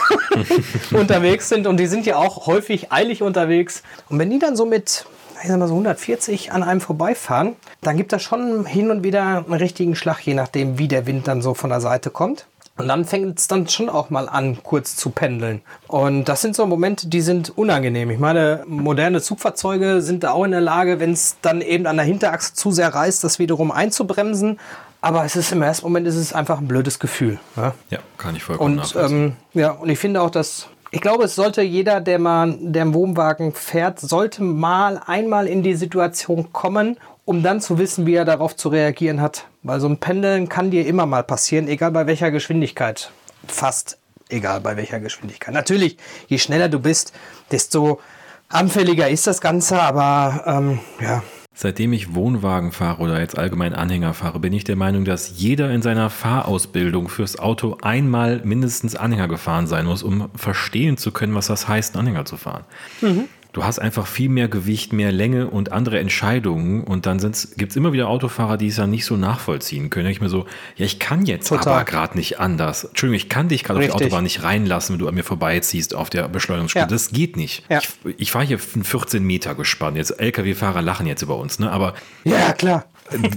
unterwegs 0.93 1.49
sind 1.49 1.67
und 1.67 1.79
die 1.79 1.89
sind 1.89 2.07
ja 2.07 2.15
auch 2.15 2.47
häufig 2.47 2.93
eilig 2.93 3.23
unterwegs. 3.23 3.83
Und 4.09 4.21
wenn 4.21 4.31
die 4.31 4.39
dann 4.39 4.55
so 4.55 4.67
mit 4.67 5.05
ich 5.43 5.49
sag 5.49 5.59
mal 5.59 5.67
so 5.67 5.75
140 5.75 6.53
an 6.53 6.63
einem 6.63 6.81
vorbeifahren, 6.81 7.57
dann 7.81 7.97
gibt 7.97 8.13
das 8.13 8.23
schon 8.23 8.67
hin 8.67 8.93
und 8.93 9.03
wieder 9.03 9.45
einen 9.45 9.53
richtigen 9.53 9.97
Schlag, 9.97 10.21
je 10.21 10.35
nachdem, 10.35 10.79
wie 10.79 10.87
der 10.87 11.07
Wind 11.07 11.27
dann 11.27 11.43
so 11.43 11.55
von 11.55 11.71
der 11.71 11.81
Seite 11.81 12.11
kommt. 12.11 12.47
Und 12.79 12.89
dann 12.89 13.05
fängt 13.05 13.39
es 13.39 13.49
dann 13.49 13.67
schon 13.69 13.89
auch 13.89 14.11
mal 14.11 14.29
an, 14.29 14.59
kurz 14.63 14.97
zu 14.97 15.11
pendeln. 15.11 15.63
Und 15.89 16.27
das 16.27 16.43
sind 16.43 16.55
so 16.55 16.67
Momente, 16.67 17.09
die 17.09 17.23
sind 17.23 17.57
unangenehm. 17.57 18.11
Ich 18.11 18.19
meine, 18.19 18.65
moderne 18.67 19.21
Zugfahrzeuge 19.21 20.03
sind 20.03 20.23
da 20.23 20.33
auch 20.33 20.45
in 20.45 20.51
der 20.53 20.61
Lage, 20.61 21.01
wenn 21.01 21.13
es 21.13 21.37
dann 21.43 21.63
eben 21.63 21.87
an 21.87 21.97
der 21.97 22.05
Hinterachse 22.05 22.55
zu 22.55 22.71
sehr 22.71 22.95
reißt, 22.95 23.25
das 23.25 23.39
wiederum 23.39 23.73
einzubremsen. 23.73 24.59
Aber 25.07 25.25
es 25.25 25.37
ist 25.37 25.53
im 25.53 25.63
ersten 25.63 25.87
Moment 25.87 26.07
ist 26.09 26.17
es 26.17 26.33
einfach 26.33 26.59
ein 26.59 26.67
blödes 26.67 26.99
Gefühl. 26.99 27.39
Ja, 27.57 27.75
ja 27.91 27.99
kann 28.19 28.35
ich 28.35 28.43
vollkommen 28.43 28.81
und, 28.81 28.97
ähm, 28.97 29.37
ja, 29.55 29.71
und 29.71 29.89
ich 29.89 30.01
finde 30.01 30.21
auch, 30.21 30.31
dass 30.31 30.69
ich 30.91 31.01
glaube, 31.01 31.25
es 31.25 31.35
sollte 31.35 31.63
jeder, 31.63 32.01
der 32.01 32.19
mal 32.19 32.57
der 32.61 32.83
im 32.83 32.95
Wohnwagen 32.95 33.53
fährt, 33.53 34.01
sollte 34.01 34.43
mal 34.43 35.01
einmal 35.07 35.47
in 35.47 35.63
die 35.63 35.75
Situation 35.75 36.53
kommen, 36.53 36.97
um 37.25 37.43
dann 37.43 37.61
zu 37.61 37.79
wissen, 37.79 38.07
wie 38.07 38.15
er 38.15 38.25
darauf 38.25 38.57
zu 38.57 38.69
reagieren 38.69 39.21
hat. 39.21 39.47
Weil 39.63 39.79
so 39.81 39.89
ein 39.89 39.99
Pendeln 39.99 40.49
kann 40.49 40.71
dir 40.71 40.87
immer 40.87 41.07
mal 41.07 41.23
passieren, 41.23 41.69
egal 41.69 41.93
bei 41.93 42.07
welcher 42.07 42.31
Geschwindigkeit. 42.31 43.11
Fast 43.47 43.99
egal 44.29 44.61
bei 44.61 44.77
welcher 44.77 44.99
Geschwindigkeit. 44.99 45.55
Natürlich, 45.55 45.99
je 46.29 46.39
schneller 46.39 46.69
du 46.69 46.81
bist, 46.81 47.13
desto 47.53 48.01
anfälliger 48.49 49.09
ist 49.09 49.27
das 49.27 49.41
Ganze, 49.41 49.81
aber 49.81 50.43
ähm, 50.47 50.81
ja, 51.01 51.23
Seitdem 51.59 51.95
ich 51.95 52.15
Wohnwagen 52.15 52.71
fahre 52.71 53.03
oder 53.03 53.19
jetzt 53.19 53.39
allgemein 53.39 53.75
Anhänger 53.75 54.13
fahre, 54.13 54.41
bin 54.41 54.53
ich 54.53 54.65
der 54.65 54.77
Meinung, 54.77 55.07
dass 55.07 55.39
jeder 55.39 55.71
in 55.71 55.81
seiner 55.81 56.11
Fahrausbildung 56.11 57.09
fürs 57.09 57.39
Auto 57.39 57.79
einmal 57.81 58.43
mindestens 58.45 58.95
Anhänger 58.95 59.27
gefahren 59.27 59.67
sein 59.67 59.87
muss, 59.87 60.03
um 60.03 60.29
verstehen 60.37 60.99
zu 60.99 61.13
können, 61.13 61.35
was 61.35 61.47
das 61.47 61.67
heißt, 61.67 61.97
Anhänger 61.97 62.27
zu 62.27 62.37
fahren. 62.37 62.65
Mhm 63.01 63.25
du 63.57 63.65
hast 63.65 63.79
einfach 63.79 64.07
viel 64.07 64.29
mehr 64.29 64.49
Gewicht, 64.49 64.93
mehr 64.93 65.11
Länge 65.11 65.49
und 65.49 65.73
andere 65.73 65.99
Entscheidungen. 65.99 66.85
Und 66.85 67.07
dann 67.07 67.17
gibt 67.57 67.71
es 67.71 67.77
immer 67.77 67.95
wieder 67.95 68.07
Autofahrer, 68.09 68.59
die 68.59 68.67
es 68.67 68.77
dann 68.77 68.91
nicht 68.91 69.07
so 69.07 69.17
nachvollziehen 69.17 69.89
können. 69.89 70.09
Ich 70.11 70.21
mir 70.21 70.29
so, 70.29 70.45
ja, 70.77 70.85
ich 70.85 70.99
kann 70.99 71.25
jetzt 71.25 71.49
Total. 71.49 71.73
aber 71.73 71.85
gerade 71.85 72.19
nicht 72.19 72.39
anders. 72.39 72.85
Entschuldigung, 72.85 73.17
ich 73.17 73.31
kann 73.31 73.49
dich 73.49 73.65
gerade 73.65 73.81
auf 73.81 73.87
die 73.87 73.93
Autobahn 73.93 74.25
nicht 74.25 74.43
reinlassen, 74.43 74.93
wenn 74.93 74.99
du 74.99 75.09
an 75.09 75.15
mir 75.15 75.25
vorbeiziehst 75.25 75.95
auf 75.95 76.11
der 76.11 76.29
Beschleunigungsspur. 76.29 76.83
Ja. 76.83 76.87
Das 76.87 77.09
geht 77.09 77.39
nicht. 77.39 77.65
Ja. 77.71 77.79
Ich, 77.79 77.89
ich 78.19 78.31
fahre 78.31 78.45
hier 78.45 78.59
14 78.59 79.25
Meter 79.25 79.55
gespannt. 79.55 79.97
Jetzt 79.97 80.11
LKW-Fahrer 80.11 80.83
lachen 80.83 81.07
jetzt 81.07 81.23
über 81.23 81.39
uns, 81.39 81.59
ne? 81.59 81.73
Aber 81.73 81.95
ja, 82.25 82.53
klar. 82.53 82.85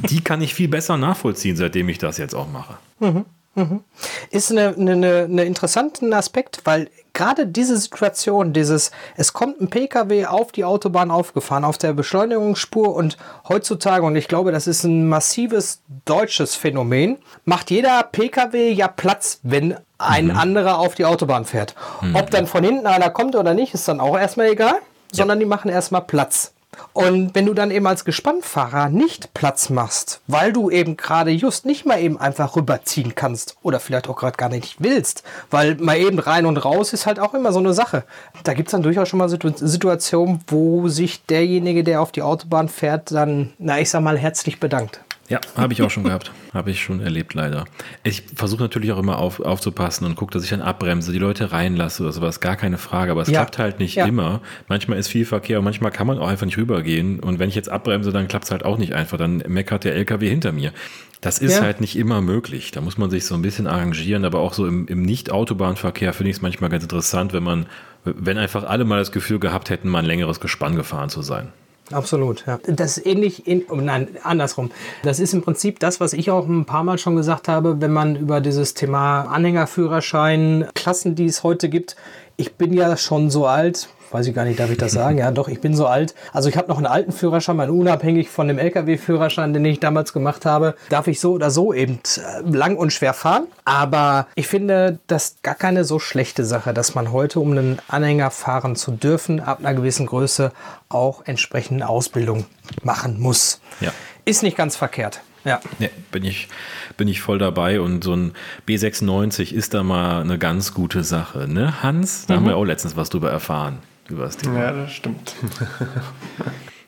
die 0.09 0.19
kann 0.19 0.41
ich 0.41 0.53
viel 0.53 0.67
besser 0.67 0.97
nachvollziehen, 0.97 1.55
seitdem 1.55 1.87
ich 1.87 1.97
das 1.97 2.17
jetzt 2.17 2.35
auch 2.35 2.51
mache. 2.51 2.77
Mhm. 2.99 3.23
Mhm. 3.59 3.83
Ist 4.31 4.51
ein 4.51 4.57
eine, 4.57 4.91
eine, 4.91 5.17
eine 5.23 5.43
interessanten 5.43 6.13
Aspekt, 6.13 6.61
weil 6.63 6.89
gerade 7.13 7.45
diese 7.47 7.77
Situation, 7.77 8.53
dieses, 8.53 8.91
es 9.17 9.33
kommt 9.33 9.59
ein 9.59 9.69
Pkw 9.69 10.25
auf 10.25 10.51
die 10.51 10.63
Autobahn 10.63 11.11
aufgefahren, 11.11 11.65
auf 11.65 11.77
der 11.77 11.93
Beschleunigungsspur 11.93 12.95
und 12.95 13.17
heutzutage, 13.47 14.05
und 14.05 14.15
ich 14.15 14.27
glaube, 14.27 14.51
das 14.51 14.67
ist 14.67 14.83
ein 14.83 15.07
massives 15.07 15.81
deutsches 16.05 16.55
Phänomen, 16.55 17.17
macht 17.45 17.71
jeder 17.71 18.03
Pkw 18.03 18.71
ja 18.71 18.87
Platz, 18.87 19.39
wenn 19.43 19.75
ein 19.97 20.27
mhm. 20.27 20.37
anderer 20.37 20.79
auf 20.79 20.95
die 20.95 21.05
Autobahn 21.05 21.45
fährt. 21.45 21.75
Mhm. 22.01 22.15
Ob 22.15 22.31
dann 22.31 22.47
von 22.47 22.63
hinten 22.63 22.87
einer 22.87 23.09
kommt 23.09 23.35
oder 23.35 23.53
nicht, 23.53 23.73
ist 23.73 23.87
dann 23.87 23.99
auch 23.99 24.17
erstmal 24.17 24.47
egal, 24.47 24.75
ja. 24.75 24.79
sondern 25.11 25.39
die 25.39 25.45
machen 25.45 25.69
erstmal 25.69 26.01
Platz. 26.01 26.53
Und 26.93 27.35
wenn 27.35 27.45
du 27.45 27.53
dann 27.53 27.71
eben 27.71 27.87
als 27.87 28.05
Gespannfahrer 28.05 28.89
nicht 28.89 29.33
Platz 29.33 29.69
machst, 29.69 30.21
weil 30.27 30.53
du 30.53 30.69
eben 30.69 30.97
gerade 30.97 31.31
just 31.31 31.65
nicht 31.65 31.85
mal 31.85 31.99
eben 31.99 32.19
einfach 32.19 32.55
rüberziehen 32.55 33.15
kannst 33.15 33.55
oder 33.63 33.79
vielleicht 33.79 34.07
auch 34.07 34.15
gerade 34.15 34.37
gar 34.37 34.49
nicht 34.49 34.77
willst, 34.79 35.23
weil 35.49 35.75
mal 35.75 35.97
eben 35.97 36.19
rein 36.19 36.45
und 36.45 36.57
raus 36.57 36.93
ist 36.93 37.05
halt 37.05 37.19
auch 37.19 37.33
immer 37.33 37.51
so 37.51 37.59
eine 37.59 37.73
Sache. 37.73 38.03
Da 38.43 38.53
gibt 38.53 38.69
es 38.69 38.71
dann 38.71 38.83
durchaus 38.83 39.09
schon 39.09 39.19
mal 39.19 39.29
Situationen, 39.29 40.41
wo 40.47 40.87
sich 40.87 41.25
derjenige, 41.25 41.83
der 41.83 42.01
auf 42.01 42.11
die 42.11 42.21
Autobahn 42.21 42.69
fährt, 42.69 43.11
dann, 43.11 43.53
na 43.57 43.79
ich 43.79 43.89
sag 43.89 44.01
mal, 44.01 44.17
herzlich 44.17 44.59
bedankt. 44.59 45.01
Ja, 45.29 45.39
habe 45.55 45.73
ich 45.73 45.83
auch 45.83 45.91
schon 45.91 46.03
gehabt. 46.03 46.31
Habe 46.53 46.71
ich 46.71 46.81
schon 46.81 46.99
erlebt, 46.99 47.35
leider. 47.35 47.65
Ich 48.03 48.23
versuche 48.33 48.63
natürlich 48.63 48.91
auch 48.91 48.97
immer 48.97 49.19
auf, 49.19 49.39
aufzupassen 49.39 50.07
und 50.07 50.15
gucke, 50.15 50.33
dass 50.33 50.43
ich 50.43 50.49
dann 50.49 50.61
abbremse, 50.61 51.11
die 51.11 51.19
Leute 51.19 51.51
reinlasse 51.51 52.01
oder 52.01 52.11
sowas, 52.11 52.39
gar 52.39 52.55
keine 52.55 52.79
Frage. 52.79 53.11
Aber 53.11 53.21
es 53.21 53.27
ja. 53.27 53.41
klappt 53.41 53.59
halt 53.59 53.79
nicht 53.79 53.93
ja. 53.93 54.07
immer. 54.07 54.41
Manchmal 54.67 54.97
ist 54.97 55.09
viel 55.09 55.25
Verkehr 55.25 55.59
und 55.59 55.65
manchmal 55.65 55.91
kann 55.91 56.07
man 56.07 56.17
auch 56.17 56.27
einfach 56.27 56.47
nicht 56.47 56.57
rübergehen. 56.57 57.19
Und 57.19 57.37
wenn 57.37 57.49
ich 57.49 57.55
jetzt 57.55 57.69
abbremse, 57.69 58.11
dann 58.11 58.27
klappt 58.27 58.45
es 58.45 58.51
halt 58.51 58.65
auch 58.65 58.79
nicht 58.79 58.93
einfach. 58.93 59.19
Dann 59.19 59.43
meckert 59.47 59.83
der 59.83 59.93
LKW 59.93 60.27
hinter 60.27 60.51
mir. 60.51 60.73
Das 61.21 61.37
ist 61.37 61.57
ja. 61.57 61.61
halt 61.61 61.81
nicht 61.81 61.95
immer 61.95 62.21
möglich. 62.21 62.71
Da 62.71 62.81
muss 62.81 62.97
man 62.97 63.11
sich 63.11 63.25
so 63.25 63.35
ein 63.35 63.43
bisschen 63.43 63.67
arrangieren. 63.67 64.25
Aber 64.25 64.39
auch 64.39 64.53
so 64.53 64.65
im, 64.65 64.87
im 64.87 65.03
Nicht-Autobahnverkehr 65.03 66.13
finde 66.13 66.31
ich 66.31 66.37
es 66.37 66.41
manchmal 66.41 66.71
ganz 66.71 66.81
interessant, 66.81 67.33
wenn 67.33 67.43
man, 67.43 67.67
wenn 68.03 68.39
einfach 68.39 68.63
alle 68.63 68.85
mal 68.85 68.97
das 68.97 69.11
Gefühl 69.11 69.37
gehabt 69.37 69.69
hätten, 69.69 69.87
mal 69.87 69.99
ein 69.99 70.05
längeres 70.05 70.39
Gespann 70.39 70.75
gefahren 70.75 71.09
zu 71.09 71.21
sein. 71.21 71.49
Absolut, 71.91 72.45
ja. 72.45 72.59
Das 72.67 72.97
ist 72.97 73.05
ähnlich, 73.05 73.47
in, 73.47 73.65
oh 73.69 73.75
nein, 73.75 74.09
andersrum. 74.23 74.71
Das 75.03 75.19
ist 75.19 75.33
im 75.33 75.41
Prinzip 75.41 75.79
das, 75.79 75.99
was 75.99 76.13
ich 76.13 76.29
auch 76.29 76.47
ein 76.47 76.65
paar 76.65 76.83
Mal 76.83 76.97
schon 76.97 77.15
gesagt 77.15 77.47
habe, 77.47 77.81
wenn 77.81 77.91
man 77.91 78.15
über 78.15 78.41
dieses 78.41 78.73
Thema 78.73 79.23
Anhängerführerschein, 79.23 80.67
Klassen, 80.75 81.15
die 81.15 81.25
es 81.25 81.43
heute 81.43 81.69
gibt. 81.69 81.95
Ich 82.37 82.55
bin 82.55 82.73
ja 82.73 82.95
schon 82.95 83.29
so 83.29 83.47
alt, 83.47 83.89
weiß 84.11 84.27
ich 84.27 84.35
gar 84.35 84.45
nicht, 84.45 84.59
darf 84.59 84.71
ich 84.71 84.77
das 84.77 84.91
sagen? 84.91 85.17
Ja, 85.17 85.31
doch, 85.31 85.47
ich 85.47 85.61
bin 85.61 85.75
so 85.75 85.87
alt. 85.87 86.15
Also 86.33 86.49
ich 86.49 86.57
habe 86.57 86.67
noch 86.67 86.77
einen 86.77 86.85
alten 86.85 87.11
Führerschein, 87.11 87.55
mein 87.55 87.69
unabhängig 87.69 88.29
von 88.29 88.47
dem 88.47 88.57
LKW-Führerschein, 88.57 89.53
den 89.53 89.65
ich 89.65 89.79
damals 89.79 90.13
gemacht 90.13 90.45
habe, 90.45 90.75
darf 90.89 91.07
ich 91.07 91.19
so 91.19 91.33
oder 91.33 91.51
so 91.51 91.73
eben 91.73 91.99
äh, 92.17 92.41
lang 92.49 92.77
und 92.77 92.91
schwer 92.91 93.13
fahren. 93.13 93.47
Aber 93.65 94.27
ich 94.35 94.47
finde 94.47 94.99
das 95.07 95.37
gar 95.43 95.55
keine 95.55 95.83
so 95.83 95.99
schlechte 95.99 96.43
Sache, 96.45 96.73
dass 96.73 96.95
man 96.95 97.11
heute, 97.11 97.39
um 97.39 97.51
einen 97.51 97.79
Anhänger 97.87 98.31
fahren 98.31 98.75
zu 98.75 98.91
dürfen, 98.91 99.39
ab 99.39 99.59
einer 99.59 99.73
gewissen 99.73 100.05
Größe 100.05 100.51
auch 100.89 101.25
entsprechende 101.25 101.87
Ausbildung 101.87 102.45
machen 102.83 103.19
muss. 103.19 103.61
Ja. 103.79 103.91
Ist 104.25 104.43
nicht 104.43 104.57
ganz 104.57 104.75
verkehrt. 104.75 105.21
Ja. 105.45 105.61
ja. 105.79 105.87
bin, 106.11 106.25
ich, 106.25 106.49
bin 106.97 107.07
ich 107.07 107.21
voll 107.21 107.37
dabei 107.37 107.79
und 107.79 108.03
so 108.03 108.13
ein 108.13 108.33
B96 108.67 109.53
ist 109.53 109.73
da 109.73 109.83
mal 109.83 110.21
eine 110.21 110.37
ganz 110.37 110.73
gute 110.73 111.03
Sache, 111.03 111.47
ne? 111.47 111.81
Hans, 111.81 112.25
da 112.25 112.33
mhm. 112.33 112.37
haben 112.37 112.47
wir 112.47 112.57
auch 112.57 112.65
letztens 112.65 112.97
was 112.97 113.09
drüber 113.09 113.31
erfahren 113.31 113.79
über 114.09 114.23
das 114.23 114.37
Thema. 114.37 114.59
Ja, 114.59 114.71
das 114.71 114.91
stimmt. 114.91 115.35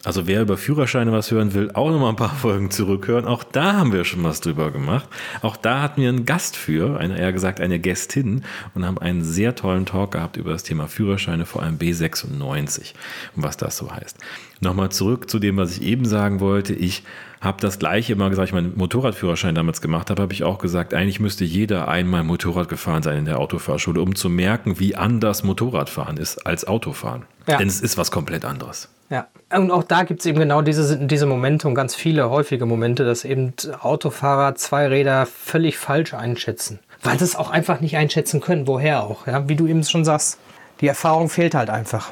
Also 0.03 0.25
wer 0.25 0.41
über 0.41 0.57
Führerscheine 0.57 1.11
was 1.11 1.29
hören 1.29 1.53
will, 1.53 1.69
auch 1.73 1.91
noch 1.91 1.99
mal 1.99 2.09
ein 2.09 2.15
paar 2.15 2.33
Folgen 2.33 2.71
zurückhören. 2.71 3.25
Auch 3.25 3.43
da 3.43 3.73
haben 3.73 3.93
wir 3.93 4.03
schon 4.03 4.23
was 4.23 4.41
drüber 4.41 4.71
gemacht. 4.71 5.07
Auch 5.43 5.55
da 5.55 5.83
hatten 5.83 6.01
wir 6.01 6.09
einen 6.09 6.25
Gast 6.25 6.57
für, 6.57 6.99
eine, 6.99 7.19
eher 7.19 7.31
gesagt 7.31 7.61
eine 7.61 7.77
Gästin 7.77 8.43
und 8.73 8.83
haben 8.83 8.97
einen 8.97 9.23
sehr 9.23 9.53
tollen 9.53 9.85
Talk 9.85 10.13
gehabt 10.13 10.37
über 10.37 10.53
das 10.53 10.63
Thema 10.63 10.87
Führerscheine, 10.87 11.45
vor 11.45 11.61
allem 11.61 11.77
B96 11.77 12.93
und 13.35 13.43
was 13.43 13.57
das 13.57 13.77
so 13.77 13.91
heißt. 13.91 14.17
Nochmal 14.59 14.89
zurück 14.89 15.29
zu 15.29 15.37
dem, 15.37 15.57
was 15.57 15.77
ich 15.77 15.83
eben 15.83 16.05
sagen 16.05 16.39
wollte. 16.39 16.73
Ich 16.73 17.03
habe 17.41 17.59
das 17.59 17.79
gleiche 17.79 18.13
immer 18.13 18.29
gesagt, 18.29 18.49
ich 18.49 18.53
meinen 18.53 18.77
Motorradführerschein 18.77 19.55
damals 19.55 19.81
gemacht 19.81 20.11
habe, 20.11 20.21
habe 20.21 20.31
ich 20.31 20.43
auch 20.43 20.59
gesagt, 20.59 20.93
eigentlich 20.93 21.19
müsste 21.19 21.43
jeder 21.43 21.87
einmal 21.87 22.23
Motorrad 22.23 22.69
gefahren 22.69 23.01
sein 23.01 23.17
in 23.17 23.25
der 23.25 23.39
Autofahrschule, 23.39 23.99
um 23.99 24.13
zu 24.13 24.29
merken, 24.29 24.79
wie 24.79 24.95
anders 24.95 25.43
Motorradfahren 25.43 26.17
ist 26.17 26.45
als 26.45 26.67
Autofahren. 26.67 27.23
Ja. 27.47 27.57
Denn 27.57 27.67
es 27.67 27.81
ist 27.81 27.97
was 27.97 28.11
komplett 28.11 28.45
anderes. 28.45 28.89
Ja, 29.09 29.27
und 29.53 29.71
auch 29.71 29.83
da 29.83 30.03
gibt 30.03 30.21
es 30.21 30.25
eben 30.27 30.39
genau 30.39 30.61
diese, 30.61 30.97
diese 30.97 31.25
Momente 31.25 31.67
und 31.67 31.75
ganz 31.75 31.95
viele 31.95 32.29
häufige 32.29 32.65
Momente, 32.65 33.03
dass 33.03 33.25
eben 33.25 33.53
Autofahrer 33.81 34.55
zwei 34.55 34.87
Räder 34.87 35.25
völlig 35.25 35.77
falsch 35.77 36.13
einschätzen. 36.13 36.79
Weil 37.03 37.17
sie 37.17 37.25
es 37.25 37.35
auch 37.35 37.49
einfach 37.49 37.81
nicht 37.81 37.97
einschätzen 37.97 38.39
können, 38.39 38.67
woher 38.67 39.03
auch. 39.03 39.25
Ja? 39.25 39.49
Wie 39.49 39.55
du 39.55 39.65
eben 39.67 39.83
schon 39.83 40.05
sagst, 40.05 40.39
die 40.79 40.87
Erfahrung 40.87 41.27
fehlt 41.27 41.55
halt 41.55 41.69
einfach. 41.69 42.11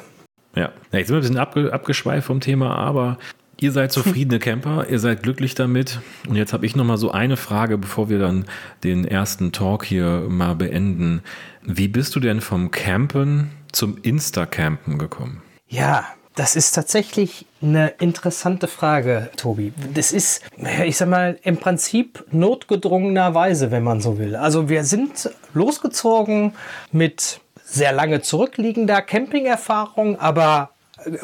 Ja, 0.56 0.70
jetzt 0.90 1.06
sind 1.06 1.10
wir 1.10 1.16
ein 1.16 1.20
bisschen 1.20 1.38
abge 1.38 1.72
abgeschweift 1.72 2.26
vom 2.26 2.40
Thema, 2.40 2.74
aber 2.74 3.16
ihr 3.60 3.72
seid 3.72 3.92
zufriedene 3.92 4.38
Camper, 4.38 4.86
ihr 4.88 4.98
seid 4.98 5.22
glücklich 5.22 5.54
damit. 5.54 6.00
Und 6.28 6.36
jetzt 6.36 6.52
habe 6.52 6.66
ich 6.66 6.76
noch 6.76 6.84
mal 6.84 6.96
so 6.96 7.10
eine 7.10 7.36
Frage, 7.36 7.78
bevor 7.78 8.08
wir 8.08 8.18
dann 8.18 8.46
den 8.84 9.04
ersten 9.04 9.52
Talk 9.52 9.84
hier 9.84 10.26
mal 10.28 10.54
beenden. 10.54 11.22
Wie 11.62 11.88
bist 11.88 12.14
du 12.16 12.20
denn 12.20 12.40
vom 12.40 12.70
Campen 12.70 13.50
zum 13.72 13.98
Insta-Campen 14.02 14.98
gekommen? 14.98 15.42
Ja, 15.68 16.06
das 16.34 16.56
ist 16.56 16.72
tatsächlich 16.72 17.44
eine 17.60 17.88
interessante 17.98 18.66
Frage, 18.66 19.30
Tobi. 19.36 19.72
Das 19.94 20.12
ist, 20.12 20.42
ich 20.84 20.96
sag 20.96 21.08
mal, 21.08 21.38
im 21.42 21.58
Prinzip 21.58 22.24
notgedrungenerweise, 22.30 23.70
wenn 23.70 23.82
man 23.82 24.00
so 24.00 24.18
will. 24.18 24.36
Also 24.36 24.68
wir 24.68 24.84
sind 24.84 25.30
losgezogen 25.52 26.54
mit 26.92 27.40
sehr 27.62 27.92
lange 27.92 28.22
zurückliegender 28.22 29.02
Campingerfahrung, 29.02 30.18
aber 30.18 30.70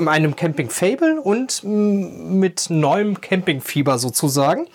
einem 0.07 0.37
Camping-Fable 0.37 1.21
und 1.21 1.63
mit 1.65 2.67
neuem 2.71 3.21
Campingfieber 3.21 3.99
sozusagen. 3.99 4.67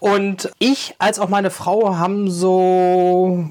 Und 0.00 0.50
ich 0.58 0.94
als 0.98 1.18
auch 1.18 1.28
meine 1.28 1.50
Frau 1.50 1.96
haben 1.96 2.30
so 2.30 3.48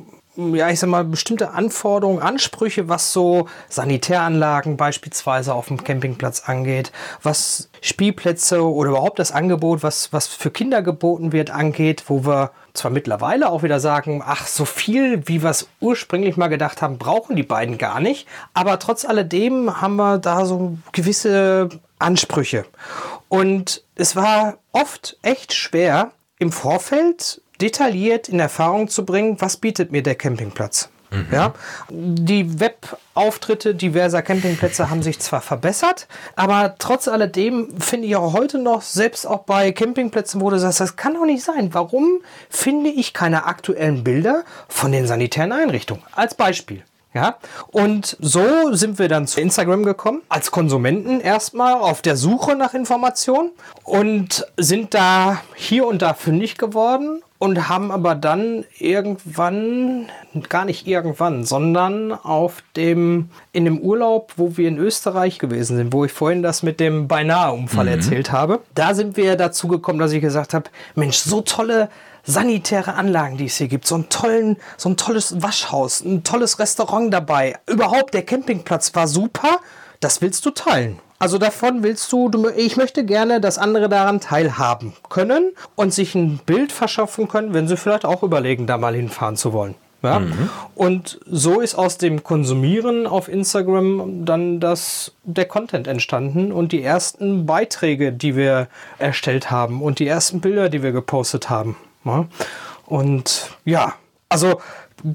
ja, 0.54 0.70
ich 0.70 0.80
sag 0.80 0.90
mal, 0.90 1.04
bestimmte 1.04 1.52
Anforderungen, 1.52 2.22
Ansprüche, 2.22 2.90
was 2.90 3.14
so 3.14 3.48
Sanitäranlagen 3.70 4.78
beispielsweise 4.78 5.54
auf 5.54 5.68
dem 5.68 5.84
Campingplatz 5.84 6.44
angeht, 6.48 6.92
was 7.22 7.70
Spielplätze 7.82 8.64
oder 8.64 8.92
überhaupt 8.92 9.20
das 9.20 9.32
Angebot, 9.32 9.84
was, 9.84 10.14
was 10.14 10.28
für 10.28 10.52
Kinder 10.52 10.82
geboten 10.82 11.32
wird, 11.32 11.50
angeht, 11.50 12.06
wo 12.08 12.26
wir 12.26 12.52
zwar 12.74 12.92
mittlerweile 12.92 13.50
auch 13.50 13.64
wieder 13.64 13.80
sagen, 13.80 14.24
ach, 14.26 14.48
so 14.48 14.66
viel, 14.66 15.28
wie 15.28 15.44
wir 15.44 15.50
es 15.50 15.68
ursprünglich 15.80 16.38
mal 16.38 16.48
gedacht 16.48 16.82
haben, 16.82 16.98
brauchen 16.98 17.36
die 17.36 17.44
beiden 17.44 17.78
gar 17.78 18.00
nicht. 18.00 18.28
Aber 18.54 18.80
trotz 18.80 19.06
alledem 19.06 19.82
haben 19.82 19.96
wir 19.98 20.18
da 20.18 20.46
so 20.46 20.78
gewisse 20.92 21.70
Ansprüche. 22.00 22.66
Und 23.30 23.84
es 23.96 24.16
war 24.16 24.58
oft 24.72 25.18
echt 25.22 25.54
schwer, 25.54 26.12
im 26.40 26.52
Vorfeld 26.52 27.42
detailliert 27.62 28.30
in 28.30 28.40
Erfahrung 28.40 28.88
zu 28.88 29.06
bringen, 29.06 29.38
was 29.40 29.58
bietet 29.58 29.92
mir 29.92 30.04
der 30.04 30.16
Campingplatz. 30.16 30.90
Mhm. 31.12 31.28
Ja, 31.30 31.54
die 31.90 32.60
Webauftritte 32.60 33.76
diverser 33.76 34.22
Campingplätze 34.22 34.90
haben 34.90 35.04
sich 35.04 35.20
zwar 35.20 35.42
verbessert, 35.42 36.08
aber 36.38 36.76
trotz 36.80 37.10
alledem 37.10 37.80
finde 37.80 38.08
ich 38.08 38.16
auch 38.16 38.32
heute 38.32 38.58
noch, 38.58 38.82
selbst 38.82 39.28
auch 39.28 39.40
bei 39.40 39.74
Campingplätzen, 39.74 40.40
wo 40.40 40.50
du 40.50 40.58
sagst, 40.58 40.80
das 40.80 40.96
kann 40.96 41.16
doch 41.16 41.26
nicht 41.26 41.44
sein. 41.44 41.74
Warum 41.74 42.22
finde 42.50 42.90
ich 42.90 43.14
keine 43.14 43.46
aktuellen 43.46 44.06
Bilder 44.06 44.46
von 44.70 44.94
den 44.94 45.06
sanitären 45.06 45.52
Einrichtungen? 45.52 46.02
Als 46.14 46.34
Beispiel. 46.34 46.84
Ja, 47.14 47.40
und 47.68 48.16
so 48.22 48.74
sind 48.74 48.98
wir 48.98 49.10
dann 49.10 49.28
zu 49.28 49.42
Instagram 49.42 49.84
gekommen, 49.84 50.22
als 50.30 50.50
Konsumenten 50.50 51.20
erstmal 51.20 51.74
auf 51.74 52.02
der 52.02 52.16
Suche 52.16 52.56
nach 52.56 52.74
Informationen 52.74 53.52
und 53.84 54.48
sind 54.56 54.94
da 54.94 55.42
hier 55.56 55.88
und 55.88 56.02
da 56.02 56.14
fündig 56.14 56.58
geworden 56.58 57.22
und 57.42 57.70
haben 57.70 57.92
aber 57.92 58.14
dann 58.14 58.66
irgendwann, 58.78 60.06
gar 60.48 60.64
nicht 60.64 60.86
irgendwann, 60.86 61.44
sondern 61.44 62.12
auf 62.12 62.62
dem, 62.76 63.32
in 63.52 63.66
dem 63.66 63.80
Urlaub, 63.80 64.34
wo 64.36 64.58
wir 64.58 64.68
in 64.68 64.78
Österreich 64.78 65.40
gewesen 65.40 65.76
sind, 65.76 65.92
wo 65.92 66.06
ich 66.06 66.12
vorhin 66.12 66.44
das 66.44 66.62
mit 66.62 66.80
dem 66.80 67.08
Beinahe-Unfall 67.08 67.86
mhm. 67.86 67.92
erzählt 67.94 68.32
habe, 68.32 68.60
da 68.76 68.94
sind 68.94 69.18
wir 69.18 69.38
dazu 69.38 69.68
gekommen, 69.68 69.98
dass 69.98 70.12
ich 70.12 70.22
gesagt 70.22 70.54
habe, 70.54 70.70
Mensch, 70.94 71.18
so 71.18 71.42
tolle 71.42 71.90
sanitäre 72.24 72.94
Anlagen, 72.94 73.38
die 73.38 73.46
es 73.46 73.56
hier 73.56 73.68
gibt, 73.68 73.88
so, 73.88 73.96
einen 73.96 74.10
tollen, 74.10 74.58
so 74.78 74.90
ein 74.90 74.98
tolles 74.98 75.42
Waschhaus, 75.42 76.02
ein 76.02 76.24
tolles 76.24 76.60
Restaurant 76.60 77.12
dabei. 77.12 77.58
Überhaupt, 77.66 78.14
der 78.14 78.22
Campingplatz 78.22 78.94
war 78.94 79.08
super. 79.08 79.58
Das 80.00 80.22
willst 80.22 80.46
du 80.46 80.52
teilen. 80.52 81.00
Also 81.22 81.38
davon 81.38 81.84
willst 81.84 82.12
du, 82.12 82.30
du, 82.30 82.50
ich 82.50 82.78
möchte 82.78 83.06
gerne, 83.06 83.40
dass 83.40 83.60
andere 83.60 83.90
daran 83.90 84.20
teilhaben 84.22 84.94
können 85.08 85.52
und 85.76 85.94
sich 85.94 86.16
ein 86.16 86.40
Bild 86.48 86.72
verschaffen 86.72 87.28
können, 87.28 87.54
wenn 87.54 87.68
sie 87.68 87.78
vielleicht 87.78 88.06
auch 88.06 88.24
überlegen, 88.24 88.66
da 88.66 88.80
mal 88.80 88.96
hinfahren 88.96 89.36
zu 89.36 89.54
wollen. 89.54 89.76
Ja? 90.02 90.18
Mhm. 90.18 90.50
Und 90.74 91.20
so 91.28 91.60
ist 91.60 91.76
aus 91.76 92.00
dem 92.00 92.24
Konsumieren 92.24 93.06
auf 93.06 93.28
Instagram 93.28 94.26
dann 94.26 94.60
das, 94.60 95.12
der 95.24 95.46
Content 95.46 95.86
entstanden 95.86 96.52
und 96.52 96.72
die 96.72 96.82
ersten 96.82 97.46
Beiträge, 97.46 98.12
die 98.12 98.36
wir 98.36 98.68
erstellt 98.98 99.52
haben 99.52 99.84
und 99.84 100.00
die 100.00 100.08
ersten 100.08 100.42
Bilder, 100.42 100.70
die 100.70 100.82
wir 100.82 100.92
gepostet 100.92 101.52
haben. 101.52 101.78
Ja? 102.04 102.26
Und 102.88 103.52
ja, 103.64 103.94
also 104.28 104.60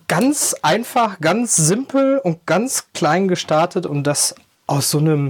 ganz 0.07 0.55
einfach, 0.63 1.19
ganz 1.19 1.57
simpel 1.57 2.21
und 2.23 2.47
ganz 2.47 2.93
klein 2.95 3.27
gestartet 3.27 3.87
und 3.87 4.05
das 4.05 4.37
aus 4.69 4.91
so 4.91 4.99
einem 4.99 5.29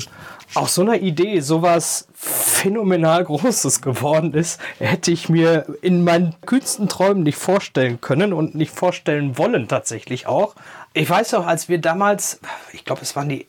aus 0.57 0.75
so 0.75 0.83
einer 0.83 0.97
Idee 0.97 1.41
sowas 1.41 2.09
phänomenal 2.15 3.25
Großes 3.25 3.83
geworden 3.83 4.33
ist, 4.33 4.61
hätte 4.79 5.11
ich 5.11 5.29
mir 5.29 5.67
in 5.83 6.03
meinen 6.03 6.35
kühnsten 6.47 6.89
Träumen 6.89 7.23
nicht 7.23 7.37
vorstellen 7.37 8.01
können 8.01 8.33
und 8.33 8.55
nicht 8.55 8.75
vorstellen 8.75 9.37
wollen 9.39 9.69
tatsächlich 9.69 10.27
auch. 10.27 10.55
Ich 10.95 11.09
weiß 11.11 11.35
auch, 11.35 11.47
als 11.47 11.69
wir 11.69 11.79
damals, 11.79 12.41
ich 12.73 12.85
glaube, 12.85 13.03
es 13.03 13.15
waren 13.15 13.29
die 13.29 13.47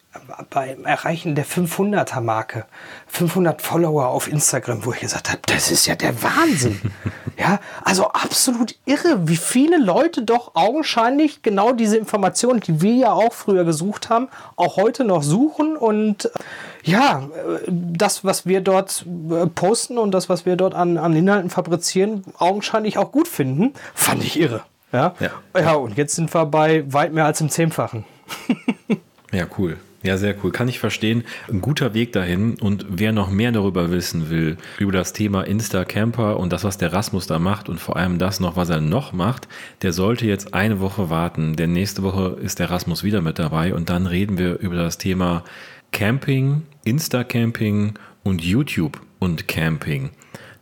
beim 0.49 0.85
Erreichen 0.85 1.35
der 1.35 1.45
500er 1.45 2.21
Marke, 2.21 2.65
500 3.07 3.61
Follower 3.61 4.07
auf 4.07 4.27
Instagram, 4.27 4.85
wo 4.85 4.93
ich 4.93 4.99
gesagt 4.99 5.29
habe, 5.29 5.39
das 5.45 5.71
ist 5.71 5.85
ja 5.85 5.95
der 5.95 6.21
Wahnsinn. 6.21 6.81
ja, 7.37 7.59
also 7.83 8.07
absolut 8.09 8.75
irre, 8.85 9.27
wie 9.27 9.37
viele 9.37 9.77
Leute 9.77 10.23
doch 10.23 10.55
augenscheinlich 10.55 11.41
genau 11.41 11.71
diese 11.71 11.97
Informationen, 11.97 12.59
die 12.59 12.81
wir 12.81 12.93
ja 12.93 13.11
auch 13.11 13.33
früher 13.33 13.63
gesucht 13.63 14.09
haben, 14.09 14.27
auch 14.55 14.77
heute 14.77 15.03
noch 15.03 15.23
suchen 15.23 15.77
und 15.77 16.25
äh, 16.25 16.29
ja, 16.83 17.19
äh, 17.19 17.59
das, 17.67 18.23
was 18.23 18.45
wir 18.45 18.61
dort 18.61 19.05
äh, 19.29 19.47
posten 19.47 19.97
und 19.97 20.11
das, 20.11 20.29
was 20.29 20.45
wir 20.45 20.55
dort 20.55 20.73
an, 20.73 20.97
an 20.97 21.15
Inhalten 21.15 21.49
fabrizieren, 21.49 22.23
augenscheinlich 22.37 22.97
auch 22.97 23.11
gut 23.11 23.27
finden, 23.27 23.73
fand 23.93 24.23
ich 24.23 24.39
irre. 24.39 24.63
Ja? 24.91 25.13
ja. 25.19 25.31
Ja, 25.59 25.73
und 25.73 25.97
jetzt 25.97 26.15
sind 26.15 26.33
wir 26.33 26.45
bei 26.45 26.91
weit 26.91 27.13
mehr 27.13 27.25
als 27.25 27.41
im 27.41 27.49
Zehnfachen. 27.49 28.05
ja, 29.31 29.45
cool. 29.57 29.77
Ja, 30.07 30.15
sehr 30.15 30.37
cool. 30.41 30.53
Kann 30.53 30.69
ich 30.69 30.79
verstehen. 30.79 31.25
Ein 31.51 31.59
guter 31.59 31.93
Weg 31.93 32.13
dahin. 32.13 32.57
Und 32.61 32.85
wer 32.87 33.11
noch 33.11 33.29
mehr 33.29 33.51
darüber 33.51 33.91
wissen 33.91 34.29
will, 34.29 34.55
über 34.79 34.93
das 34.93 35.11
Thema 35.11 35.41
Insta-Camper 35.41 36.39
und 36.39 36.53
das, 36.53 36.63
was 36.63 36.77
der 36.77 36.93
Rasmus 36.93 37.27
da 37.27 37.39
macht 37.39 37.67
und 37.67 37.77
vor 37.77 37.97
allem 37.97 38.17
das 38.17 38.39
noch, 38.39 38.55
was 38.55 38.69
er 38.69 38.79
noch 38.79 39.11
macht, 39.11 39.49
der 39.81 39.91
sollte 39.91 40.25
jetzt 40.25 40.53
eine 40.53 40.79
Woche 40.79 41.09
warten. 41.09 41.57
Denn 41.57 41.73
nächste 41.73 42.03
Woche 42.03 42.37
ist 42.41 42.59
der 42.59 42.69
Rasmus 42.69 43.03
wieder 43.03 43.19
mit 43.21 43.37
dabei 43.37 43.73
und 43.73 43.89
dann 43.89 44.07
reden 44.07 44.37
wir 44.37 44.59
über 44.59 44.77
das 44.77 44.97
Thema 44.97 45.43
Camping, 45.91 46.61
Insta-Camping 46.85 47.95
und 48.23 48.41
YouTube 48.41 49.01
und 49.19 49.49
Camping. 49.49 50.11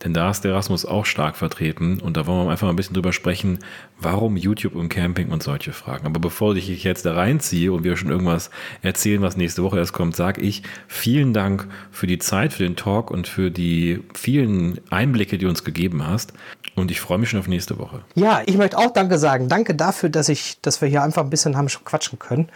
Denn 0.05 0.13
da 0.13 0.29
ist 0.29 0.41
der 0.41 0.51
Erasmus 0.51 0.85
auch 0.85 1.05
stark 1.05 1.35
vertreten 1.35 1.99
und 1.99 2.15
da 2.15 2.27
wollen 2.27 2.45
wir 2.45 2.51
einfach 2.51 2.67
mal 2.67 2.73
ein 2.73 2.75
bisschen 2.75 2.93
drüber 2.93 3.11
sprechen, 3.11 3.57
warum 3.99 4.37
YouTube 4.37 4.75
und 4.75 4.87
Camping 4.87 5.29
und 5.29 5.41
solche 5.41 5.73
Fragen. 5.73 6.05
Aber 6.05 6.19
bevor 6.19 6.55
ich 6.55 6.83
jetzt 6.83 7.07
da 7.07 7.15
reinziehe 7.15 7.73
und 7.73 7.83
wir 7.83 7.97
schon 7.97 8.11
irgendwas 8.11 8.51
erzählen, 8.83 9.23
was 9.23 9.35
nächste 9.35 9.63
Woche 9.63 9.79
erst 9.79 9.93
kommt, 9.93 10.15
sage 10.15 10.41
ich 10.41 10.61
vielen 10.87 11.33
Dank 11.33 11.67
für 11.89 12.05
die 12.05 12.19
Zeit, 12.19 12.53
für 12.53 12.63
den 12.63 12.75
Talk 12.75 13.09
und 13.09 13.27
für 13.27 13.49
die 13.49 14.03
vielen 14.13 14.79
Einblicke, 14.91 15.39
die 15.39 15.45
du 15.45 15.49
uns 15.49 15.63
gegeben 15.63 16.05
hast. 16.05 16.33
Und 16.75 16.91
ich 16.91 17.01
freue 17.01 17.17
mich 17.17 17.29
schon 17.29 17.39
auf 17.39 17.47
nächste 17.47 17.79
Woche. 17.79 18.01
Ja, 18.13 18.43
ich 18.45 18.57
möchte 18.57 18.77
auch 18.77 18.91
Danke 18.91 19.17
sagen. 19.17 19.49
Danke 19.49 19.73
dafür, 19.73 20.09
dass 20.09 20.29
ich, 20.29 20.61
dass 20.61 20.81
wir 20.81 20.87
hier 20.87 21.01
einfach 21.01 21.23
ein 21.23 21.31
bisschen 21.31 21.57
haben 21.57 21.67
schon 21.67 21.83
quatschen 21.83 22.19
können. 22.19 22.49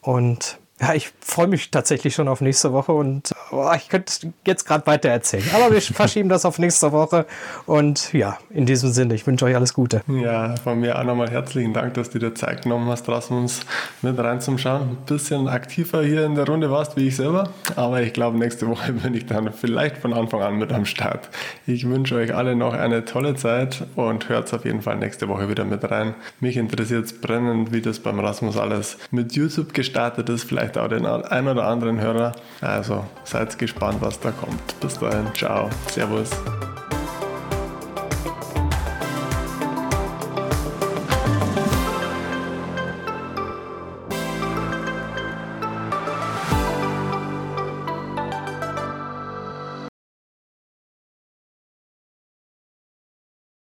Und 0.00 0.58
ja, 0.80 0.94
ich 0.94 1.12
freue 1.20 1.46
mich 1.46 1.70
tatsächlich 1.70 2.14
schon 2.14 2.26
auf 2.26 2.40
nächste 2.40 2.72
Woche 2.72 2.92
und 2.92 3.32
oh, 3.50 3.70
ich 3.74 3.88
könnte 3.88 4.32
jetzt 4.46 4.66
gerade 4.66 4.86
weiter 4.86 5.08
erzählen. 5.08 5.44
Aber 5.54 5.72
wir 5.72 5.80
verschieben 5.82 6.28
das 6.28 6.44
auf 6.44 6.58
nächste 6.58 6.92
Woche. 6.92 7.26
Und 7.66 8.12
ja, 8.12 8.38
in 8.50 8.66
diesem 8.66 8.90
Sinne, 8.90 9.14
ich 9.14 9.26
wünsche 9.26 9.44
euch 9.44 9.56
alles 9.56 9.74
Gute. 9.74 10.02
Ja, 10.08 10.54
von 10.56 10.80
mir 10.80 10.98
auch 10.98 11.04
nochmal 11.04 11.30
herzlichen 11.30 11.72
Dank, 11.72 11.94
dass 11.94 12.10
du 12.10 12.18
dir 12.18 12.34
Zeit 12.34 12.62
genommen 12.62 12.88
hast, 12.88 13.08
Rasmus, 13.08 13.60
mit 14.02 14.18
reinzuschauen. 14.18 14.82
Ein 14.82 14.96
bisschen 15.06 15.48
aktiver 15.48 16.02
hier 16.02 16.26
in 16.26 16.34
der 16.34 16.46
Runde 16.46 16.70
warst 16.70 16.96
wie 16.96 17.08
ich 17.08 17.16
selber. 17.16 17.50
Aber 17.74 18.02
ich 18.02 18.12
glaube, 18.12 18.38
nächste 18.38 18.68
Woche 18.68 18.92
bin 18.92 19.14
ich 19.14 19.26
dann 19.26 19.52
vielleicht 19.52 19.98
von 19.98 20.12
Anfang 20.12 20.42
an 20.42 20.56
mit 20.56 20.72
am 20.72 20.84
Start. 20.84 21.28
Ich 21.66 21.88
wünsche 21.88 22.16
euch 22.16 22.34
alle 22.34 22.54
noch 22.54 22.74
eine 22.74 23.04
tolle 23.04 23.34
Zeit 23.34 23.86
und 23.94 24.28
hört 24.28 24.52
auf 24.52 24.64
jeden 24.64 24.82
Fall 24.82 24.96
nächste 24.96 25.28
Woche 25.28 25.48
wieder 25.48 25.64
mit 25.64 25.90
rein. 25.90 26.14
Mich 26.40 26.56
interessiert 26.56 27.06
es 27.06 27.20
brennend, 27.20 27.72
wie 27.72 27.80
das 27.80 27.98
beim 28.00 28.20
Rasmus 28.20 28.56
alles 28.56 28.98
mit 29.10 29.32
YouTube 29.32 29.72
gestartet 29.72 30.28
ist. 30.28 30.44
Vielleicht 30.44 30.66
vielleicht 30.66 30.78
auch 30.78 30.88
den 30.88 31.06
ein 31.06 31.48
oder 31.48 31.66
anderen 31.66 32.00
Hörer. 32.00 32.32
Also 32.60 33.04
seid 33.36 33.58
gespannt, 33.58 34.00
was 34.00 34.18
da 34.20 34.30
kommt. 34.30 34.80
Bis 34.80 34.98
dahin, 34.98 35.26
ciao, 35.34 35.68
servus. 35.90 36.30